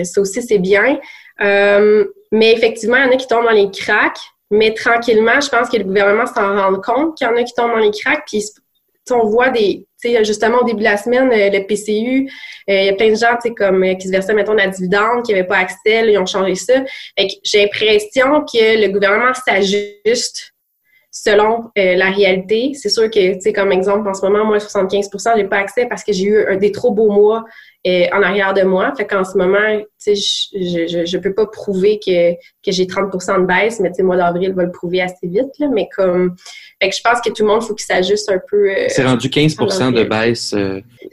ça 0.05 0.21
aussi, 0.21 0.43
c'est 0.43 0.59
bien. 0.59 0.99
mais 1.41 2.53
effectivement, 2.53 2.97
il 2.97 3.05
y 3.05 3.09
en 3.09 3.13
a 3.13 3.17
qui 3.17 3.27
tombent 3.27 3.47
dans 3.47 3.51
les 3.51 3.71
cracks. 3.71 4.21
Mais 4.51 4.73
tranquillement, 4.73 5.43
je 5.43 5.51
pense 5.51 5.69
que 5.69 5.77
le 5.77 5.85
gouvernement 5.85 6.25
s'en 6.25 6.57
rend 6.57 6.81
compte 6.81 7.19
qu'il 7.19 7.27
y 7.27 7.31
en 7.31 7.37
a 7.37 7.43
qui 7.43 7.53
tombent 7.53 7.73
dans 7.73 7.77
les 7.77 7.91
cracks. 7.91 8.25
Puis 8.27 8.43
on 9.11 9.27
voit 9.27 9.51
des, 9.51 9.87
justement 10.23 10.59
au 10.59 10.65
début 10.65 10.79
de 10.79 10.85
la 10.85 10.97
semaine, 10.97 11.29
le 11.31 11.67
PCU, 11.67 12.31
il 12.67 12.85
y 12.85 12.89
a 12.89 12.95
plein 12.95 13.11
de 13.11 13.15
gens, 13.15 13.37
comme 13.55 13.85
qui 13.99 14.07
se 14.07 14.13
versaient, 14.13 14.33
mettons, 14.33 14.55
la 14.55 14.69
dividende, 14.69 15.23
qui 15.25 15.33
n'avaient 15.33 15.47
pas 15.47 15.59
accès, 15.59 16.11
ils 16.11 16.19
ont 16.19 16.27
changé 16.27 16.55
ça. 16.55 16.83
j'ai 17.17 17.63
l'impression 17.63 18.41
que 18.41 18.81
le 18.81 18.89
gouvernement 18.89 19.35
s'ajuste 19.35 20.55
selon 21.11 21.71
euh, 21.79 21.95
la 21.95 22.11
réalité. 22.11 22.73
C'est 22.75 22.91
sûr 22.91 23.11
que, 23.11 23.35
tu 23.35 23.41
sais, 23.41 23.53
comme 23.53 23.73
exemple, 23.73 24.09
en 24.09 24.15
ce 24.15 24.25
moment, 24.25 24.45
moi, 24.45 24.59
75% 24.59 25.37
j'ai 25.37 25.45
pas 25.45 25.57
accès 25.57 25.87
parce 25.87 26.05
que 26.05 26.13
j'ai 26.13 26.25
eu 26.25 26.47
un, 26.47 26.57
des 26.57 26.71
trop 26.71 26.93
beaux 26.93 27.11
mois 27.11 27.45
euh, 27.87 28.05
en 28.13 28.23
arrière 28.23 28.53
de 28.53 28.63
moi. 28.63 28.93
Fait 28.95 29.07
qu'en 29.07 29.25
ce 29.25 29.39
moment, 29.39 29.79
tu 30.03 30.15
sais, 30.15 30.15
je, 30.15 30.87
je, 30.87 31.07
je, 31.07 31.19
peux 31.19 31.33
pas 31.33 31.47
prouver 31.47 31.99
que, 32.05 32.35
que 32.35 32.73
j'ai 32.73 32.85
30% 32.85 33.41
de 33.41 33.47
baisse, 33.47 33.81
mais 33.81 33.89
tu 33.89 33.97
sais, 33.97 34.03
mois 34.03 34.19
d'avril 34.19 34.53
va 34.53 34.65
le 34.65 34.71
prouver 34.71 35.01
assez 35.01 35.27
vite, 35.27 35.59
là. 35.59 35.69
Mais 35.73 35.89
comme, 35.97 36.37
fait 36.81 36.91
que 36.91 36.97
je 36.97 37.01
pense 37.03 37.21
que 37.23 37.31
tout 37.31 37.43
le 37.43 37.49
monde, 37.49 37.63
faut 37.63 37.75
qu'il 37.75 37.87
s'ajuste 37.87 38.31
un 38.31 38.41
peu. 38.47 38.71
Euh, 38.71 38.87
c'est 38.89 39.05
rendu 39.05 39.29
15% 39.29 39.93
de 39.93 40.05
baisse. 40.05 40.55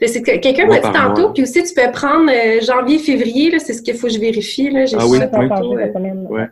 c'est 0.06 0.22
que 0.22 0.36
quelqu'un 0.38 0.66
m'a 0.66 0.78
dit 0.78 0.92
tantôt, 0.92 1.32
puis 1.32 1.44
aussi, 1.44 1.64
tu 1.64 1.74
peux 1.74 1.90
prendre 1.90 2.30
janvier, 2.62 2.98
février, 2.98 3.50
là, 3.50 3.58
c'est 3.58 3.72
ce 3.72 3.80
qu'il 3.80 3.94
faut 3.94 4.08
que 4.08 4.12
je 4.12 4.20
vérifie, 4.20 4.70
là. 4.70 4.84
J'ai 4.84 4.96
ah 4.98 5.06
oui, 5.06 5.18
tantôt, 5.20 5.74
ouais. 5.74 6.48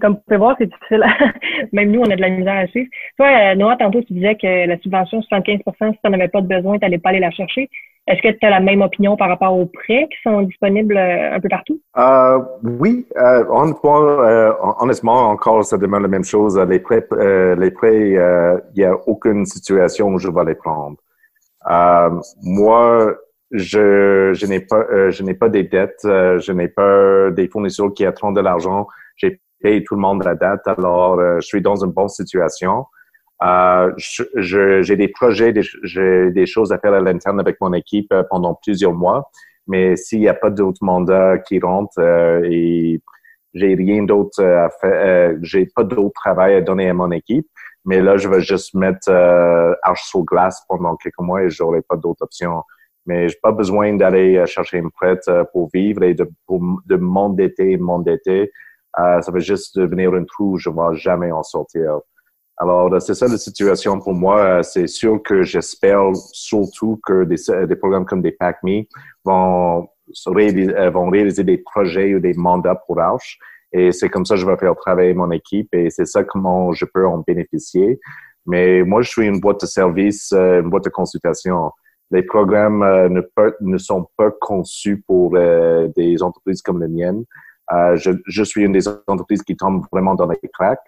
Comme 0.00 0.14
vous 0.14 0.20
pouvez 0.26 0.38
voir, 0.38 0.56
c'est 0.58 0.66
difficile. 0.66 1.04
Même 1.72 1.90
nous, 1.90 2.00
on 2.00 2.10
a 2.10 2.16
de 2.16 2.20
la 2.20 2.30
misère 2.30 2.56
à 2.56 2.66
suivre. 2.66 2.88
Toi, 3.16 3.26
euh, 3.26 3.54
Noah, 3.54 3.76
tantôt, 3.76 4.02
tu 4.02 4.12
disais 4.12 4.34
que 4.34 4.66
la 4.66 4.78
subvention 4.78 5.20
75% 5.20 5.62
si 5.62 5.74
tu 5.74 5.98
n'en 6.04 6.12
avais 6.12 6.28
pas 6.28 6.40
de 6.40 6.46
besoin, 6.46 6.78
tu 6.78 6.84
n'allais 6.84 6.98
pas 6.98 7.10
aller 7.10 7.20
la 7.20 7.30
chercher. 7.30 7.68
Est-ce 8.08 8.22
que 8.22 8.38
tu 8.38 8.46
as 8.46 8.50
la 8.50 8.60
même 8.60 8.80
opinion 8.80 9.16
par 9.16 9.28
rapport 9.28 9.54
aux 9.54 9.66
prêts 9.66 10.08
qui 10.10 10.16
sont 10.22 10.40
disponibles 10.42 10.96
euh, 10.96 11.34
un 11.34 11.40
peu 11.40 11.48
partout? 11.48 11.78
Euh, 11.98 12.38
oui. 12.62 13.06
Euh, 13.18 13.44
honnêtement, 13.50 15.28
encore, 15.28 15.62
ça 15.64 15.76
demande 15.76 16.02
la 16.02 16.08
même 16.08 16.24
chose. 16.24 16.58
Les 16.58 16.78
prêts, 16.78 17.06
les 17.12 17.70
prêts, 17.70 18.10
il 18.10 18.62
n'y 18.76 18.84
a 18.84 18.94
aucune 19.06 19.44
situation 19.44 20.08
où 20.08 20.18
je 20.18 20.28
vais 20.28 20.44
les 20.44 20.54
prendre. 20.54 20.96
moi, 22.42 23.14
je, 23.50 24.32
je 24.34 24.46
n'ai 24.46 24.60
pas, 24.60 25.10
je 25.10 25.22
n'ai 25.22 25.34
pas 25.34 25.50
des 25.50 25.64
dettes, 25.64 26.00
je 26.04 26.52
n'ai 26.52 26.68
pas 26.68 27.30
des 27.30 27.48
fournisseurs 27.48 27.92
qui 27.92 28.06
attendent 28.06 28.36
de 28.36 28.40
l'argent. 28.40 28.86
Paye 29.60 29.84
tout 29.84 29.94
le 29.94 30.00
monde 30.00 30.24
la 30.24 30.34
date. 30.34 30.66
Alors, 30.66 31.18
euh, 31.18 31.40
je 31.40 31.46
suis 31.46 31.62
dans 31.62 31.84
une 31.84 31.92
bonne 31.92 32.08
situation. 32.08 32.86
Euh, 33.42 33.92
j'ai 33.96 34.96
des 34.96 35.08
projets, 35.08 35.54
j'ai 35.84 36.30
des 36.32 36.46
choses 36.46 36.72
à 36.72 36.78
faire 36.78 36.92
à 36.92 37.00
l'interne 37.00 37.38
avec 37.38 37.60
mon 37.60 37.72
équipe 37.72 38.12
euh, 38.12 38.24
pendant 38.28 38.54
plusieurs 38.54 38.94
mois. 38.94 39.30
Mais 39.66 39.96
s'il 39.96 40.20
n'y 40.20 40.28
a 40.28 40.34
pas 40.34 40.50
d'autres 40.50 40.82
mandats 40.82 41.38
qui 41.38 41.60
rentrent 41.60 42.00
euh, 42.00 42.40
et 42.44 43.00
j'ai 43.54 43.74
rien 43.74 44.02
d'autre 44.02 44.42
à 44.42 44.70
faire, 44.80 45.36
j'ai 45.42 45.66
pas 45.66 45.84
d'autre 45.84 46.12
travail 46.14 46.54
à 46.54 46.60
donner 46.60 46.88
à 46.88 46.94
mon 46.94 47.10
équipe. 47.10 47.46
Mais 47.84 48.00
là, 48.00 48.16
je 48.16 48.28
vais 48.28 48.40
juste 48.40 48.74
mettre 48.74 49.08
euh, 49.08 49.74
arche 49.82 50.02
sur 50.04 50.24
glace 50.24 50.62
pendant 50.68 50.96
quelques 50.96 51.18
mois 51.20 51.42
et 51.44 51.50
j'aurai 51.50 51.80
pas 51.82 51.96
d'autres 51.96 52.24
options. 52.24 52.62
Mais 53.06 53.28
j'ai 53.28 53.38
pas 53.42 53.52
besoin 53.52 53.94
d'aller 53.94 54.44
chercher 54.46 54.78
une 54.78 54.90
prête 54.90 55.24
pour 55.52 55.70
vivre 55.72 56.02
et 56.02 56.12
de, 56.12 56.28
pour, 56.46 56.60
de 56.84 56.96
m'endetter, 56.96 57.78
m'endetter. 57.78 58.50
Euh, 58.98 59.20
ça 59.20 59.30
va 59.30 59.38
juste 59.38 59.78
devenir 59.78 60.12
un 60.14 60.24
trou, 60.24 60.58
je 60.58 60.70
ne 60.70 60.74
vais 60.74 60.96
jamais 60.96 61.30
en 61.30 61.42
sortir. 61.42 62.00
Alors, 62.56 62.92
euh, 62.92 62.98
c'est 62.98 63.14
ça 63.14 63.28
la 63.28 63.38
situation 63.38 64.00
pour 64.00 64.14
moi. 64.14 64.40
Euh, 64.40 64.62
c'est 64.62 64.88
sûr 64.88 65.22
que 65.22 65.42
j'espère 65.42 66.10
surtout 66.32 67.00
que 67.06 67.24
des, 67.24 67.76
programmes 67.76 68.06
comme 68.06 68.22
des 68.22 68.32
PACME 68.32 68.84
vont 69.24 69.88
réaliser, 70.26 71.44
des 71.44 71.58
projets 71.58 72.14
ou 72.14 72.20
des 72.20 72.34
mandats 72.34 72.74
pour 72.86 73.00
Arch. 73.00 73.38
Et 73.72 73.92
c'est 73.92 74.08
comme 74.08 74.24
ça 74.24 74.34
que 74.34 74.40
je 74.40 74.46
vais 74.46 74.56
faire 74.56 74.74
travailler 74.74 75.14
mon 75.14 75.30
équipe 75.30 75.72
et 75.74 75.90
c'est 75.90 76.06
ça 76.06 76.24
comment 76.24 76.72
je 76.72 76.86
peux 76.86 77.06
en 77.06 77.18
bénéficier. 77.18 78.00
Mais 78.46 78.82
moi, 78.82 79.02
je 79.02 79.10
suis 79.10 79.26
une 79.26 79.40
boîte 79.40 79.60
de 79.60 79.66
service, 79.66 80.32
une 80.32 80.70
boîte 80.70 80.84
de 80.84 80.88
consultation. 80.90 81.70
Les 82.10 82.22
programmes 82.22 82.82
ne, 83.60 83.78
sont 83.78 84.08
pas 84.16 84.30
conçus 84.40 85.04
pour 85.06 85.32
des 85.32 86.22
entreprises 86.22 86.62
comme 86.62 86.80
les 86.80 86.88
miennes. 86.88 87.24
Euh, 87.72 87.96
je, 87.96 88.12
je, 88.26 88.42
suis 88.42 88.64
une 88.64 88.72
des 88.72 88.88
entreprises 88.88 89.42
qui 89.42 89.56
tombe 89.56 89.84
vraiment 89.92 90.14
dans 90.14 90.26
les 90.26 90.38
cracks. 90.52 90.80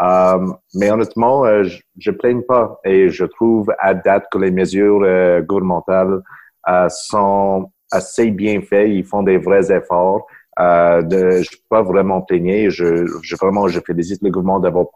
Euh, 0.00 0.46
mais 0.74 0.90
honnêtement, 0.90 1.44
euh, 1.44 1.64
je, 1.64 1.80
je 1.98 2.10
plains 2.10 2.40
pas 2.40 2.80
et 2.84 3.10
je 3.10 3.24
trouve 3.24 3.70
à 3.78 3.92
date 3.94 4.24
que 4.32 4.38
les 4.38 4.50
mesures 4.50 5.02
euh, 5.04 5.42
gouvernementales 5.42 6.22
euh, 6.68 6.88
sont 6.88 7.70
assez 7.90 8.30
bien 8.30 8.62
faites. 8.62 8.88
Ils 8.88 9.04
font 9.04 9.22
des 9.22 9.38
vrais 9.38 9.70
efforts. 9.70 10.26
Euh, 10.60 11.02
de, 11.02 11.42
je 11.42 11.50
peux 11.50 11.64
pas 11.68 11.82
vraiment 11.82 12.22
plaigner. 12.22 12.70
Je, 12.70 13.06
je 13.22 13.36
vraiment, 13.36 13.68
je 13.68 13.80
félicite 13.80 14.22
le 14.22 14.30
gouvernement 14.30 14.60
d'avoir 14.60 14.86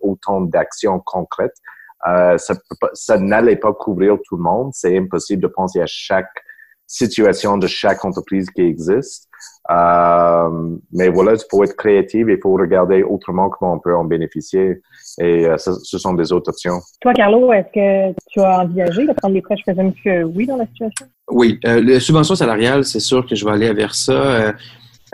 autant 0.00 0.40
d'actions 0.40 1.00
concrètes. 1.00 1.56
Ça, 2.04 2.54
ça 2.92 3.18
n'allait 3.18 3.56
pas 3.56 3.72
couvrir 3.72 4.18
tout 4.24 4.36
le 4.36 4.42
monde. 4.42 4.70
C'est 4.72 4.96
impossible 4.96 5.42
de 5.42 5.48
penser 5.48 5.80
à 5.80 5.86
chaque 5.86 6.30
situation 6.88 7.58
de 7.58 7.66
chaque 7.66 8.04
entreprise 8.04 8.50
qui 8.50 8.62
existe. 8.62 9.28
Euh, 9.70 10.76
mais 10.92 11.08
voilà, 11.10 11.34
pour 11.50 11.62
être 11.62 11.76
créatif, 11.76 12.26
il 12.28 12.38
faut 12.42 12.54
regarder 12.54 13.02
autrement 13.02 13.50
comment 13.50 13.74
on 13.74 13.78
peut 13.78 13.94
en 13.94 14.04
bénéficier. 14.04 14.80
Et 15.20 15.46
euh, 15.46 15.58
ce, 15.58 15.72
ce, 15.84 15.98
sont 15.98 16.14
des 16.14 16.32
autres 16.32 16.50
options. 16.50 16.80
Toi, 17.02 17.12
Carlo, 17.12 17.52
est-ce 17.52 17.68
que 17.74 18.18
tu 18.30 18.40
as 18.40 18.60
envisagé 18.60 19.06
de 19.06 19.12
prendre 19.12 19.34
des 19.34 19.42
prêts? 19.42 19.56
Je 19.58 19.70
présume 19.70 19.92
que 20.02 20.24
oui 20.24 20.46
dans 20.46 20.56
la 20.56 20.66
situation. 20.66 21.06
Oui. 21.30 21.60
Euh, 21.66 21.80
les 21.80 22.00
subventions 22.00 22.34
salariales, 22.34 22.84
c'est 22.84 23.00
sûr 23.00 23.26
que 23.26 23.34
je 23.34 23.44
vais 23.44 23.52
aller 23.52 23.72
vers 23.74 23.94
ça. 23.94 24.12
Euh, 24.12 24.52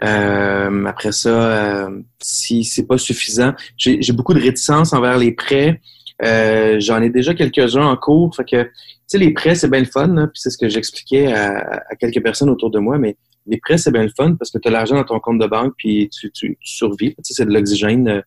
euh 0.05 0.85
après 0.87 1.13
ça, 1.13 1.29
euh, 1.29 2.01
si 2.23 2.65
c'est 2.65 2.87
pas 2.87 2.99
suffisant, 2.99 3.53
j'ai 3.77 4.13
beaucoup 4.13 4.35
de 4.35 4.41
réticence 4.41 4.93
envers 4.93 5.19
les 5.19 5.33
prêts. 5.33 5.81
Euh, 6.23 6.77
j'en 6.79 7.03
ai 7.03 7.11
déjà 7.11 7.35
quelques-uns 7.35 7.87
en 7.87 7.97
cours. 7.97 8.35
Fait 8.37 8.45
que, 8.45 8.63
tu 8.63 8.71
sais, 9.07 9.19
les 9.19 9.33
prêts, 9.33 9.55
c'est 9.55 9.71
bien 9.71 9.81
le 9.81 9.87
fun, 9.87 10.09
puis 10.33 10.41
c'est 10.41 10.51
ce 10.51 10.59
que 10.59 10.69
j'expliquais 10.69 11.33
à, 11.33 11.83
quelques 11.99 12.23
personnes 12.23 12.51
autour 12.51 12.71
de 12.71 12.79
moi, 12.79 12.99
mais 12.99 13.17
les 13.47 13.59
prêts, 13.59 13.79
c'est 13.79 13.91
bien 13.91 14.05
le 14.05 14.13
fun 14.17 14.37
parce 14.37 14.51
que 14.51 14.59
tu 14.59 14.69
as 14.69 14.71
l'argent 14.71 14.97
dans 14.97 15.05
ton 15.05 15.21
compte 15.21 15.39
de 15.39 15.47
banque 15.47 15.75
puis 15.77 16.09
tu, 16.09 16.31
tu, 16.31 16.57
survis. 16.63 17.11
Tu 17.17 17.25
sais, 17.25 17.35
c'est 17.35 17.47
de 17.47 17.53
l'oxygène. 17.53 18.09
Euh, 18.09 18.21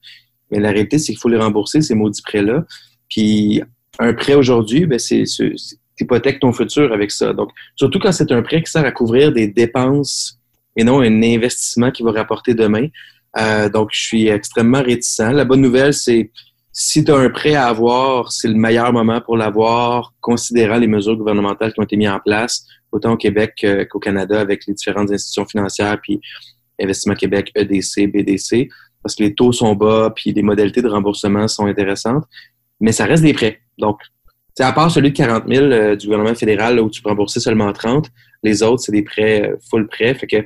mais 0.52 0.60
la 0.60 0.70
réalité, 0.70 1.00
c'est 1.00 1.12
qu'il 1.12 1.20
faut 1.20 1.30
les 1.30 1.38
rembourser, 1.38 1.82
ces 1.82 1.96
maudits 1.96 2.22
prêts-là. 2.22 2.66
Puis 3.10 3.62
un 4.00 4.14
prêt 4.14 4.36
aujourd'hui, 4.36 4.86
ben 4.86 5.00
c'est 5.00 5.24
hypothèques 6.00 6.40
ton 6.40 6.54
futur 6.54 6.94
avec 6.94 7.12
ça. 7.12 7.34
Donc, 7.34 7.50
surtout 7.76 8.00
quand 8.00 8.12
c'est 8.12 8.32
un 8.32 8.42
prêt 8.42 8.62
qui 8.62 8.72
sert 8.72 8.86
à 8.86 8.92
couvrir 8.92 9.32
des 9.32 9.48
dépenses 9.48 10.40
et 10.76 10.84
non 10.84 11.02
un 11.02 11.24
investissement 11.24 11.92
qui 11.92 12.04
va 12.04 12.12
rapporter 12.12 12.54
demain. 12.54 12.88
Euh, 13.38 13.70
donc, 13.70 13.90
je 13.92 14.02
suis 14.02 14.28
extrêmement 14.28 14.82
réticent. 14.82 15.20
La 15.20 15.46
bonne 15.46 15.62
nouvelle, 15.62 15.94
c'est 15.94 16.32
si 16.80 17.04
tu 17.04 17.12
as 17.12 17.16
un 17.16 17.32
prêt 17.32 17.56
à 17.56 17.66
avoir, 17.66 18.32
c'est 18.32 18.48
le 18.48 18.54
meilleur 18.54 18.94
moment 18.94 19.20
pour 19.20 19.36
l'avoir, 19.36 20.14
considérant 20.22 20.78
les 20.78 20.86
mesures 20.86 21.18
gouvernementales 21.18 21.74
qui 21.74 21.80
ont 21.80 21.84
été 21.84 21.98
mises 21.98 22.10
en 22.10 22.20
place, 22.20 22.68
autant 22.92 23.14
au 23.14 23.18
Québec 23.18 23.66
qu'au 23.90 23.98
Canada 23.98 24.40
avec 24.40 24.68
les 24.68 24.76
différentes 24.76 25.12
institutions 25.12 25.48
financières, 25.48 26.00
puis 26.00 26.22
Investissement 26.80 27.16
Québec, 27.16 27.52
EDC, 27.56 28.12
BDC, 28.12 28.70
parce 29.02 29.16
que 29.16 29.24
les 29.24 29.34
taux 29.34 29.52
sont 29.52 29.74
bas, 29.74 30.14
puis 30.16 30.34
les 30.34 30.44
modalités 30.44 30.84
de 30.84 30.88
remboursement 30.88 31.48
sont 31.48 31.66
intéressantes, 31.66 32.26
mais 32.80 32.92
ça 32.92 33.06
reste 33.06 33.24
des 33.24 33.34
prêts. 33.34 33.60
Donc, 33.80 33.98
à 34.60 34.72
part 34.72 34.92
celui 34.92 35.10
de 35.10 35.18
40 35.18 35.46
000 35.48 35.66
euh, 35.66 35.96
du 35.96 36.06
gouvernement 36.06 36.36
fédéral 36.36 36.80
où 36.80 36.92
tu 36.92 37.02
peux 37.02 37.10
rembourser 37.10 37.40
seulement 37.40 37.74
30, 37.74 38.08
les 38.44 38.62
autres, 38.62 38.84
c'est 38.84 38.92
des 38.92 39.02
prêts 39.02 39.50
euh, 39.50 39.56
full 39.68 39.88
prêts. 39.88 40.14
Fait 40.14 40.28
que 40.28 40.46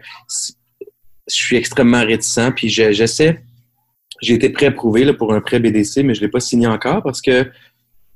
je 1.27 1.35
suis 1.35 1.57
extrêmement 1.57 2.05
réticent, 2.05 2.53
puis 2.55 2.69
j'essaie 2.69 3.43
j'ai 4.21 4.33
été 4.33 4.49
pré-approuvé 4.49 5.03
là, 5.03 5.13
pour 5.13 5.33
un 5.33 5.41
prêt 5.41 5.59
BDC, 5.59 6.03
mais 6.03 6.13
je 6.13 6.21
ne 6.21 6.25
l'ai 6.25 6.31
pas 6.31 6.39
signé 6.39 6.67
encore 6.67 7.01
parce 7.03 7.21
que 7.21 7.45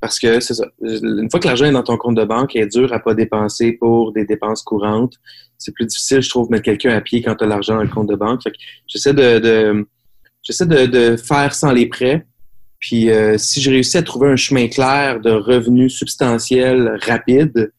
parce 0.02 0.20
que 0.20 0.40
c'est 0.40 0.54
ça. 0.54 0.68
Une 0.82 1.30
fois 1.32 1.40
que 1.40 1.48
l'argent 1.48 1.66
est 1.66 1.72
dans 1.72 1.82
ton 1.82 1.98
compte 1.98 2.16
de 2.16 2.26
banque, 2.26 2.54
il 2.54 2.62
est 2.62 2.68
dur 2.68 2.94
à 2.94 3.00
pas 3.00 3.16
dépenser 3.16 3.72
pour 3.72 4.12
des 4.12 4.24
dépenses 4.24 4.62
courantes. 4.62 5.16
C'est 5.58 5.74
plus 5.74 5.86
difficile, 5.86 6.22
je 6.22 6.30
trouve, 6.30 6.48
de 6.48 6.52
mettre 6.52 6.66
quelqu'un 6.66 6.96
à 6.96 7.02
pied 7.02 7.24
quand 7.24 7.34
tu 7.36 7.44
as 7.44 7.48
l'argent 7.48 7.76
dans 7.76 7.82
le 7.82 7.90
compte 7.90 8.08
de 8.08 8.16
banque. 8.16 8.42
j'essaie 8.86 9.14
de, 9.16 9.88
j'essaie 10.44 10.68
de, 10.68 11.16
faire 11.16 11.56
sans 11.56 11.72
les 11.72 11.88
prêts. 11.88 12.28
Puis 12.80 13.10
euh, 13.10 13.40
si 13.40 13.62
je 13.62 13.72
réussis 13.72 13.98
à 13.98 14.04
trouver 14.04 14.30
un 14.30 14.36
chemin 14.36 14.68
clair 14.68 15.22
de 15.22 15.32
revenus 15.32 15.96
substantiels 15.96 17.00
rapide 17.02 17.72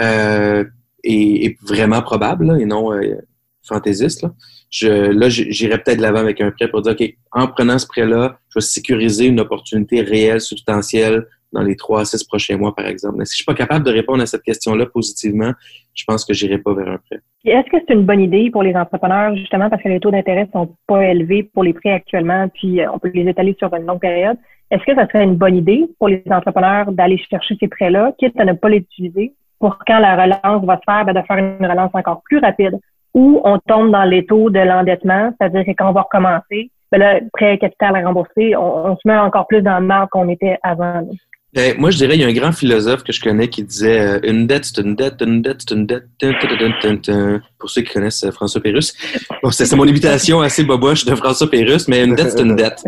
euh, 0.00 0.64
et, 1.04 1.56
vraiment 1.62 2.02
probable, 2.02 2.60
et 2.60 2.64
non 2.64 2.92
euh, 2.92 3.18
fantaisiste, 3.62 4.22
là, 4.22 4.34
je, 4.72 4.88
là, 4.88 5.28
j'irais 5.28 5.78
peut-être 5.78 5.98
de 5.98 6.02
l'avant 6.02 6.20
avec 6.20 6.40
un 6.40 6.50
prêt 6.50 6.66
pour 6.66 6.80
dire, 6.80 6.92
OK, 6.92 7.14
en 7.32 7.46
prenant 7.46 7.78
ce 7.78 7.86
prêt-là, 7.86 8.38
je 8.48 8.54
vais 8.58 8.62
sécuriser 8.62 9.26
une 9.26 9.38
opportunité 9.38 10.00
réelle, 10.00 10.40
substantielle 10.40 11.26
dans 11.52 11.62
les 11.62 11.76
trois 11.76 12.00
à 12.00 12.04
six 12.06 12.24
prochains 12.24 12.56
mois, 12.56 12.74
par 12.74 12.86
exemple. 12.86 13.16
Mais 13.18 13.26
si 13.26 13.32
je 13.32 13.36
suis 13.36 13.44
pas 13.44 13.54
capable 13.54 13.84
de 13.84 13.92
répondre 13.92 14.22
à 14.22 14.26
cette 14.26 14.42
question-là 14.42 14.86
positivement, 14.86 15.52
je 15.94 16.04
pense 16.04 16.24
que 16.24 16.32
j'irai 16.32 16.56
pas 16.56 16.72
vers 16.72 16.88
un 16.88 16.96
prêt. 16.96 17.20
Est-ce 17.44 17.68
que 17.70 17.76
c'est 17.86 17.92
une 17.92 18.06
bonne 18.06 18.20
idée 18.20 18.48
pour 18.50 18.62
les 18.62 18.74
entrepreneurs, 18.74 19.36
justement, 19.36 19.68
parce 19.68 19.82
que 19.82 19.90
les 19.90 20.00
taux 20.00 20.10
d'intérêt 20.10 20.48
sont 20.54 20.74
pas 20.86 21.04
élevés 21.04 21.42
pour 21.42 21.64
les 21.64 21.74
prêts 21.74 21.92
actuellement, 21.92 22.48
puis 22.48 22.80
euh, 22.80 22.90
on 22.94 22.98
peut 22.98 23.10
les 23.12 23.28
étaler 23.28 23.54
sur 23.58 23.72
une 23.74 23.84
longue 23.84 24.00
période? 24.00 24.38
Est-ce 24.70 24.84
que 24.84 24.94
ça 24.94 25.06
serait 25.06 25.24
une 25.24 25.36
bonne 25.36 25.56
idée 25.56 25.84
pour 25.98 26.08
les 26.08 26.22
entrepreneurs 26.30 26.90
d'aller 26.92 27.18
chercher 27.28 27.56
ces 27.60 27.68
prêts-là, 27.68 28.14
quitte 28.18 28.40
à 28.40 28.46
ne 28.46 28.54
pas 28.54 28.70
les 28.70 28.78
utiliser, 28.78 29.34
pour 29.58 29.76
quand 29.86 29.98
la 29.98 30.16
relance 30.16 30.64
va 30.64 30.78
se 30.78 30.82
faire, 30.90 31.04
ben, 31.04 31.12
de 31.12 31.20
faire 31.26 31.36
une 31.36 31.66
relance 31.66 31.90
encore 31.92 32.22
plus 32.24 32.38
rapide? 32.38 32.80
Ou 33.14 33.40
on 33.44 33.58
tombe 33.58 33.90
dans 33.90 34.04
les 34.04 34.24
taux 34.26 34.50
de 34.50 34.60
l'endettement, 34.60 35.32
c'est-à-dire 35.38 35.64
que 35.64 35.70
quand 35.72 35.90
on 35.90 35.92
va 35.92 36.02
recommencer, 36.02 36.70
ben 36.90 36.98
là, 36.98 37.20
prêt 37.32 37.58
capital 37.58 37.96
à 37.96 38.06
rembourser, 38.06 38.56
on, 38.56 38.96
se 38.96 39.06
met 39.06 39.16
encore 39.16 39.46
plus 39.46 39.62
dans 39.62 39.78
le 39.78 39.86
mal 39.86 40.08
qu'on 40.10 40.28
était 40.28 40.58
avant. 40.62 41.02
Ben, 41.54 41.76
moi, 41.78 41.90
je 41.90 41.98
dirais, 41.98 42.16
il 42.16 42.20
y 42.20 42.24
a 42.24 42.26
un 42.26 42.32
grand 42.32 42.52
philosophe 42.52 43.02
que 43.04 43.12
je 43.12 43.20
connais 43.20 43.48
qui 43.48 43.62
disait 43.62 44.00
euh, 44.00 44.20
une 44.22 44.46
dette, 44.46 44.64
c'est 44.64 44.80
une 44.80 44.96
dette, 44.96 45.20
une 45.20 45.42
dette, 45.42 45.60
c'est 45.60 45.74
une 45.74 45.84
dette. 45.84 46.06
Pour 47.58 47.68
ceux 47.68 47.82
qui 47.82 47.92
connaissent 47.92 48.24
euh, 48.24 48.30
François 48.30 48.62
Pérusse. 48.62 48.94
c'est 49.50 49.76
mon 49.76 49.84
imitation 49.84 50.40
assez 50.40 50.64
boboche 50.64 51.04
de 51.04 51.14
François 51.14 51.50
Pérusse, 51.50 51.88
mais 51.88 52.04
une 52.04 52.14
dette, 52.14 52.30
c'est 52.30 52.42
une 52.42 52.56
dette. 52.56 52.82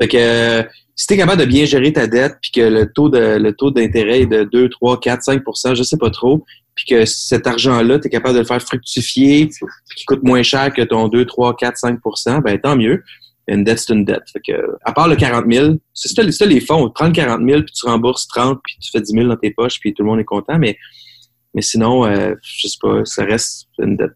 Fait 0.00 0.06
que 0.06 0.16
euh, 0.16 0.62
si 0.94 1.08
tu 1.08 1.14
es 1.14 1.16
capable 1.16 1.40
de 1.40 1.46
bien 1.46 1.64
gérer 1.64 1.92
ta 1.92 2.06
dette, 2.06 2.36
puis 2.40 2.52
que 2.52 2.60
le 2.60 2.92
taux 2.92 3.08
de 3.08 3.36
le 3.36 3.52
taux 3.52 3.72
d'intérêt 3.72 4.20
est 4.20 4.26
de 4.26 4.44
2, 4.44 4.68
3, 4.68 5.00
4, 5.00 5.20
5% 5.20 5.74
je 5.74 5.82
sais 5.82 5.96
pas 5.96 6.10
trop, 6.10 6.44
puis 6.76 6.86
que 6.86 7.04
cet 7.04 7.48
argent-là, 7.48 7.98
tu 7.98 8.06
es 8.06 8.10
capable 8.10 8.34
de 8.34 8.40
le 8.40 8.46
faire 8.46 8.62
fructifier, 8.62 9.46
puis 9.46 9.96
qui 9.96 10.04
coûte 10.04 10.22
moins 10.22 10.44
cher 10.44 10.72
que 10.72 10.82
ton 10.82 11.08
2, 11.08 11.24
3, 11.24 11.56
4, 11.56 11.76
5% 11.76 12.42
ben 12.42 12.58
tant 12.60 12.76
mieux. 12.76 13.02
Une 13.46 13.64
dette, 13.64 13.78
c'est 13.78 13.92
une 13.92 14.04
dette. 14.04 14.22
À 14.84 14.92
part 14.92 15.08
le 15.08 15.16
40 15.16 15.44
000, 15.50 15.74
c'est 15.92 16.08
ça, 16.08 16.46
les 16.46 16.60
fonds. 16.60 16.90
Prends 16.94 17.06
le 17.06 17.12
40 17.12 17.46
000, 17.46 17.62
puis 17.62 17.72
tu 17.72 17.86
rembourses 17.86 18.26
30, 18.28 18.58
puis 18.64 18.76
tu 18.80 18.90
fais 18.90 19.00
10 19.00 19.12
000 19.12 19.28
dans 19.28 19.36
tes 19.36 19.50
poches, 19.50 19.78
puis 19.80 19.92
tout 19.92 20.02
le 20.02 20.08
monde 20.08 20.20
est 20.20 20.24
content. 20.24 20.58
Mais, 20.58 20.76
mais 21.54 21.62
sinon, 21.62 22.06
euh, 22.06 22.34
je 22.42 22.68
sais 22.68 22.78
pas, 22.80 23.04
ça 23.04 23.24
reste 23.24 23.68
une 23.78 23.96
dette. 23.96 24.12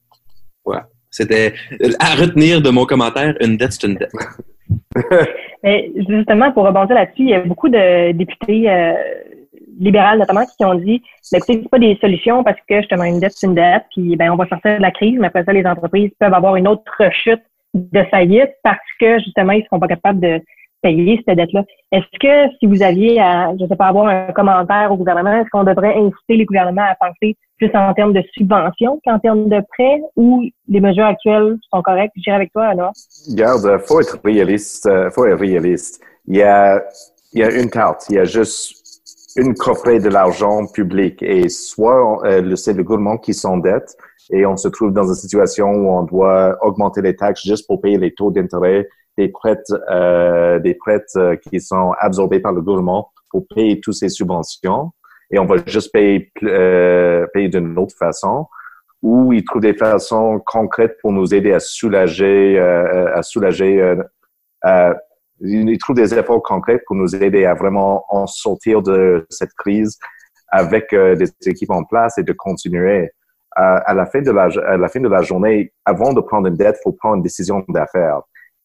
Voilà. 0.64 0.88
C'était 1.10 1.54
à 2.00 2.14
retenir 2.14 2.62
de 2.62 2.70
mon 2.70 2.84
commentaire, 2.84 3.34
une 3.40 3.56
dette, 3.56 3.72
c'est 3.72 3.86
une 3.86 3.96
dette. 3.96 4.12
mais 5.62 5.90
justement, 6.08 6.52
pour 6.52 6.64
rebondir 6.64 6.94
là-dessus, 6.94 7.22
il 7.22 7.30
y 7.30 7.34
a 7.34 7.40
beaucoup 7.40 7.68
de 7.68 8.12
députés 8.12 8.70
euh, 8.70 8.92
libérales 9.78 10.18
notamment 10.18 10.44
qui 10.44 10.64
ont 10.64 10.74
dit 10.74 11.02
ben, 11.32 11.38
écoutez, 11.38 11.60
c'est 11.62 11.70
pas 11.70 11.78
des 11.78 11.98
solutions 12.00 12.44
parce 12.44 12.58
que 12.68 12.76
justement 12.78 13.04
une 13.04 13.20
dette, 13.20 13.32
c'est 13.34 13.46
une 13.46 13.54
dette, 13.54 13.84
puis 13.94 14.16
ben 14.16 14.30
on 14.30 14.36
va 14.36 14.46
sortir 14.48 14.76
de 14.76 14.82
la 14.82 14.90
crise, 14.90 15.18
mais 15.18 15.28
après 15.28 15.44
ça, 15.44 15.52
les 15.52 15.64
entreprises 15.64 16.10
peuvent 16.18 16.34
avoir 16.34 16.56
une 16.56 16.68
autre 16.68 17.02
chute 17.12 17.42
de 17.78 18.02
faillite 18.10 18.52
parce 18.62 18.78
que 19.00 19.18
justement, 19.18 19.52
ils 19.52 19.60
ne 19.60 19.64
seront 19.64 19.80
pas 19.80 19.88
capables 19.88 20.20
de 20.20 20.40
payer 20.82 21.20
cette 21.26 21.36
dette-là. 21.36 21.64
Est-ce 21.92 22.18
que 22.20 22.54
si 22.58 22.66
vous 22.66 22.82
aviez 22.82 23.16
je 23.58 23.66
sais 23.66 23.76
pas, 23.76 23.86
avoir 23.86 24.06
un 24.06 24.32
commentaire 24.32 24.92
au 24.92 24.96
gouvernement, 24.96 25.40
est-ce 25.40 25.48
qu'on 25.50 25.64
devrait 25.64 25.94
inciter 25.96 26.36
les 26.36 26.44
gouvernements 26.44 26.82
à 26.82 26.94
penser 26.94 27.36
plus 27.56 27.70
en 27.74 27.92
termes 27.94 28.12
de 28.12 28.22
subventions 28.32 29.00
qu'en 29.04 29.18
termes 29.18 29.48
de 29.48 29.60
prêts 29.76 30.00
ou 30.16 30.44
les 30.68 30.80
mesures 30.80 31.06
actuelles 31.06 31.56
sont 31.72 31.82
correctes? 31.82 32.12
Je 32.16 32.22
dirais 32.22 32.36
avec 32.36 32.52
toi, 32.52 32.66
alors. 32.66 32.92
Garde, 33.34 33.78
faut 33.86 34.00
être 34.00 34.18
réaliste, 34.24 34.86
euh, 34.86 35.10
faut 35.10 35.26
être 35.26 35.40
réaliste. 35.40 36.00
Il 36.26 36.36
y 36.36 36.42
a, 36.42 36.82
il 37.32 37.40
y 37.40 37.42
a 37.42 37.50
une 37.50 37.70
carte, 37.70 38.06
il 38.10 38.16
y 38.16 38.18
a 38.18 38.24
juste 38.24 38.78
une 39.36 39.54
coffret 39.54 40.00
de 40.00 40.08
l'argent 40.08 40.66
public 40.66 41.22
et 41.22 41.48
soit 41.48 42.24
euh, 42.26 42.56
c'est 42.56 42.72
le 42.72 42.82
gouvernement 42.82 43.18
qui 43.18 43.34
s'endette 43.34 43.96
et 44.30 44.46
on 44.46 44.56
se 44.56 44.68
trouve 44.68 44.92
dans 44.92 45.06
une 45.06 45.14
situation 45.14 45.70
où 45.70 45.90
on 45.90 46.02
doit 46.02 46.56
augmenter 46.62 47.02
les 47.02 47.16
taxes 47.16 47.42
juste 47.42 47.66
pour 47.66 47.80
payer 47.80 47.98
les 47.98 48.12
taux 48.12 48.30
d'intérêt 48.30 48.88
des 49.16 49.28
prêts, 49.28 49.60
euh, 49.90 50.58
des 50.60 50.74
prêts 50.74 51.04
euh, 51.16 51.36
qui 51.36 51.60
sont 51.60 51.92
absorbés 51.98 52.40
par 52.40 52.52
le 52.52 52.62
gouvernement 52.62 53.10
pour 53.30 53.46
payer 53.54 53.80
toutes 53.80 53.94
ces 53.94 54.08
subventions 54.08 54.92
et 55.30 55.38
on 55.38 55.44
va 55.44 55.56
juste 55.66 55.92
payer, 55.92 56.30
euh, 56.44 57.26
payer 57.32 57.48
d'une 57.48 57.78
autre 57.78 57.96
façon 57.98 58.46
ou 59.02 59.32
ils 59.32 59.44
trouvent 59.44 59.62
des 59.62 59.74
façons 59.74 60.40
concrètes 60.44 60.96
pour 61.00 61.12
nous 61.12 61.34
aider 61.34 61.52
à 61.52 61.60
soulager, 61.60 62.58
euh, 62.58 63.14
à 63.14 63.22
soulager 63.22 63.96
euh, 64.64 64.94
ils 65.40 65.78
trouvent 65.78 65.96
des 65.96 66.14
efforts 66.14 66.42
concrets 66.42 66.82
pour 66.86 66.96
nous 66.96 67.14
aider 67.14 67.44
à 67.44 67.54
vraiment 67.54 68.04
en 68.08 68.26
sortir 68.26 68.82
de 68.82 69.26
cette 69.30 69.52
crise 69.54 69.98
avec 70.48 70.92
euh, 70.92 71.14
des 71.14 71.28
équipes 71.46 71.70
en 71.70 71.84
place 71.84 72.18
et 72.18 72.22
de 72.22 72.32
continuer. 72.32 73.10
Euh, 73.58 73.80
à, 73.86 73.94
la 73.94 74.06
fin 74.06 74.22
de 74.22 74.30
la, 74.30 74.48
à 74.66 74.76
la 74.76 74.88
fin 74.88 75.00
de 75.00 75.08
la 75.08 75.22
journée, 75.22 75.72
avant 75.84 76.12
de 76.12 76.20
prendre 76.20 76.46
une 76.46 76.54
dette, 76.54 76.76
il 76.78 76.82
faut 76.84 76.92
prendre 76.92 77.16
une 77.16 77.22
décision 77.22 77.64
d'affaires. 77.68 78.20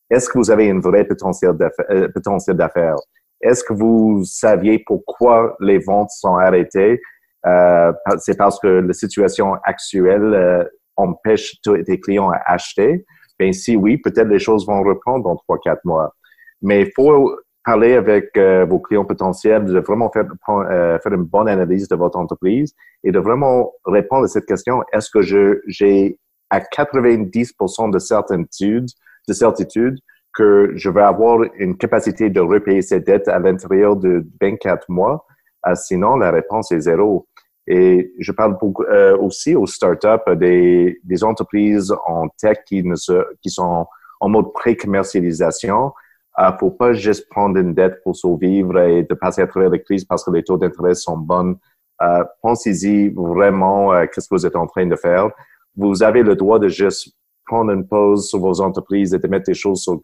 Est-ce 0.09 0.29
que 0.29 0.37
vous 0.37 0.51
avez 0.51 0.67
une 0.67 0.81
vraie 0.81 1.03
potentiel 1.05 1.55
euh, 1.89 2.53
d'affaires? 2.53 2.95
Est-ce 3.41 3.63
que 3.63 3.73
vous 3.73 4.23
saviez 4.23 4.83
pourquoi 4.85 5.55
les 5.59 5.79
ventes 5.79 6.11
sont 6.11 6.35
arrêtées? 6.35 7.01
Euh, 7.47 7.91
c'est 8.19 8.37
parce 8.37 8.59
que 8.59 8.67
la 8.67 8.93
situation 8.93 9.55
actuelle 9.63 10.69
empêche 10.95 11.55
tes 11.63 11.99
clients 11.99 12.29
à 12.29 12.39
acheter? 12.45 13.03
Ben 13.39 13.51
si 13.51 13.75
oui, 13.75 13.97
peut-être 13.97 14.27
les 14.27 14.39
choses 14.39 14.67
vont 14.67 14.83
reprendre 14.83 15.23
dans 15.23 15.35
trois, 15.37 15.57
quatre 15.57 15.83
mois. 15.85 16.13
Mais 16.61 16.81
il 16.81 16.91
faut 16.95 17.35
parler 17.63 17.93
avec 17.93 18.35
euh, 18.37 18.65
vos 18.65 18.79
clients 18.79 19.05
potentiels, 19.05 19.65
de 19.65 19.79
vraiment 19.79 20.11
faire, 20.11 20.25
euh, 20.49 20.99
faire 20.99 21.13
une 21.13 21.23
bonne 21.23 21.47
analyse 21.47 21.87
de 21.87 21.95
votre 21.95 22.17
entreprise 22.17 22.73
et 23.03 23.11
de 23.11 23.19
vraiment 23.19 23.73
répondre 23.85 24.25
à 24.25 24.27
cette 24.27 24.45
question. 24.45 24.83
Est-ce 24.91 25.09
que 25.09 25.21
je, 25.21 25.61
j'ai 25.67 26.19
à 26.49 26.59
90% 26.59 27.91
de 27.91 27.99
certitude, 27.99 28.87
de 29.27 29.33
certitude 29.33 29.99
que 30.33 30.71
je 30.75 30.89
vais 30.89 31.01
avoir 31.01 31.39
une 31.57 31.77
capacité 31.77 32.29
de 32.29 32.39
repayer 32.39 32.81
cette 32.81 33.05
dette 33.05 33.27
à 33.27 33.39
l'intérieur 33.39 33.95
de 33.95 34.25
24 34.41 34.89
mois? 34.89 35.25
Euh, 35.67 35.75
sinon, 35.75 36.17
la 36.17 36.31
réponse 36.31 36.71
est 36.71 36.81
zéro. 36.81 37.27
Et 37.65 38.11
je 38.19 38.33
parle 38.33 38.57
beaucoup, 38.59 38.83
aussi 39.21 39.55
aux 39.55 39.67
startups, 39.67 40.35
des, 40.35 40.99
des 41.01 41.23
entreprises 41.23 41.95
en 42.05 42.27
tech 42.27 42.57
qui, 42.65 42.83
ne 42.83 42.95
se, 42.95 43.23
qui 43.41 43.49
sont 43.49 43.87
en 44.19 44.27
mode 44.27 44.51
pré-commercialisation 44.51 45.93
ne 46.37 46.43
euh, 46.45 46.57
faut 46.57 46.71
pas 46.71 46.93
juste 46.93 47.29
prendre 47.29 47.57
une 47.57 47.73
dette 47.73 48.01
pour 48.03 48.15
survivre 48.15 48.79
et 48.79 49.03
de 49.03 49.13
passer 49.13 49.41
à 49.41 49.47
travers 49.47 49.69
la 49.69 49.79
crise 49.79 50.05
parce 50.05 50.23
que 50.23 50.31
les 50.31 50.43
taux 50.43 50.57
d'intérêt 50.57 50.95
sont 50.95 51.17
bons. 51.17 51.55
Euh, 52.01 52.23
pensez-y 52.41 53.09
vraiment 53.09 53.93
euh, 53.93 54.05
qu'est-ce 54.07 54.27
que 54.27 54.35
vous 54.35 54.45
êtes 54.45 54.55
en 54.55 54.67
train 54.67 54.85
de 54.85 54.95
faire. 54.95 55.29
Vous 55.75 56.03
avez 56.03 56.23
le 56.23 56.35
droit 56.35 56.59
de 56.59 56.67
juste 56.67 57.13
prendre 57.45 57.71
une 57.71 57.87
pause 57.87 58.29
sur 58.29 58.39
vos 58.39 58.61
entreprises 58.61 59.13
et 59.13 59.19
de 59.19 59.27
mettre 59.27 59.45
des 59.45 59.53
choses 59.53 59.81
sur, 59.81 59.99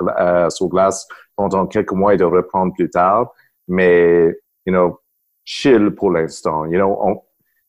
sur 0.49 0.67
glace 0.67 1.07
pendant 1.35 1.65
quelques 1.67 1.93
mois 1.93 2.13
et 2.13 2.17
de 2.17 2.25
reprendre 2.25 2.73
plus 2.73 2.89
tard. 2.89 3.31
Mais, 3.67 4.27
you 4.65 4.73
know, 4.73 4.99
chill 5.45 5.91
pour 5.91 6.11
l'instant. 6.11 6.65
You 6.65 6.77
know, 6.77 6.97
on, 7.01 7.21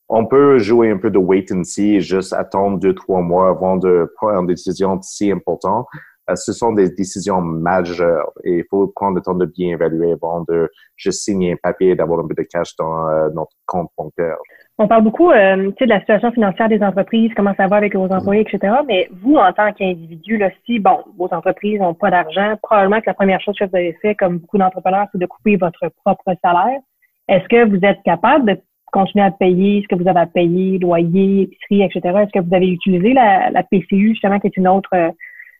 on 0.09 0.25
peut 0.25 0.59
jouer 0.59 0.91
un 0.91 0.97
peu 0.97 1.09
de 1.09 1.17
wait 1.17 1.45
and 1.51 1.63
see 1.63 1.95
et 1.95 2.01
juste 2.01 2.33
attendre 2.33 2.77
deux, 2.79 2.93
trois 2.93 3.21
mois 3.21 3.49
avant 3.49 3.77
de 3.77 4.11
prendre 4.17 4.41
une 4.41 4.47
décision 4.47 5.01
si 5.01 5.31
importante. 5.31 5.87
Euh, 6.31 6.35
ce 6.35 6.53
sont 6.53 6.73
des 6.73 6.89
décisions 6.89 7.41
majeures 7.41 8.31
et 8.43 8.57
il 8.57 8.65
faut 8.69 8.87
prendre 8.95 9.15
le 9.15 9.21
temps 9.21 9.35
de 9.35 9.45
bien 9.45 9.73
évaluer 9.73 10.13
avant 10.13 10.43
de 10.47 10.69
juste 10.95 11.23
signer 11.23 11.53
un 11.53 11.57
papier 11.61 11.95
d'avoir 11.95 12.19
un 12.19 12.27
peu 12.27 12.35
de 12.35 12.43
cash 12.43 12.75
dans 12.77 13.07
euh, 13.07 13.29
notre 13.33 13.51
compte 13.65 13.89
bancaire. 13.97 14.37
On 14.77 14.87
parle 14.87 15.03
beaucoup 15.03 15.29
euh, 15.29 15.71
de 15.79 15.85
la 15.85 15.99
situation 15.99 16.31
financière 16.31 16.69
des 16.69 16.81
entreprises, 16.81 17.31
comment 17.35 17.53
ça 17.55 17.67
va 17.67 17.77
avec 17.77 17.95
vos 17.95 18.07
employés, 18.07 18.41
etc. 18.41 18.73
Mais 18.87 19.09
vous, 19.21 19.35
en 19.35 19.51
tant 19.53 19.71
qu'individu, 19.73 20.41
si 20.65 20.79
bon, 20.79 21.03
vos 21.17 21.27
entreprises 21.31 21.79
n'ont 21.79 21.93
pas 21.93 22.09
d'argent, 22.09 22.55
probablement 22.61 22.99
que 22.99 23.07
la 23.07 23.13
première 23.13 23.41
chose 23.41 23.55
que 23.59 23.65
vous 23.65 23.75
avez 23.75 23.93
fait, 24.01 24.15
comme 24.15 24.39
beaucoup 24.39 24.57
d'entrepreneurs, 24.57 25.07
c'est 25.11 25.19
de 25.19 25.25
couper 25.25 25.55
votre 25.57 25.89
propre 26.03 26.33
salaire. 26.43 26.79
Est-ce 27.27 27.47
que 27.47 27.69
vous 27.69 27.85
êtes 27.85 28.01
capable 28.03 28.45
de 28.45 28.61
continuer 28.91 29.23
à 29.23 29.31
payer 29.31 29.83
ce 29.83 29.95
que 29.95 30.01
vous 30.01 30.09
avez 30.09 30.19
à 30.19 30.25
payer, 30.25 30.79
loyer, 30.79 31.43
épicerie, 31.43 31.83
etc. 31.83 32.23
Est-ce 32.23 32.39
que 32.39 32.45
vous 32.45 32.53
avez 32.53 32.67
utilisé 32.67 33.13
la, 33.13 33.51
la 33.51 33.63
PCU, 33.63 34.09
justement, 34.09 34.39
qui 34.39 34.47
est 34.47 34.57
une 34.57 34.67
autre 34.67 35.13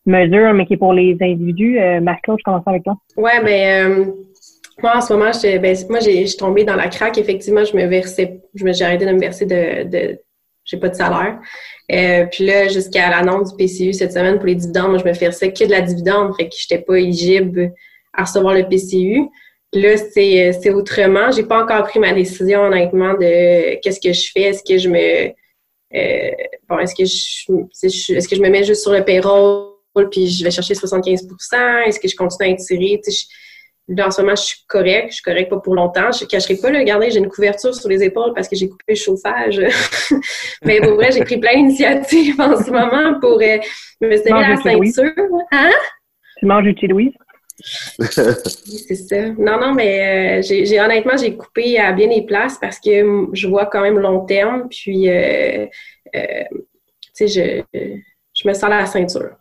mesure, 0.06 0.54
mais 0.54 0.66
qui 0.66 0.74
est 0.74 0.78
pour 0.78 0.94
les 0.94 1.18
individus? 1.22 1.80
Euh, 1.80 2.02
Marc-Claude, 2.02 2.38
je 2.40 2.44
commence 2.44 2.68
avec 2.68 2.84
toi. 2.84 2.96
Mais 3.18 3.42
ben, 3.44 3.92
euh, 3.92 4.06
moi, 4.82 4.98
en 4.98 5.02
ce 5.02 5.14
moment, 5.14 5.32
je, 5.32 5.58
ben, 5.58 5.76
moi, 5.90 6.00
j'ai 6.00 6.26
tombé 6.38 6.64
dans 6.64 6.76
la 6.76 6.88
craque. 6.88 7.18
Effectivement, 7.18 7.64
je 7.64 7.76
me 7.76 7.86
versais, 7.86 8.42
je 8.56 8.72
j'ai 8.72 8.86
arrêté 8.86 9.06
de 9.06 9.12
me 9.12 9.20
verser 9.20 9.46
de, 9.46 9.84
de 9.90 10.20
j'ai 10.64 10.78
pas 10.78 10.90
de 10.90 10.96
salaire. 10.96 11.40
Euh, 11.92 12.26
puis 12.32 12.46
là, 12.46 12.68
jusqu'à 12.68 13.10
l'annonce 13.10 13.56
du 13.56 13.66
PCU 13.66 13.94
cette 13.94 14.14
semaine 14.14 14.38
pour 14.38 14.46
les 14.46 14.56
dividendes, 14.56 14.90
moi, 14.90 15.00
je 15.00 15.06
me 15.06 15.14
versais 15.14 15.52
que 15.52 15.66
de 15.66 15.72
la 15.72 15.82
dividende, 15.82 16.34
fait 16.38 16.48
que 16.48 16.56
j'étais 16.58 16.82
pas 16.82 16.96
éligible 16.98 17.74
à 18.14 18.24
recevoir 18.24 18.54
le 18.54 18.64
PCU. 18.68 19.28
Là, 19.74 19.98
c'est, 19.98 20.52
c'est 20.54 20.72
autrement. 20.72 21.32
J'ai 21.32 21.44
pas 21.44 21.64
encore 21.64 21.84
pris 21.84 22.00
ma 22.00 22.14
décision, 22.14 22.62
honnêtement, 22.64 23.14
de 23.14 23.80
qu'est-ce 23.82 24.02
que 24.02 24.14
je 24.14 24.32
fais. 24.32 24.42
Est-ce 24.42 24.64
que 24.64 24.78
je 24.78 24.90
me. 24.90 25.32
Euh, 25.94 26.32
bon, 26.68 26.80
est-ce 26.80 26.96
que 26.96 27.06
je, 27.06 28.16
est-ce 28.16 28.28
que 28.28 28.36
je 28.36 28.42
me 28.42 28.50
mets 28.50 28.64
juste 28.64 28.82
sur 28.82 28.92
le 28.92 29.04
payroll? 29.04 29.71
Puis 30.12 30.28
je 30.28 30.44
vais 30.44 30.52
chercher 30.52 30.74
75% 30.74 31.86
Est-ce 31.86 32.00
que 32.00 32.08
je 32.08 32.16
continue 32.16 32.50
à 32.50 32.52
étirer? 32.54 33.02
là, 33.88 34.08
en 34.08 34.12
ce 34.12 34.22
moment, 34.22 34.36
je 34.36 34.44
suis 34.44 34.60
correct. 34.68 35.08
Je 35.10 35.16
suis 35.16 35.24
correct 35.24 35.50
pas 35.50 35.60
pour 35.60 35.76
longtemps. 35.76 36.12
Je 36.12 36.24
ne 36.24 36.30
cacherai 36.30 36.56
pas, 36.56 36.72
là, 36.72 36.80
regardez, 36.80 37.12
j'ai 37.12 37.20
une 37.20 37.30
couverture 37.30 37.76
sur 37.76 37.90
les 37.90 38.04
épaules 38.04 38.34
parce 38.34 38.48
que 38.48 38.56
j'ai 38.56 38.70
coupé 38.70 38.84
le 38.90 38.96
chauffage. 38.96 39.62
Mais 40.64 40.80
pour 40.80 40.96
vrai, 40.96 41.12
j'ai 41.12 41.24
pris 41.24 41.40
plein 41.40 41.56
d'initiatives 41.56 42.40
en 42.40 42.62
ce 42.62 42.72
moment 42.72 43.20
pour 43.20 43.42
euh, 43.42 43.58
me 44.02 44.18
serrer 44.18 44.42
la 44.42 44.58
ceinture. 44.58 45.12
Hein? 45.52 45.72
Tu 46.38 46.46
manges 46.46 46.74
du 46.74 46.88
Louise? 46.88 47.14
c'est 47.64 48.96
ça. 48.96 49.30
Non, 49.38 49.60
non, 49.60 49.74
mais 49.74 50.40
euh, 50.40 50.42
j'ai, 50.42 50.80
honnêtement, 50.80 51.18
j'ai 51.18 51.36
coupé 51.36 51.78
à 51.78 51.92
bien 51.92 52.08
des 52.08 52.24
places 52.24 52.58
parce 52.60 52.80
que 52.80 53.28
je 53.34 53.48
vois 53.48 53.66
quand 53.68 53.82
même 53.82 54.00
long 54.00 54.26
terme. 54.26 54.68
Puis, 54.70 55.10
euh, 55.10 55.68
euh, 56.16 56.44
tu 57.16 57.28
sais, 57.28 57.64
je, 57.74 57.80
je 58.34 58.48
me 58.48 58.54
sens 58.54 58.70
la 58.70 58.86
ceinture. 58.86 59.36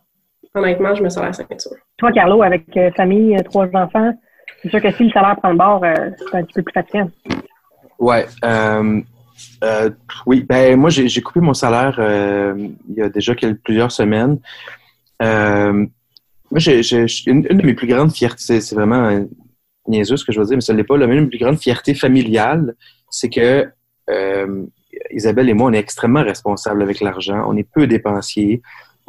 Honnêtement, 0.53 0.95
je 0.95 1.03
me 1.03 1.09
sens 1.09 1.23
la 1.23 1.33
ceinture. 1.33 1.71
Toi, 1.97 2.11
Carlo, 2.11 2.41
avec 2.43 2.65
famille, 2.95 3.37
trois 3.45 3.67
enfants, 3.73 4.13
c'est 4.61 4.69
sûr 4.69 4.81
que 4.81 4.91
si 4.91 5.03
le 5.03 5.09
salaire 5.11 5.35
prend 5.37 5.51
le 5.51 5.57
bord, 5.57 5.81
c'est 5.83 6.37
un 6.37 6.43
petit 6.43 6.53
peu 6.53 6.63
plus 6.63 6.73
fatigant. 6.73 7.09
Ouais. 7.99 8.25
oui, 10.25 10.41
ben 10.41 10.79
moi, 10.79 10.89
j'ai, 10.89 11.21
coupé 11.21 11.39
mon 11.39 11.53
salaire 11.53 11.95
il 11.99 12.95
y 12.95 13.01
a 13.01 13.09
déjà 13.09 13.33
quelques, 13.33 13.61
plusieurs 13.61 13.91
semaines. 13.91 14.39
Moi, 15.21 16.59
j'ai, 16.59 16.81
une, 17.27 17.43
de 17.43 17.65
mes 17.65 17.73
plus 17.73 17.87
grandes 17.87 18.11
fiertés, 18.11 18.59
c'est, 18.59 18.75
vraiment 18.75 19.25
niaiseux 19.87 20.17
ce 20.17 20.25
que 20.25 20.31
je 20.31 20.39
veux 20.39 20.45
dire, 20.45 20.57
mais 20.57 20.61
ce 20.61 20.73
n'est 20.73 20.83
pas. 20.83 20.97
La 20.97 21.07
même 21.07 21.29
plus 21.29 21.39
grande 21.39 21.57
fierté 21.57 21.93
familiale, 21.93 22.75
c'est 23.09 23.29
que 23.29 23.67
euh, 24.09 24.65
Isabelle 25.11 25.49
et 25.49 25.53
moi, 25.53 25.69
on 25.69 25.73
est 25.73 25.79
extrêmement 25.79 26.23
responsables 26.23 26.81
avec 26.81 26.99
l'argent. 27.01 27.45
On 27.47 27.55
est 27.55 27.67
peu 27.69 27.87
dépensiers. 27.87 28.61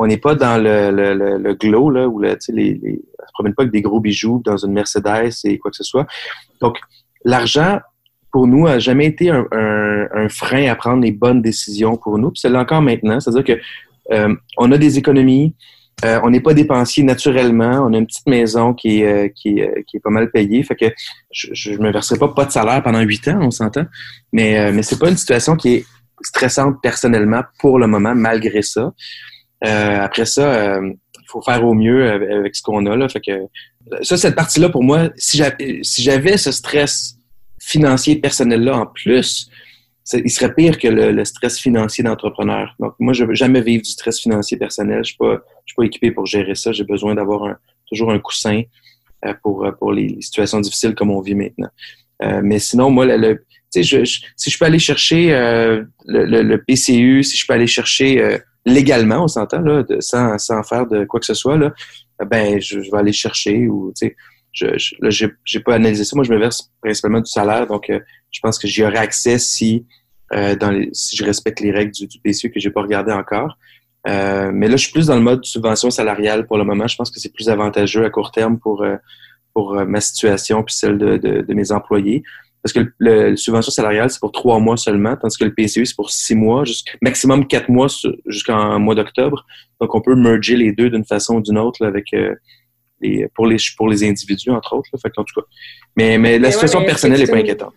On 0.02 0.06
n'est 0.06 0.18
pas 0.18 0.34
dans 0.34 0.62
le, 0.62 0.90
le, 0.90 1.38
le, 1.38 1.54
glow, 1.54 1.90
là, 1.90 2.08
où 2.08 2.20
là, 2.20 2.36
les, 2.48 2.74
se 2.74 3.32
promène 3.34 3.54
pas 3.54 3.62
avec 3.62 3.72
des 3.72 3.82
gros 3.82 4.00
bijoux 4.00 4.42
dans 4.44 4.56
une 4.56 4.72
Mercedes 4.72 5.32
et 5.44 5.58
quoi 5.58 5.70
que 5.70 5.76
ce 5.76 5.84
soit. 5.84 6.06
Donc, 6.60 6.78
l'argent, 7.24 7.80
pour 8.30 8.46
nous, 8.46 8.66
a 8.66 8.78
jamais 8.78 9.06
été 9.06 9.30
un, 9.30 9.46
un, 9.52 10.28
frein 10.28 10.68
à 10.68 10.74
prendre 10.74 11.02
les 11.02 11.12
bonnes 11.12 11.42
décisions 11.42 11.96
pour 11.96 12.18
nous. 12.18 12.32
C'est 12.34 12.48
là 12.48 12.60
encore 12.60 12.82
maintenant. 12.82 13.20
C'est-à-dire 13.20 13.44
que 13.44 13.60
euh, 14.12 14.34
on 14.58 14.72
a 14.72 14.78
des 14.78 14.98
économies, 14.98 15.54
euh, 16.04 16.20
on 16.24 16.30
n'est 16.30 16.40
pas 16.40 16.54
dépensier 16.54 17.04
naturellement. 17.04 17.86
On 17.86 17.92
a 17.92 17.98
une 17.98 18.06
petite 18.06 18.26
maison 18.26 18.74
qui 18.74 19.02
est, 19.02 19.06
euh, 19.06 19.28
qui, 19.28 19.62
euh, 19.62 19.82
qui 19.86 19.98
est 19.98 20.00
pas 20.00 20.10
mal 20.10 20.30
payée. 20.30 20.62
Fait 20.62 20.74
que 20.74 20.86
je, 21.30 21.72
ne 21.72 21.78
me 21.78 21.92
verserai 21.92 22.18
pas 22.18 22.28
pas 22.28 22.44
de 22.44 22.50
salaire 22.50 22.82
pendant 22.82 23.00
huit 23.00 23.26
ans, 23.28 23.38
on 23.40 23.50
s'entend. 23.50 23.84
Mais, 24.32 24.72
mais 24.72 24.82
c'est 24.82 24.98
pas 24.98 25.08
une 25.08 25.16
situation 25.16 25.56
qui 25.56 25.74
est 25.74 25.86
stressante 26.22 26.76
personnellement 26.82 27.42
pour 27.58 27.78
le 27.78 27.86
moment, 27.86 28.14
malgré 28.14 28.62
ça. 28.62 28.92
Après 29.62 30.26
ça, 30.26 30.78
il 30.78 31.28
faut 31.28 31.42
faire 31.42 31.64
au 31.64 31.74
mieux 31.74 32.10
avec, 32.10 32.54
ce 32.54 32.62
qu'on 32.62 32.86
a. 32.86 32.96
Là. 32.96 33.08
Fait 33.08 33.20
que 33.20 34.02
ça, 34.02 34.16
cette 34.16 34.34
partie-là, 34.34 34.68
pour 34.68 34.82
moi, 34.82 35.10
si 35.16 35.42
j'avais 35.98 36.36
ce 36.36 36.50
stress 36.50 37.16
financier 37.60 38.16
personnel-là 38.16 38.76
en 38.76 38.86
plus, 38.86 39.50
il 40.12 40.30
serait 40.30 40.52
pire 40.54 40.78
que 40.78 40.88
le, 40.88 41.24
stress 41.24 41.58
financier 41.58 42.02
d'entrepreneur. 42.04 42.74
Donc, 42.80 42.94
moi, 42.98 43.12
je 43.12 43.22
ne 43.22 43.28
veux 43.28 43.34
jamais 43.34 43.60
vivre 43.60 43.82
du 43.82 43.90
stress 43.90 44.20
financier 44.20 44.56
personnel. 44.56 44.96
Je 44.96 45.14
ne 45.20 45.38
suis, 45.66 45.74
pas, 45.76 45.84
équipé 45.84 46.10
pour 46.10 46.26
gérer 46.26 46.54
ça. 46.54 46.72
J'ai 46.72 46.84
besoin 46.84 47.14
d'avoir 47.14 47.56
toujours 47.86 48.10
un 48.10 48.18
coussin 48.18 48.62
euh, 49.24 49.34
pour, 49.42 49.64
euh, 49.64 49.72
pour 49.72 49.92
les 49.92 50.20
situations 50.20 50.60
difficiles 50.60 50.94
comme 50.94 51.10
on 51.10 51.20
vit 51.20 51.34
maintenant. 51.34 51.70
Euh, 52.22 52.40
mais 52.42 52.58
sinon, 52.58 52.90
moi, 52.90 53.06
le, 53.06 53.44
si 53.70 53.82
je 53.84 54.58
peux 54.58 54.64
aller 54.64 54.78
chercher 54.78 55.30
le, 56.04 56.56
PCU, 56.56 57.22
si 57.22 57.36
je 57.36 57.46
peux 57.46 57.54
aller 57.54 57.66
chercher 57.66 58.38
légalement, 58.64 59.24
on 59.24 59.28
s'entend, 59.28 59.60
là, 59.60 59.84
sans, 60.00 60.38
sans 60.38 60.62
faire 60.62 60.86
de 60.86 61.04
quoi 61.04 61.20
que 61.20 61.26
ce 61.26 61.34
soit, 61.34 61.56
là, 61.56 61.72
ben, 62.26 62.60
je, 62.60 62.78
vais 62.78 62.98
aller 62.98 63.12
chercher 63.12 63.68
ou, 63.68 63.92
tu 63.96 64.06
sais, 64.06 64.16
je, 64.52 64.66
je 64.76 65.26
j'ai 65.44 65.60
pas 65.60 65.74
analysé 65.74 66.04
ça. 66.04 66.14
Moi, 66.14 66.24
je 66.24 66.32
me 66.32 66.38
verse 66.38 66.70
principalement 66.80 67.20
du 67.20 67.30
salaire, 67.30 67.66
donc 67.66 67.90
je 68.32 68.40
pense 68.40 68.58
que 68.58 68.66
j'y 68.66 68.84
aurai 68.84 68.98
accès 68.98 69.38
si, 69.38 69.86
euh, 70.34 70.56
dans 70.56 70.70
les, 70.70 70.88
si 70.92 71.16
je 71.16 71.24
respecte 71.24 71.60
les 71.60 71.70
règles 71.70 71.92
du, 71.92 72.06
du 72.06 72.18
PCU 72.18 72.50
que 72.50 72.58
j'ai 72.58 72.70
pas 72.70 72.82
regardé 72.82 73.12
encore. 73.12 73.58
Euh, 74.08 74.50
mais 74.52 74.66
là, 74.66 74.76
je 74.76 74.84
suis 74.84 74.92
plus 74.92 75.06
dans 75.06 75.14
le 75.14 75.20
mode 75.20 75.44
subvention 75.44 75.90
salariale 75.90 76.46
pour 76.46 76.56
le 76.56 76.64
moment. 76.64 76.88
Je 76.88 76.96
pense 76.96 77.10
que 77.10 77.20
c'est 77.20 77.32
plus 77.32 77.48
avantageux 77.50 78.04
à 78.04 78.10
court 78.10 78.32
terme 78.32 78.58
pour, 78.58 78.82
euh, 78.82 78.96
pour 79.52 79.74
ma 79.84 80.00
situation 80.00 80.62
puis 80.62 80.74
celle 80.74 80.96
de, 80.96 81.18
de, 81.18 81.54
mes 81.54 81.70
employés. 81.70 82.22
Parce 82.62 82.72
que 82.72 82.80
le, 82.98 83.36
subvention 83.36 83.72
salariale, 83.72 84.08
c'est 84.10 84.20
pour 84.20 84.30
trois 84.30 84.60
mois 84.60 84.76
seulement, 84.76 85.16
tandis 85.16 85.36
que 85.36 85.44
le 85.44 85.52
PCU, 85.52 85.84
c'est 85.84 85.96
pour 85.96 86.10
six 86.10 86.36
mois, 86.36 86.62
maximum 87.00 87.46
quatre 87.46 87.68
mois 87.68 87.88
jusqu'en 88.26 88.78
mois 88.78 88.94
d'octobre. 88.94 89.44
Donc, 89.80 89.94
on 89.94 90.00
peut 90.00 90.14
merger 90.14 90.56
les 90.56 90.72
deux 90.72 90.88
d'une 90.88 91.04
façon 91.04 91.36
ou 91.36 91.40
d'une 91.40 91.58
autre 91.58 91.84
avec 91.84 92.06
les, 93.00 93.28
pour, 93.34 93.46
les, 93.46 93.56
pour 93.76 93.88
les 93.88 94.04
individus, 94.04 94.50
entre 94.50 94.76
autres. 94.76 94.88
Là. 94.92 94.98
Fait 95.02 95.12
en 95.16 95.24
tout 95.24 95.40
cas. 95.40 95.46
Mais, 95.96 96.18
mais 96.18 96.38
la 96.38 96.52
situation 96.52 96.84
personnelle 96.84 97.20
n'est 97.20 97.26
pas 97.26 97.36
inquiétante. 97.36 97.74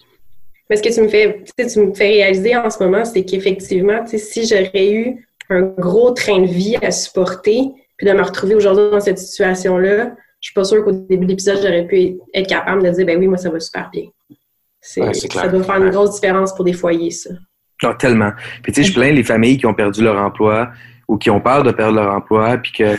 Mais 0.70 0.78
ce 0.78 0.82
que 0.82 0.94
tu 0.94 1.02
me 1.02 1.08
fais, 1.08 1.44
tu 1.58 1.80
me 1.80 1.94
fais 1.94 2.08
réaliser 2.08 2.56
en 2.56 2.70
ce 2.70 2.84
moment, 2.84 3.06
c'est 3.06 3.24
qu'effectivement, 3.24 4.06
si 4.06 4.48
j'aurais 4.48 4.92
eu 4.92 5.28
un 5.50 5.62
gros 5.62 6.12
train 6.12 6.42
de 6.42 6.48
vie 6.48 6.76
à 6.82 6.92
supporter, 6.92 7.72
puis 7.98 8.08
de 8.08 8.14
me 8.14 8.22
retrouver 8.22 8.56
aujourd'hui 8.56 8.90
dans 8.92 9.00
cette 9.00 9.20
situation-là, 9.20 10.16
je 10.42 10.50
suis 10.50 10.54
pas 10.54 10.64
sûre 10.64 10.84
qu'au 10.84 10.92
début 10.92 11.26
de 11.26 11.32
l'épisode, 11.32 11.58
j'aurais 11.62 11.88
pu 11.88 12.18
être 12.34 12.48
capable 12.48 12.84
de 12.84 12.90
dire, 12.90 13.06
ben 13.06 13.18
oui, 13.18 13.28
moi, 13.28 13.38
ça 13.38 13.50
va 13.50 13.60
super 13.60 13.90
bien. 13.92 14.06
C'est, 14.88 15.14
ça 15.32 15.48
doit 15.48 15.64
faire 15.64 15.78
une 15.78 15.90
grosse 15.90 16.14
différence 16.22 16.54
pour 16.54 16.64
des 16.64 16.74
foyers, 16.74 17.10
ça. 17.10 17.32
Non, 17.84 17.90
ah, 17.92 17.96
tellement. 17.96 18.32
Puis 18.62 18.72
tu 18.72 18.84
sais, 18.84 18.90
je 18.90 18.94
plains 18.94 19.12
les 19.12 19.24
familles 19.24 19.58
qui 19.58 19.66
ont 19.66 19.74
perdu 19.74 20.04
leur 20.04 20.18
emploi 20.18 20.70
ou 21.08 21.18
qui 21.18 21.30
ont 21.30 21.42
peur 21.42 21.64
de 21.64 21.72
perdre 21.72 21.96
leur 21.96 22.14
emploi, 22.14 22.58
puis 22.58 22.72
que 22.72 22.96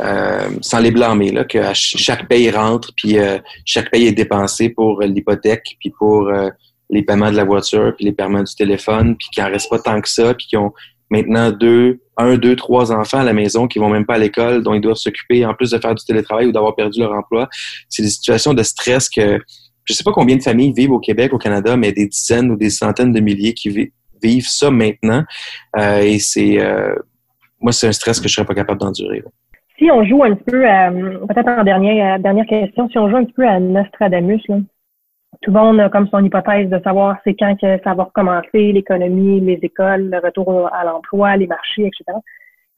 euh, 0.00 0.48
sans 0.62 0.78
les 0.80 0.90
blâmer, 0.90 1.30
là, 1.32 1.44
que 1.44 1.58
chaque 1.74 2.26
paye 2.28 2.50
rentre, 2.50 2.90
puis 2.96 3.18
euh, 3.18 3.38
chaque 3.64 3.90
paye 3.90 4.06
est 4.06 4.12
dépensé 4.12 4.70
pour 4.70 5.00
l'hypothèque, 5.02 5.76
puis 5.78 5.90
pour 5.90 6.28
euh, 6.28 6.48
les 6.90 7.02
paiements 7.02 7.30
de 7.30 7.36
la 7.36 7.44
voiture, 7.44 7.94
puis 7.96 8.06
les 8.06 8.12
paiements 8.12 8.42
du 8.42 8.54
téléphone, 8.54 9.16
puis 9.16 9.28
qu'il 9.32 9.42
n'en 9.42 9.50
reste 9.50 9.70
pas 9.70 9.78
tant 9.78 10.00
que 10.00 10.08
ça, 10.08 10.34
puis 10.34 10.46
qui 10.46 10.56
ont 10.56 10.72
maintenant 11.10 11.50
deux, 11.50 12.00
un, 12.16 12.36
deux, 12.36 12.56
trois 12.56 12.92
enfants 12.92 13.20
à 13.20 13.24
la 13.24 13.32
maison 13.32 13.68
qui 13.68 13.78
vont 13.78 13.88
même 13.88 14.06
pas 14.06 14.14
à 14.14 14.18
l'école, 14.18 14.62
dont 14.62 14.74
ils 14.74 14.80
doivent 14.80 14.96
s'occuper 14.96 15.46
en 15.46 15.54
plus 15.54 15.70
de 15.70 15.78
faire 15.78 15.94
du 15.94 16.04
télétravail 16.04 16.46
ou 16.46 16.52
d'avoir 16.52 16.74
perdu 16.74 17.00
leur 17.00 17.12
emploi. 17.12 17.48
C'est 17.88 18.02
des 18.02 18.10
situations 18.10 18.54
de 18.54 18.62
stress 18.62 19.08
que 19.08 19.38
je 19.86 19.94
sais 19.94 20.04
pas 20.04 20.12
combien 20.12 20.36
de 20.36 20.42
familles 20.42 20.72
vivent 20.72 20.92
au 20.92 20.98
Québec, 20.98 21.32
au 21.32 21.38
Canada, 21.38 21.76
mais 21.76 21.92
des 21.92 22.06
dizaines 22.06 22.50
ou 22.50 22.56
des 22.56 22.70
centaines 22.70 23.12
de 23.12 23.20
milliers 23.20 23.54
qui 23.54 23.90
vivent 24.22 24.48
ça 24.48 24.70
maintenant. 24.70 25.22
Euh, 25.78 26.00
et 26.00 26.18
c'est 26.18 26.60
euh, 26.60 26.94
moi, 27.60 27.72
c'est 27.72 27.86
un 27.86 27.92
stress 27.92 28.20
que 28.20 28.28
je 28.28 28.34
serais 28.34 28.46
pas 28.46 28.54
capable 28.54 28.80
d'endurer. 28.80 29.22
Si 29.78 29.90
on 29.90 30.04
joue 30.04 30.24
un 30.24 30.34
peu, 30.34 30.68
euh, 30.68 31.18
peut-être 31.26 31.48
en 31.48 31.62
dernière, 31.62 32.18
dernière 32.18 32.46
question, 32.46 32.88
si 32.88 32.98
on 32.98 33.08
joue 33.08 33.16
un 33.16 33.24
petit 33.24 33.34
peu 33.34 33.46
à 33.46 33.60
Nostradamus, 33.60 34.40
là, 34.48 34.58
tout 35.42 35.50
le 35.50 35.58
monde 35.58 35.80
a 35.80 35.88
comme 35.90 36.08
son 36.08 36.24
hypothèse 36.24 36.70
de 36.70 36.80
savoir 36.82 37.18
c'est 37.22 37.34
quand 37.34 37.54
que 37.60 37.78
ça 37.84 37.94
va 37.94 38.04
recommencer, 38.04 38.72
l'économie, 38.72 39.40
les 39.40 39.58
écoles, 39.62 40.08
le 40.10 40.18
retour 40.18 40.70
à 40.72 40.84
l'emploi, 40.84 41.36
les 41.36 41.46
marchés, 41.46 41.86
etc. 41.86 42.18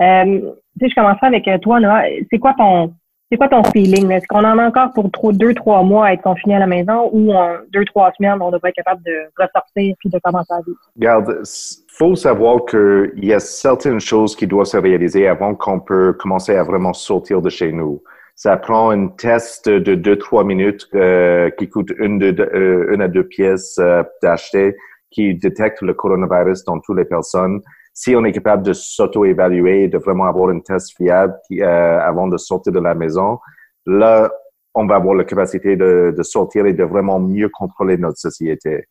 Euh, 0.03 0.53
tu 0.79 0.87
sais, 0.87 0.91
je 0.91 0.95
commencerai 0.95 1.29
avec 1.29 1.49
toi, 1.63 1.79
Noah. 1.81 2.03
C'est 2.31 2.39
quoi 2.39 2.55
ton, 2.59 2.93
c'est 3.31 3.37
quoi 3.37 3.49
ton 3.49 3.63
feeling? 3.65 4.11
Est-ce 4.11 4.27
qu'on 4.27 4.45
en 4.45 4.59
a 4.59 4.67
encore 4.67 4.93
pour 4.93 5.33
deux, 5.33 5.53
trois 5.55 5.83
mois 5.83 6.07
à 6.07 6.13
être 6.15 6.23
confiné 6.23 6.57
à 6.57 6.61
la 6.61 6.67
maison 6.67 7.11
ou 7.13 7.33
en 7.33 7.57
deux, 7.71 7.85
trois 7.85 8.11
semaines, 8.17 8.39
on 8.41 8.51
devrait 8.51 8.71
être 8.71 8.77
capable 8.77 9.03
de 9.05 9.13
ressortir 9.39 9.95
puis 9.99 10.09
de 10.09 10.19
commencer 10.19 10.53
à 10.53 10.61
vivre? 10.63 10.79
Regarde, 10.97 11.43
faut 11.89 12.15
savoir 12.15 12.65
qu'il 12.65 13.25
y 13.25 13.35
a 13.35 13.41
certaines 13.41 14.01
choses 14.01 14.35
qui 14.35 14.47
doivent 14.47 14.67
se 14.67 14.79
réaliser 14.79 15.29
avant 15.29 15.55
qu'on 15.55 15.81
peut 15.81 16.15
commencer 16.15 16.57
à 16.57 16.63
vraiment 16.63 16.95
sortir 16.95 17.43
de 17.43 17.51
chez 17.51 17.71
nous. 17.71 18.03
Ça 18.35 18.57
prend 18.57 18.91
un 18.91 19.09
test 19.09 19.69
de 19.69 19.95
deux, 19.95 20.17
trois 20.17 20.45
minutes 20.45 20.87
euh, 20.95 21.51
qui 21.51 21.69
coûte 21.69 21.93
une, 21.99 22.23
euh, 22.23 22.97
à 22.99 23.09
deux 23.09 23.25
pièces 23.25 23.79
euh, 23.79 24.03
d'acheter 24.23 24.77
qui 25.11 25.35
détecte 25.35 25.83
le 25.83 25.93
coronavirus 25.93 26.65
dans 26.65 26.79
toutes 26.81 26.99
les 26.99 27.05
personnes 27.05 27.61
si 28.01 28.15
on 28.15 28.25
est 28.25 28.31
capable 28.31 28.63
de 28.63 28.73
s'auto-évaluer, 28.73 29.89
de 29.89 29.99
vraiment 29.99 30.27
avoir 30.27 30.51
une 30.51 30.63
test 30.63 30.97
fiable 30.97 31.35
euh, 31.51 31.99
avant 31.99 32.29
de 32.29 32.37
sortir 32.37 32.73
de 32.73 32.79
la 32.79 32.95
maison, 32.95 33.41
là, 33.87 34.31
on 34.73 34.87
va 34.87 34.95
avoir 34.95 35.17
la 35.17 35.25
capacité 35.25 35.75
de, 35.75 36.15
sortir 36.23 36.67
et 36.67 36.75
de 36.75 36.85
vraiment 36.85 37.19
mieux 37.19 37.49
contrôler 37.49 37.97
notre 37.97 38.19
société. 38.19 38.85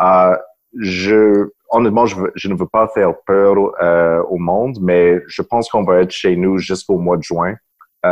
Euh, 0.00 0.36
je, 0.80 1.48
honnêtement, 1.68 2.06
je, 2.06 2.48
ne 2.48 2.54
veux 2.56 2.66
pas 2.66 2.88
faire 2.88 3.12
peur 3.24 3.54
euh, 3.80 4.20
au 4.24 4.38
monde, 4.38 4.78
mais 4.82 5.22
je 5.28 5.42
pense 5.42 5.70
qu'on 5.70 5.84
va 5.84 6.00
être 6.00 6.10
chez 6.10 6.34
nous 6.34 6.58
jusqu'au 6.58 6.98
mois 6.98 7.18
de 7.18 7.22
juin 7.22 7.54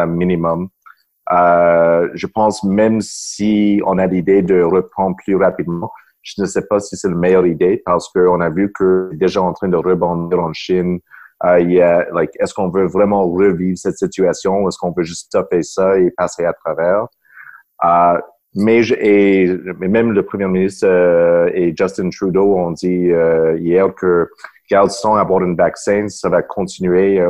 minimum. 0.07 0.69
Je 1.29 2.27
pense 2.27 2.63
même 2.63 3.01
si 3.01 3.83
on 3.85 3.99
a 3.99 4.07
l'idée 4.07 4.43
de 4.43 4.63
reprendre 4.63 5.17
plus 5.17 5.35
rapidement, 5.35 5.91
je 6.23 6.43
ne 6.43 6.47
sais 6.47 6.67
pas 6.67 6.81
si 6.81 6.97
c'est 6.97 7.09
la 7.09 7.15
meilleure 7.15 7.47
idée 7.47 7.83
parce 7.85 8.09
qu'on 8.09 8.41
a 8.41 8.51
vu 8.51 8.73
que 8.73 9.11
déjà 9.15 9.43
en 9.43 9.53
train 9.53 9.69
de 9.69 9.77
rebondir 9.77 10.41
en 10.41 10.53
Chine. 10.53 11.01
Euh, 11.45 11.61
il 11.61 11.71
y 11.71 11.81
a, 11.81 12.05
like, 12.13 12.33
est-ce 12.41 12.53
qu'on 12.53 12.69
veut 12.69 12.87
vraiment 12.87 13.29
revivre 13.31 13.79
cette 13.79 13.97
situation 13.97 14.63
ou 14.63 14.69
est-ce 14.69 14.79
qu'on 14.79 14.93
veut 14.93 15.05
juste 15.05 15.27
stopper 15.27 15.63
ça 15.63 15.97
et 15.99 16.11
passer 16.11 16.45
à 16.45 16.53
travers? 16.53 17.07
Euh, 17.85 18.21
mais, 18.55 18.89
et, 18.91 19.47
même 19.79 20.13
le 20.13 20.25
premier 20.25 20.47
ministre 20.47 20.87
euh, 20.87 21.51
et 21.55 21.75
Justin 21.77 22.11
Trudeau 22.11 22.57
ont 22.57 22.73
dit 22.73 23.11
euh, 23.11 23.57
hier 23.59 23.95
que 23.95 24.29
garde 24.71 24.91
sans 24.91 25.15
avoir 25.15 25.43
un 25.43 25.55
vaccin, 25.55 26.09
ça 26.09 26.29
va 26.29 26.43
continuer 26.43 27.23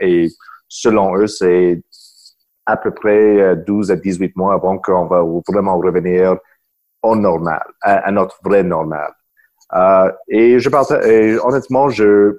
et 0.00 0.28
selon 0.68 1.16
eux, 1.16 1.26
c'est 1.26 1.82
à 2.66 2.76
peu 2.76 2.90
près 2.90 3.56
12 3.56 3.90
à 3.90 3.96
18 3.96 4.36
mois 4.36 4.54
avant 4.54 4.78
qu'on 4.78 5.06
va 5.06 5.24
vraiment 5.48 5.78
revenir 5.78 6.36
normal, 7.14 7.62
à, 7.82 8.10
notre 8.10 8.38
vrai 8.42 8.62
normal. 8.62 9.12
Euh, 9.74 10.12
et 10.28 10.58
je 10.58 10.68
honnêtement, 11.44 11.88
je, 11.88 12.36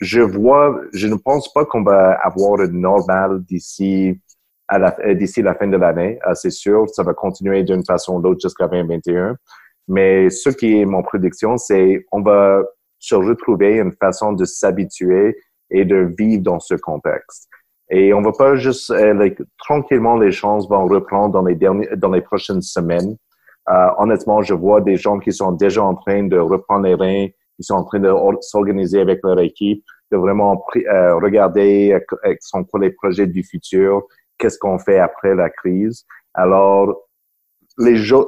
je 0.00 0.20
vois, 0.20 0.80
je 0.92 1.06
ne 1.08 1.16
pense 1.16 1.52
pas 1.52 1.64
qu'on 1.64 1.82
va 1.82 2.12
avoir 2.12 2.60
un 2.60 2.68
normal 2.68 3.42
d'ici 3.44 4.20
à 4.68 4.78
la, 4.78 4.96
euh, 5.00 5.14
d'ici 5.14 5.42
la 5.42 5.54
fin 5.54 5.66
de 5.66 5.76
l'année. 5.76 6.18
Euh, 6.26 6.34
c'est 6.34 6.50
sûr, 6.50 6.88
ça 6.90 7.02
va 7.02 7.14
continuer 7.14 7.62
d'une 7.62 7.84
façon 7.84 8.16
ou 8.16 8.22
d'autre 8.22 8.40
jusqu'à 8.40 8.68
2021. 8.68 9.36
Mais 9.88 10.30
ce 10.30 10.48
qui 10.48 10.80
est 10.80 10.84
mon 10.84 11.02
prédiction, 11.02 11.58
c'est 11.58 12.06
on 12.10 12.22
va 12.22 12.62
se 12.98 13.14
retrouver 13.14 13.78
une 13.78 13.92
façon 13.92 14.32
de 14.32 14.44
s'habituer 14.44 15.36
et 15.70 15.84
de 15.84 16.10
vivre 16.18 16.42
dans 16.42 16.60
ce 16.60 16.74
contexte. 16.74 17.48
Et 17.90 18.14
on 18.14 18.22
va 18.22 18.32
pas 18.32 18.56
juste 18.56 18.92
tranquillement 19.58 20.16
les 20.16 20.32
choses 20.32 20.68
vont 20.68 20.86
reprendre 20.86 21.34
dans 21.34 21.44
les 21.44 21.54
derniers, 21.54 21.88
dans 21.96 22.10
les 22.10 22.22
prochaines 22.22 22.62
semaines. 22.62 23.16
Euh, 23.70 23.88
honnêtement, 23.98 24.42
je 24.42 24.54
vois 24.54 24.80
des 24.80 24.96
gens 24.96 25.18
qui 25.18 25.32
sont 25.32 25.52
déjà 25.52 25.82
en 25.82 25.94
train 25.94 26.24
de 26.24 26.38
reprendre 26.38 26.84
les 26.84 26.94
reins, 26.94 27.28
qui 27.56 27.62
sont 27.62 27.74
en 27.74 27.84
train 27.84 28.00
de 28.00 28.12
s'organiser 28.40 29.00
avec 29.00 29.20
leur 29.22 29.38
équipe, 29.40 29.84
de 30.10 30.16
vraiment 30.16 30.62
euh, 30.76 31.16
regarder 31.16 31.98
euh, 32.26 32.34
sont 32.40 32.64
quoi 32.64 32.80
les 32.80 32.90
projets 32.90 33.26
du 33.26 33.42
futur, 33.42 34.02
qu'est-ce 34.38 34.58
qu'on 34.58 34.78
fait 34.78 34.98
après 34.98 35.34
la 35.34 35.50
crise. 35.50 36.04
Alors, 36.34 37.04
les 37.78 37.96
gens, 37.96 38.26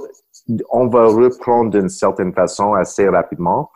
on 0.70 0.86
va 0.86 1.06
reprendre 1.06 1.70
d'une 1.70 1.88
certaine 1.88 2.32
façon 2.32 2.74
assez 2.74 3.08
rapidement, 3.08 3.70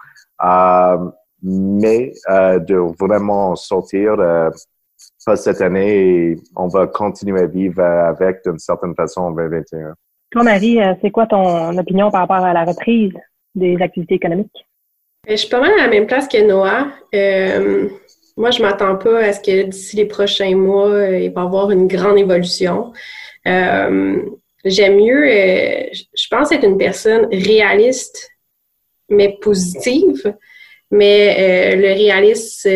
euh, 0.45 1.11
mais 1.43 2.13
euh, 2.29 2.59
de 2.59 2.77
vraiment 2.77 3.57
sortir 3.57 4.19
euh, 4.19 4.51
pas 5.25 5.37
cette 5.37 5.61
année, 5.61 6.37
on 6.57 6.69
va 6.69 6.87
continuer 6.87 7.41
à 7.41 7.47
vivre 7.47 7.83
avec 7.83 8.45
d'une 8.45 8.59
certaine 8.59 8.95
façon 8.95 9.23
en 9.23 9.31
2021. 9.33 9.95
Toi, 10.31 10.45
Marie, 10.45 10.81
euh, 10.81 10.95
c'est 11.03 11.11
quoi 11.11 11.27
ton 11.27 11.77
opinion 11.77 12.11
par 12.11 12.21
rapport 12.21 12.45
à 12.45 12.53
la 12.53 12.65
reprise 12.65 13.13
des 13.55 13.77
activités 13.81 14.15
économiques? 14.15 14.65
Euh, 15.29 15.33
je 15.33 15.37
suis 15.37 15.49
pas 15.49 15.61
mal 15.61 15.73
à 15.73 15.83
la 15.83 15.89
même 15.89 16.07
place 16.07 16.29
que 16.29 16.41
Noah. 16.41 16.87
Euh, 17.15 17.89
moi, 18.37 18.53
je 18.53 18.63
m'attends 18.63 18.97
pas 18.97 19.19
à 19.19 19.33
ce 19.33 19.41
que 19.41 19.65
d'ici 19.65 19.97
les 19.97 20.05
prochains 20.05 20.55
mois, 20.55 21.09
il 21.09 21.33
va 21.33 21.43
y 21.43 21.45
avoir 21.45 21.73
une 21.73 21.89
grande 21.89 22.19
évolution. 22.19 22.93
J'aime 23.45 24.97
mieux, 24.97 25.25
je 25.25 26.29
pense 26.31 26.53
être 26.53 26.65
une 26.65 26.79
personne 26.79 27.27
réaliste, 27.33 28.31
mais 29.09 29.37
positive. 29.41 30.35
Mais 30.91 31.77
le 31.77 31.93
réalisme, 31.93 32.71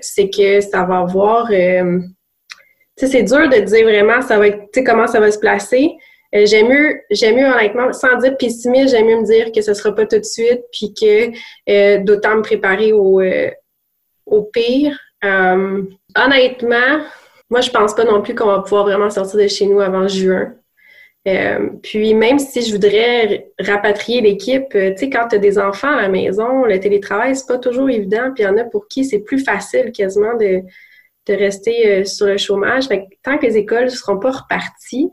c'est 0.00 0.30
que 0.30 0.60
ça 0.60 0.84
va 0.84 0.98
avoir... 0.98 1.48
tu 1.48 1.56
sais, 2.96 3.06
c'est 3.06 3.22
dur 3.22 3.48
de 3.48 3.60
dire 3.60 3.84
vraiment 3.84 4.20
ça 4.22 4.38
va 4.38 4.48
être, 4.48 4.84
comment 4.84 5.06
ça 5.06 5.20
va 5.20 5.30
se 5.30 5.38
placer. 5.38 5.92
Euh, 6.34 6.46
j'aime 6.46 6.68
mieux, 6.68 7.00
j'aime 7.10 7.36
mieux 7.36 7.46
honnêtement, 7.46 7.92
sans 7.92 8.16
dire 8.18 8.36
pessimiste, 8.36 8.90
j'aime 8.90 9.06
mieux 9.06 9.20
me 9.20 9.24
dire 9.24 9.50
que 9.52 9.62
ce 9.62 9.74
sera 9.74 9.94
pas 9.94 10.06
tout 10.06 10.18
de 10.18 10.24
suite, 10.24 10.62
puis 10.72 10.94
que 10.94 11.30
euh, 11.68 11.98
d'autant 12.04 12.36
me 12.36 12.42
préparer 12.42 12.92
au, 12.92 13.20
euh, 13.20 13.50
au 14.26 14.42
pire. 14.44 14.98
honnêtement, 15.22 17.00
moi 17.50 17.60
je 17.60 17.70
pense 17.70 17.94
pas 17.94 18.04
non 18.04 18.22
plus 18.22 18.34
qu'on 18.34 18.46
va 18.46 18.60
pouvoir 18.60 18.84
vraiment 18.84 19.10
sortir 19.10 19.40
de 19.40 19.48
chez 19.48 19.66
nous 19.66 19.80
avant 19.80 20.06
juin. 20.06 20.54
puis 21.82 22.14
même 22.14 22.38
si 22.38 22.62
je 22.62 22.72
voudrais 22.72 23.52
rapatrier 23.58 24.20
l'équipe, 24.20 24.68
tu 24.70 24.96
sais, 24.96 25.10
quand 25.10 25.28
tu 25.28 25.36
as 25.36 25.38
des 25.38 25.58
enfants 25.58 25.96
à 25.96 26.02
la 26.02 26.08
maison, 26.08 26.64
le 26.64 26.78
télétravail, 26.78 27.34
c'est 27.36 27.46
pas 27.48 27.58
toujours 27.58 27.90
évident, 27.90 28.32
puis 28.34 28.44
il 28.44 28.46
y 28.46 28.48
en 28.48 28.56
a 28.56 28.64
pour 28.64 28.86
qui 28.88 29.04
c'est 29.04 29.20
plus 29.20 29.40
facile 29.44 29.90
quasiment 29.92 30.36
de, 30.36 30.62
de 31.26 31.34
rester 31.34 32.04
sur 32.04 32.26
le 32.26 32.38
chômage. 32.38 32.86
Fait 32.86 33.08
tant 33.24 33.36
que 33.36 33.46
les 33.46 33.56
écoles 33.56 33.86
ne 33.86 33.88
seront 33.90 34.18
pas 34.18 34.30
reparties, 34.30 35.10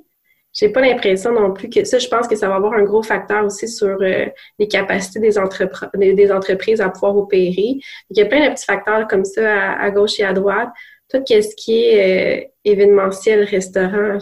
j'ai 0.58 0.70
pas 0.70 0.82
l'impression 0.82 1.32
non 1.32 1.54
plus 1.54 1.70
que 1.70 1.84
ça, 1.86 2.00
je 2.00 2.08
pense 2.08 2.28
que 2.28 2.36
ça 2.36 2.50
va 2.50 2.56
avoir 2.56 2.74
un 2.74 2.84
gros 2.84 3.04
facteur 3.04 3.46
aussi 3.46 3.68
sur 3.68 3.98
euh, 4.02 4.26
les 4.58 4.68
capacités 4.68 5.20
des, 5.20 6.14
des, 6.14 6.32
entreprises 6.32 6.82
à 6.82 6.90
pouvoir 6.90 7.16
opérer. 7.16 7.78
Il 8.10 8.18
y 8.18 8.22
a 8.22 8.26
plein 8.26 8.48
de 8.48 8.54
petits 8.54 8.66
facteurs 8.66 9.08
comme 9.08 9.24
ça 9.24 9.74
à, 9.74 9.92
gauche 9.92 10.20
et 10.20 10.24
à 10.24 10.34
droite. 10.34 10.70
Tout 11.10 11.22
ce 11.28 11.56
qui 11.56 11.84
est 11.84 12.42
euh, 12.42 12.48
événementiel, 12.66 13.44
restaurant, 13.44 14.18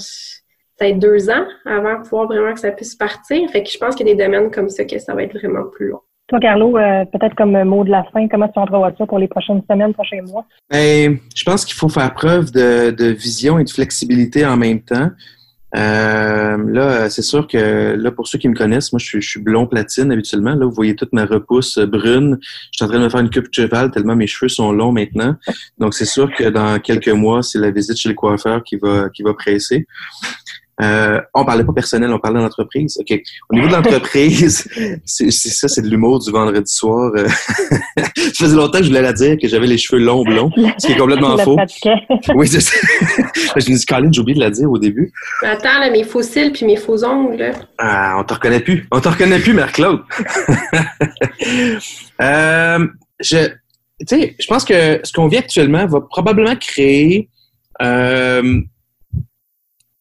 peut-être 0.77 0.99
deux 0.99 1.29
ans 1.29 1.45
avant 1.65 1.99
de 1.99 2.03
pouvoir 2.03 2.27
vraiment 2.27 2.53
que 2.53 2.59
ça 2.59 2.71
puisse 2.71 2.95
partir. 2.95 3.49
Fait 3.49 3.63
que 3.63 3.69
je 3.69 3.77
pense 3.77 3.95
qu'il 3.95 4.05
y 4.05 4.11
a 4.11 4.13
des 4.13 4.23
domaines 4.23 4.51
comme 4.51 4.69
ça 4.69 4.83
que 4.83 4.99
ça 4.99 5.15
va 5.15 5.23
être 5.23 5.37
vraiment 5.37 5.63
plus 5.71 5.87
long. 5.87 6.01
Toi, 6.27 6.39
Carlo, 6.39 6.75
euh, 6.75 7.05
peut-être 7.05 7.35
comme 7.35 7.63
mot 7.63 7.83
de 7.83 7.91
la 7.91 8.03
fin, 8.11 8.27
comment 8.27 8.49
tu 8.49 8.59
entrevois 8.59 8.91
ça 8.97 9.05
pour 9.05 9.19
les 9.19 9.27
prochaines 9.27 9.61
semaines, 9.69 9.93
prochains 9.93 10.21
mois? 10.23 10.45
Ben, 10.69 11.17
je 11.33 11.43
pense 11.43 11.63
qu'il 11.63 11.75
faut 11.75 11.87
faire 11.87 12.13
preuve 12.13 12.51
de, 12.51 12.91
de, 12.91 13.05
vision 13.05 13.57
et 13.59 13.63
de 13.63 13.69
flexibilité 13.69 14.45
en 14.45 14.57
même 14.57 14.81
temps. 14.81 15.11
Euh, 15.75 16.57
là, 16.71 17.09
c'est 17.09 17.21
sûr 17.21 17.47
que 17.47 17.95
là, 17.95 18.11
pour 18.11 18.27
ceux 18.27 18.39
qui 18.39 18.47
me 18.47 18.55
connaissent, 18.55 18.93
moi, 18.93 18.99
je 18.99 19.19
suis, 19.19 19.41
blond 19.41 19.67
platine 19.67 20.11
habituellement. 20.11 20.55
Là, 20.55 20.65
vous 20.65 20.71
voyez 20.71 20.95
toute 20.95 21.11
ma 21.11 21.25
repousse 21.25 21.77
brune. 21.79 22.37
Je 22.41 22.77
suis 22.77 22.85
en 22.85 22.87
train 22.87 22.99
de 22.99 23.03
me 23.03 23.09
faire 23.09 23.19
une 23.19 23.29
coupe 23.29 23.49
de 23.49 23.53
cheval 23.53 23.91
tellement 23.91 24.15
mes 24.15 24.27
cheveux 24.27 24.49
sont 24.49 24.71
longs 24.71 24.91
maintenant. 24.91 25.35
Donc, 25.77 25.93
c'est 25.93 26.05
sûr 26.05 26.33
que 26.33 26.45
dans 26.45 26.79
quelques 26.79 27.09
mois, 27.09 27.43
c'est 27.43 27.59
la 27.59 27.71
visite 27.71 27.97
chez 27.97 28.09
le 28.09 28.15
coiffeur 28.15 28.63
qui 28.63 28.77
va 28.77 29.09
qui 29.09 29.23
va 29.23 29.33
presser. 29.33 29.85
Euh, 30.81 31.21
on 31.33 31.45
parlait 31.45 31.63
pas 31.63 31.71
personnel, 31.71 32.11
on 32.11 32.19
parlait 32.19 32.41
d'entreprise. 32.41 32.97
OK. 32.99 33.17
Au 33.49 33.55
niveau 33.55 33.67
de 33.67 33.73
l'entreprise, 33.73 34.67
c'est 35.05 35.31
ça, 35.31 35.67
c'est 35.67 35.81
de 35.81 35.87
l'humour 35.87 36.19
du 36.19 36.31
vendredi 36.31 36.71
soir. 36.71 37.11
Euh. 37.15 37.27
ça 37.97 38.31
faisait 38.37 38.55
longtemps 38.55 38.79
que 38.79 38.83
je 38.83 38.89
voulais 38.89 39.01
la 39.01 39.13
dire, 39.13 39.37
que 39.41 39.47
j'avais 39.47 39.67
les 39.67 39.77
cheveux 39.77 40.01
longs 40.01 40.23
blonds, 40.23 40.51
ce 40.77 40.87
qui 40.87 40.93
est 40.93 40.97
complètement 40.97 41.37
faux. 41.37 41.57
oui, 42.35 42.47
c'est 42.47 42.59
ça. 42.59 42.75
je 43.55 43.71
me 43.71 43.77
dis, 43.77 43.85
Caroline, 43.85 44.13
j'ai 44.13 44.21
oublié 44.21 44.35
de 44.35 44.43
la 44.43 44.51
dire 44.51 44.69
au 44.69 44.77
début. 44.77 45.11
Attends, 45.43 45.79
là, 45.79 45.89
mes 45.89 46.03
faux 46.03 46.21
cils 46.21 46.51
puis 46.51 46.65
mes 46.65 46.77
faux 46.77 47.05
ongles. 47.05 47.53
Ah, 47.77 48.15
on 48.19 48.23
te 48.23 48.33
reconnaît 48.33 48.59
plus. 48.59 48.87
On 48.91 48.99
te 48.99 49.07
reconnaît 49.07 49.39
plus, 49.39 49.53
Mère-Claude. 49.53 50.01
euh, 52.21 52.87
je, 53.21 53.47
tu 53.99 54.07
sais, 54.07 54.35
je 54.37 54.47
pense 54.47 54.65
que 54.65 54.99
ce 55.03 55.13
qu'on 55.13 55.27
vit 55.27 55.37
actuellement 55.37 55.85
va 55.85 56.01
probablement 56.01 56.55
créer 56.57 57.29
euh, 57.81 58.61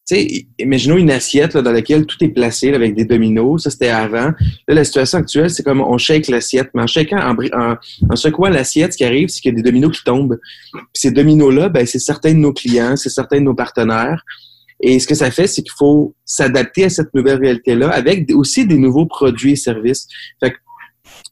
sais, 0.05 0.47
imaginons 0.59 0.97
une 0.97 1.11
assiette 1.11 1.55
là, 1.55 1.63
dans 1.63 1.73
laquelle 1.73 2.07
tout 2.07 2.23
est 2.23 2.29
placé 2.29 2.71
là, 2.71 2.77
avec 2.77 2.95
des 2.95 3.05
dominos. 3.05 3.63
Ça, 3.63 3.71
c'était 3.71 3.89
avant. 3.89 4.33
Là, 4.69 4.75
la 4.75 4.85
situation 4.85 5.19
actuelle, 5.19 5.51
c'est 5.51 5.63
comme 5.63 5.81
on 5.81 5.97
shake 5.99 6.29
l'assiette. 6.29 6.71
Mais 6.75 6.83
en 6.83 6.87
shakant, 6.87 7.19
en, 7.19 7.77
en, 8.11 8.17
secouant 8.17 8.51
l'assiette, 8.51 8.93
ce 8.93 8.99
qui 8.99 9.05
arrive, 9.05 9.29
c'est 9.29 9.41
qu'il 9.41 9.53
y 9.53 9.55
a 9.55 9.57
des 9.57 9.63
dominos 9.63 9.97
qui 9.97 10.05
tombent. 10.05 10.39
Puis 10.73 10.83
ces 10.95 11.11
dominos-là, 11.11 11.69
ben, 11.69 11.87
c'est 11.87 11.99
certains 11.99 12.33
de 12.33 12.39
nos 12.39 12.53
clients, 12.53 12.97
c'est 12.97 13.09
certains 13.09 13.39
de 13.39 13.45
nos 13.45 13.55
partenaires. 13.55 14.23
Et 14.81 14.99
ce 14.99 15.07
que 15.07 15.15
ça 15.15 15.31
fait, 15.31 15.47
c'est 15.47 15.63
qu'il 15.63 15.73
faut 15.77 16.15
s'adapter 16.25 16.85
à 16.85 16.91
cette 16.91 17.15
nouvelle 17.15 17.39
réalité-là 17.41 17.89
avec 17.91 18.31
aussi 18.33 18.67
des 18.67 18.77
nouveaux 18.77 19.07
produits 19.07 19.53
et 19.53 19.57
services. 19.57 20.07
Fait 20.41 20.51
que 20.51 20.57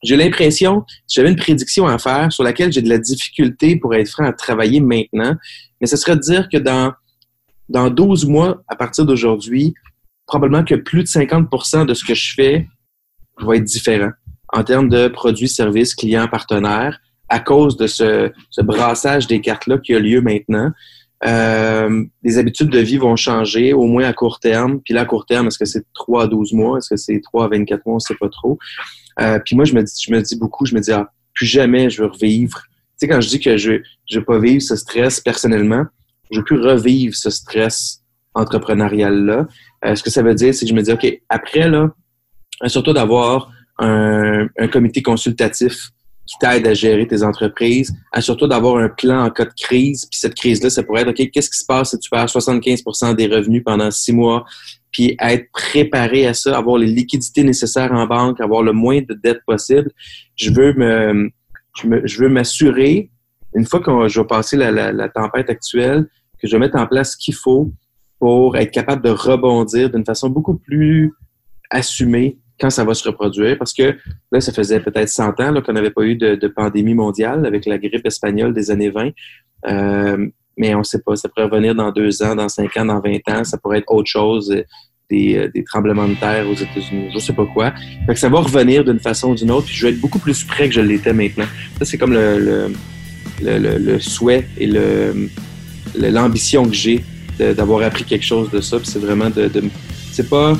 j'ai 0.02 0.16
l'impression, 0.16 0.84
si 1.06 1.16
j'avais 1.16 1.30
une 1.30 1.36
prédiction 1.36 1.86
à 1.86 1.98
faire 1.98 2.32
sur 2.32 2.44
laquelle 2.44 2.72
j'ai 2.72 2.82
de 2.82 2.88
la 2.88 2.98
difficulté 2.98 3.76
pour 3.76 3.94
être 3.94 4.08
franc 4.08 4.24
à 4.24 4.32
travailler 4.32 4.80
maintenant, 4.80 5.36
mais 5.80 5.86
ce 5.86 5.96
serait 5.96 6.16
de 6.16 6.20
dire 6.20 6.48
que 6.50 6.58
dans 6.58 6.92
dans 7.72 7.90
12 7.90 8.26
mois, 8.26 8.62
à 8.68 8.76
partir 8.76 9.06
d'aujourd'hui, 9.06 9.74
probablement 10.26 10.64
que 10.64 10.74
plus 10.74 11.02
de 11.02 11.08
50% 11.08 11.86
de 11.86 11.94
ce 11.94 12.04
que 12.04 12.14
je 12.14 12.34
fais 12.34 12.68
va 13.38 13.56
être 13.56 13.64
différent 13.64 14.10
en 14.52 14.62
termes 14.62 14.88
de 14.88 15.08
produits, 15.08 15.48
services, 15.48 15.94
clients, 15.94 16.28
partenaires, 16.28 17.00
à 17.30 17.40
cause 17.40 17.78
de 17.78 17.86
ce, 17.86 18.30
brassage 18.62 19.26
des 19.26 19.40
cartes-là 19.40 19.78
qui 19.78 19.94
a 19.94 19.98
lieu 19.98 20.20
maintenant. 20.20 20.70
Euh, 21.24 22.04
les 22.22 22.36
habitudes 22.36 22.68
de 22.68 22.78
vie 22.78 22.98
vont 22.98 23.16
changer, 23.16 23.72
au 23.72 23.86
moins 23.86 24.04
à 24.04 24.12
court 24.12 24.38
terme. 24.38 24.80
Puis 24.84 24.92
là, 24.92 25.02
à 25.02 25.04
court 25.06 25.24
terme, 25.24 25.46
est-ce 25.46 25.58
que 25.58 25.64
c'est 25.64 25.86
3 25.94 26.24
à 26.24 26.26
12 26.26 26.52
mois? 26.52 26.78
Est-ce 26.78 26.90
que 26.90 26.96
c'est 26.96 27.20
3 27.22 27.46
à 27.46 27.48
24 27.48 27.86
mois? 27.86 27.94
On 27.94 27.96
ne 27.96 28.00
sait 28.00 28.16
pas 28.20 28.28
trop. 28.28 28.58
Euh, 29.20 29.38
puis 29.38 29.56
moi, 29.56 29.64
je 29.64 29.72
me, 29.72 29.82
dis, 29.82 29.92
je 30.06 30.12
me 30.12 30.20
dis 30.20 30.36
beaucoup, 30.36 30.66
je 30.66 30.74
me 30.74 30.80
dis, 30.80 30.92
ah, 30.92 31.10
plus 31.32 31.46
jamais 31.46 31.88
je 31.88 32.02
veux 32.02 32.08
revivre. 32.08 32.60
Tu 32.68 33.06
sais, 33.06 33.08
quand 33.08 33.20
je 33.22 33.28
dis 33.28 33.40
que 33.40 33.56
je 33.56 33.72
ne 33.72 34.16
veux 34.16 34.24
pas 34.24 34.38
vivre 34.38 34.60
ce 34.60 34.76
stress 34.76 35.20
personnellement, 35.20 35.86
je 36.32 36.38
veux 36.38 36.44
plus 36.44 36.60
revivre 36.60 37.14
ce 37.14 37.30
stress 37.30 38.02
entrepreneurial-là. 38.34 39.46
Euh, 39.84 39.94
ce 39.94 40.02
que 40.02 40.10
ça 40.10 40.22
veut 40.22 40.34
dire, 40.34 40.54
c'est 40.54 40.64
que 40.64 40.70
je 40.70 40.74
me 40.74 40.82
dis, 40.82 40.92
OK, 40.92 41.06
après, 41.28 41.68
là, 41.68 41.90
surtout 42.66 42.92
d'avoir 42.92 43.50
un, 43.78 44.48
comité 44.70 45.02
consultatif 45.02 45.90
qui 46.26 46.36
t'aide 46.38 46.66
à 46.66 46.74
gérer 46.74 47.06
tes 47.06 47.24
entreprises, 47.24 47.92
surtout 48.20 48.46
d'avoir 48.46 48.76
un 48.76 48.88
plan 48.88 49.24
en 49.24 49.30
cas 49.30 49.44
de 49.44 49.52
crise. 49.60 50.06
Puis 50.06 50.20
cette 50.20 50.34
crise-là, 50.34 50.70
ça 50.70 50.82
pourrait 50.82 51.02
être, 51.02 51.10
OK, 51.10 51.30
qu'est-ce 51.30 51.50
qui 51.50 51.58
se 51.58 51.66
passe 51.66 51.90
si 51.90 51.98
tu 51.98 52.08
perds 52.08 52.26
75% 52.26 53.16
des 53.16 53.26
revenus 53.26 53.62
pendant 53.64 53.90
six 53.90 54.12
mois? 54.12 54.44
Puis 54.92 55.16
être 55.20 55.50
préparé 55.52 56.26
à 56.26 56.34
ça, 56.34 56.56
avoir 56.56 56.78
les 56.78 56.86
liquidités 56.86 57.42
nécessaires 57.42 57.92
en 57.92 58.06
banque, 58.06 58.40
avoir 58.40 58.62
le 58.62 58.72
moins 58.72 59.00
de 59.00 59.14
dettes 59.14 59.40
possible. 59.46 59.90
Je 60.36 60.52
veux 60.52 60.74
me, 60.74 61.30
je, 61.74 62.22
veux 62.22 62.28
m'assurer, 62.28 63.10
une 63.54 63.66
fois 63.66 63.80
que 63.80 64.08
je 64.08 64.20
vais 64.20 64.26
passer 64.26 64.56
la, 64.56 65.08
tempête 65.08 65.50
actuelle, 65.50 66.06
que 66.42 66.48
je 66.48 66.52
vais 66.52 66.58
mettre 66.58 66.76
en 66.76 66.86
place 66.86 67.12
ce 67.12 67.16
qu'il 67.16 67.34
faut 67.34 67.70
pour 68.18 68.56
être 68.56 68.70
capable 68.70 69.02
de 69.02 69.10
rebondir 69.10 69.90
d'une 69.90 70.04
façon 70.04 70.28
beaucoup 70.28 70.56
plus 70.56 71.12
assumée 71.70 72.38
quand 72.60 72.70
ça 72.70 72.84
va 72.84 72.94
se 72.94 73.08
reproduire, 73.08 73.58
parce 73.58 73.72
que 73.72 73.96
là, 74.30 74.40
ça 74.40 74.52
faisait 74.52 74.78
peut-être 74.78 75.08
100 75.08 75.40
ans 75.40 75.62
qu'on 75.62 75.72
n'avait 75.72 75.90
pas 75.90 76.02
eu 76.02 76.14
de, 76.14 76.48
pandémie 76.48 76.94
mondiale 76.94 77.46
avec 77.46 77.66
la 77.66 77.78
grippe 77.78 78.06
espagnole 78.06 78.54
des 78.54 78.70
années 78.70 78.90
20. 78.90 79.10
Euh, 79.66 80.28
mais 80.56 80.74
on 80.74 80.80
ne 80.80 80.84
sait 80.84 81.00
pas, 81.00 81.16
ça 81.16 81.28
pourrait 81.28 81.46
revenir 81.46 81.74
dans 81.74 81.90
deux 81.90 82.22
ans, 82.22 82.36
dans 82.36 82.48
cinq 82.48 82.76
ans, 82.76 82.84
dans 82.84 83.00
20 83.00 83.28
ans, 83.30 83.44
ça 83.44 83.58
pourrait 83.58 83.78
être 83.78 83.90
autre 83.90 84.08
chose, 84.08 84.52
euh, 84.52 84.62
des, 85.10 85.48
des 85.52 85.64
tremblements 85.64 86.06
de 86.06 86.14
terre 86.14 86.48
aux 86.48 86.54
États-Unis, 86.54 87.08
je 87.10 87.14
ne 87.14 87.20
sais 87.20 87.32
pas 87.32 87.46
quoi. 87.46 87.72
Fait 88.06 88.14
que 88.14 88.18
ça 88.20 88.28
va 88.28 88.38
revenir 88.40 88.84
d'une 88.84 89.00
façon 89.00 89.30
ou 89.30 89.34
d'une 89.34 89.50
autre, 89.50 89.66
puis 89.66 89.74
je 89.74 89.86
vais 89.86 89.92
être 89.94 90.00
beaucoup 90.00 90.18
plus 90.18 90.44
près 90.44 90.68
que 90.68 90.74
je 90.74 90.80
l'étais 90.80 91.12
maintenant. 91.12 91.46
Ça, 91.78 91.84
c'est 91.84 91.98
comme 91.98 92.12
le, 92.12 92.70
le, 93.42 93.78
le, 93.78 94.00
souhait 94.00 94.46
et 94.56 94.66
l'ambition 95.94 96.64
que 96.64 96.74
j'ai 96.74 97.04
d'avoir 97.38 97.82
appris 97.82 98.04
quelque 98.04 98.24
chose 98.24 98.50
de 98.50 98.60
ça, 98.60 98.78
c'est 98.84 99.00
vraiment 99.00 99.30
de, 99.30 99.50
c'est 100.12 100.28
pas 100.28 100.54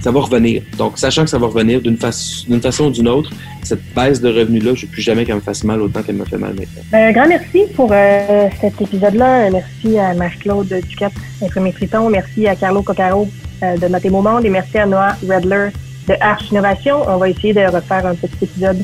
ça 0.00 0.10
va 0.10 0.20
revenir. 0.20 0.62
Donc, 0.78 0.98
sachant 0.98 1.24
que 1.24 1.30
ça 1.30 1.38
va 1.38 1.46
revenir 1.46 1.80
d'une 1.80 1.96
façon 1.96 2.84
ou 2.84 2.90
d'une 2.90 3.08
autre, 3.08 3.30
cette 3.62 3.82
baisse 3.94 4.20
de 4.20 4.28
revenus-là, 4.28 4.74
je 4.74 4.86
ne 4.86 4.90
plus 4.90 5.02
jamais 5.02 5.24
qu'elle 5.24 5.36
me 5.36 5.40
fasse 5.40 5.64
mal 5.64 5.80
autant 5.80 6.02
qu'elle 6.02 6.16
me 6.16 6.24
fait 6.24 6.38
mal 6.38 6.50
maintenant. 6.50 6.82
Ben, 6.92 7.08
un 7.08 7.12
grand 7.12 7.26
merci 7.26 7.62
pour 7.74 7.90
euh, 7.92 8.48
cet 8.60 8.80
épisode-là. 8.80 9.50
Merci 9.50 9.98
à 9.98 10.14
Marc-Claude 10.14 10.72
Ducat, 10.88 11.10
Imprimé 11.42 11.72
Triton. 11.72 12.08
Merci 12.08 12.46
à 12.46 12.54
Carlo 12.54 12.82
Coccaro 12.82 13.28
euh, 13.62 13.76
de 13.76 13.88
Matémo 13.88 14.22
Monde 14.22 14.44
et 14.44 14.50
merci 14.50 14.78
à 14.78 14.86
Noah 14.86 15.16
Redler 15.28 15.70
de 16.08 16.14
Arch 16.20 16.50
Innovation. 16.50 17.02
On 17.08 17.16
va 17.16 17.28
essayer 17.28 17.52
de 17.52 17.62
refaire 17.62 18.06
un 18.06 18.14
petit 18.14 18.44
épisode 18.44 18.78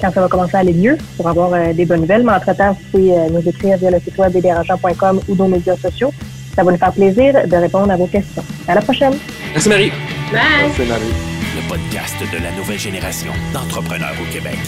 quand 0.00 0.12
ça 0.12 0.20
va 0.20 0.28
commencer 0.28 0.56
à 0.56 0.60
aller 0.60 0.72
mieux 0.72 0.96
pour 1.16 1.28
avoir 1.28 1.52
euh, 1.54 1.72
des 1.72 1.84
bonnes 1.84 2.00
nouvelles. 2.00 2.24
Mais 2.24 2.32
entre-temps, 2.32 2.72
vous 2.72 2.90
pouvez 2.90 3.12
nous 3.30 3.48
écrire 3.48 3.78
via 3.78 3.90
le 3.90 4.00
site 4.00 4.18
web 4.18 4.32
dérangeants.com 4.32 5.20
ou 5.28 5.34
dans 5.34 5.44
nos 5.44 5.56
médias 5.56 5.76
sociaux. 5.76 6.12
Ça 6.54 6.64
va 6.64 6.72
nous 6.72 6.78
faire 6.78 6.92
plaisir 6.92 7.34
de 7.46 7.56
répondre 7.56 7.90
à 7.92 7.96
vos 7.96 8.06
questions. 8.06 8.44
À 8.66 8.74
la 8.74 8.80
prochaine. 8.80 9.14
Merci 9.52 9.68
Marie. 9.68 9.92
Bye. 10.32 10.70
Le 10.78 11.68
podcast 11.68 12.16
de 12.32 12.42
la 12.42 12.50
nouvelle 12.52 12.78
génération 12.78 13.32
d'entrepreneurs 13.52 14.14
au 14.20 14.32
Québec. 14.32 14.58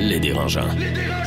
Les 0.00 0.20
dérangeants. 0.20 0.68
Les 0.78 0.90
dérangeants. 0.90 1.25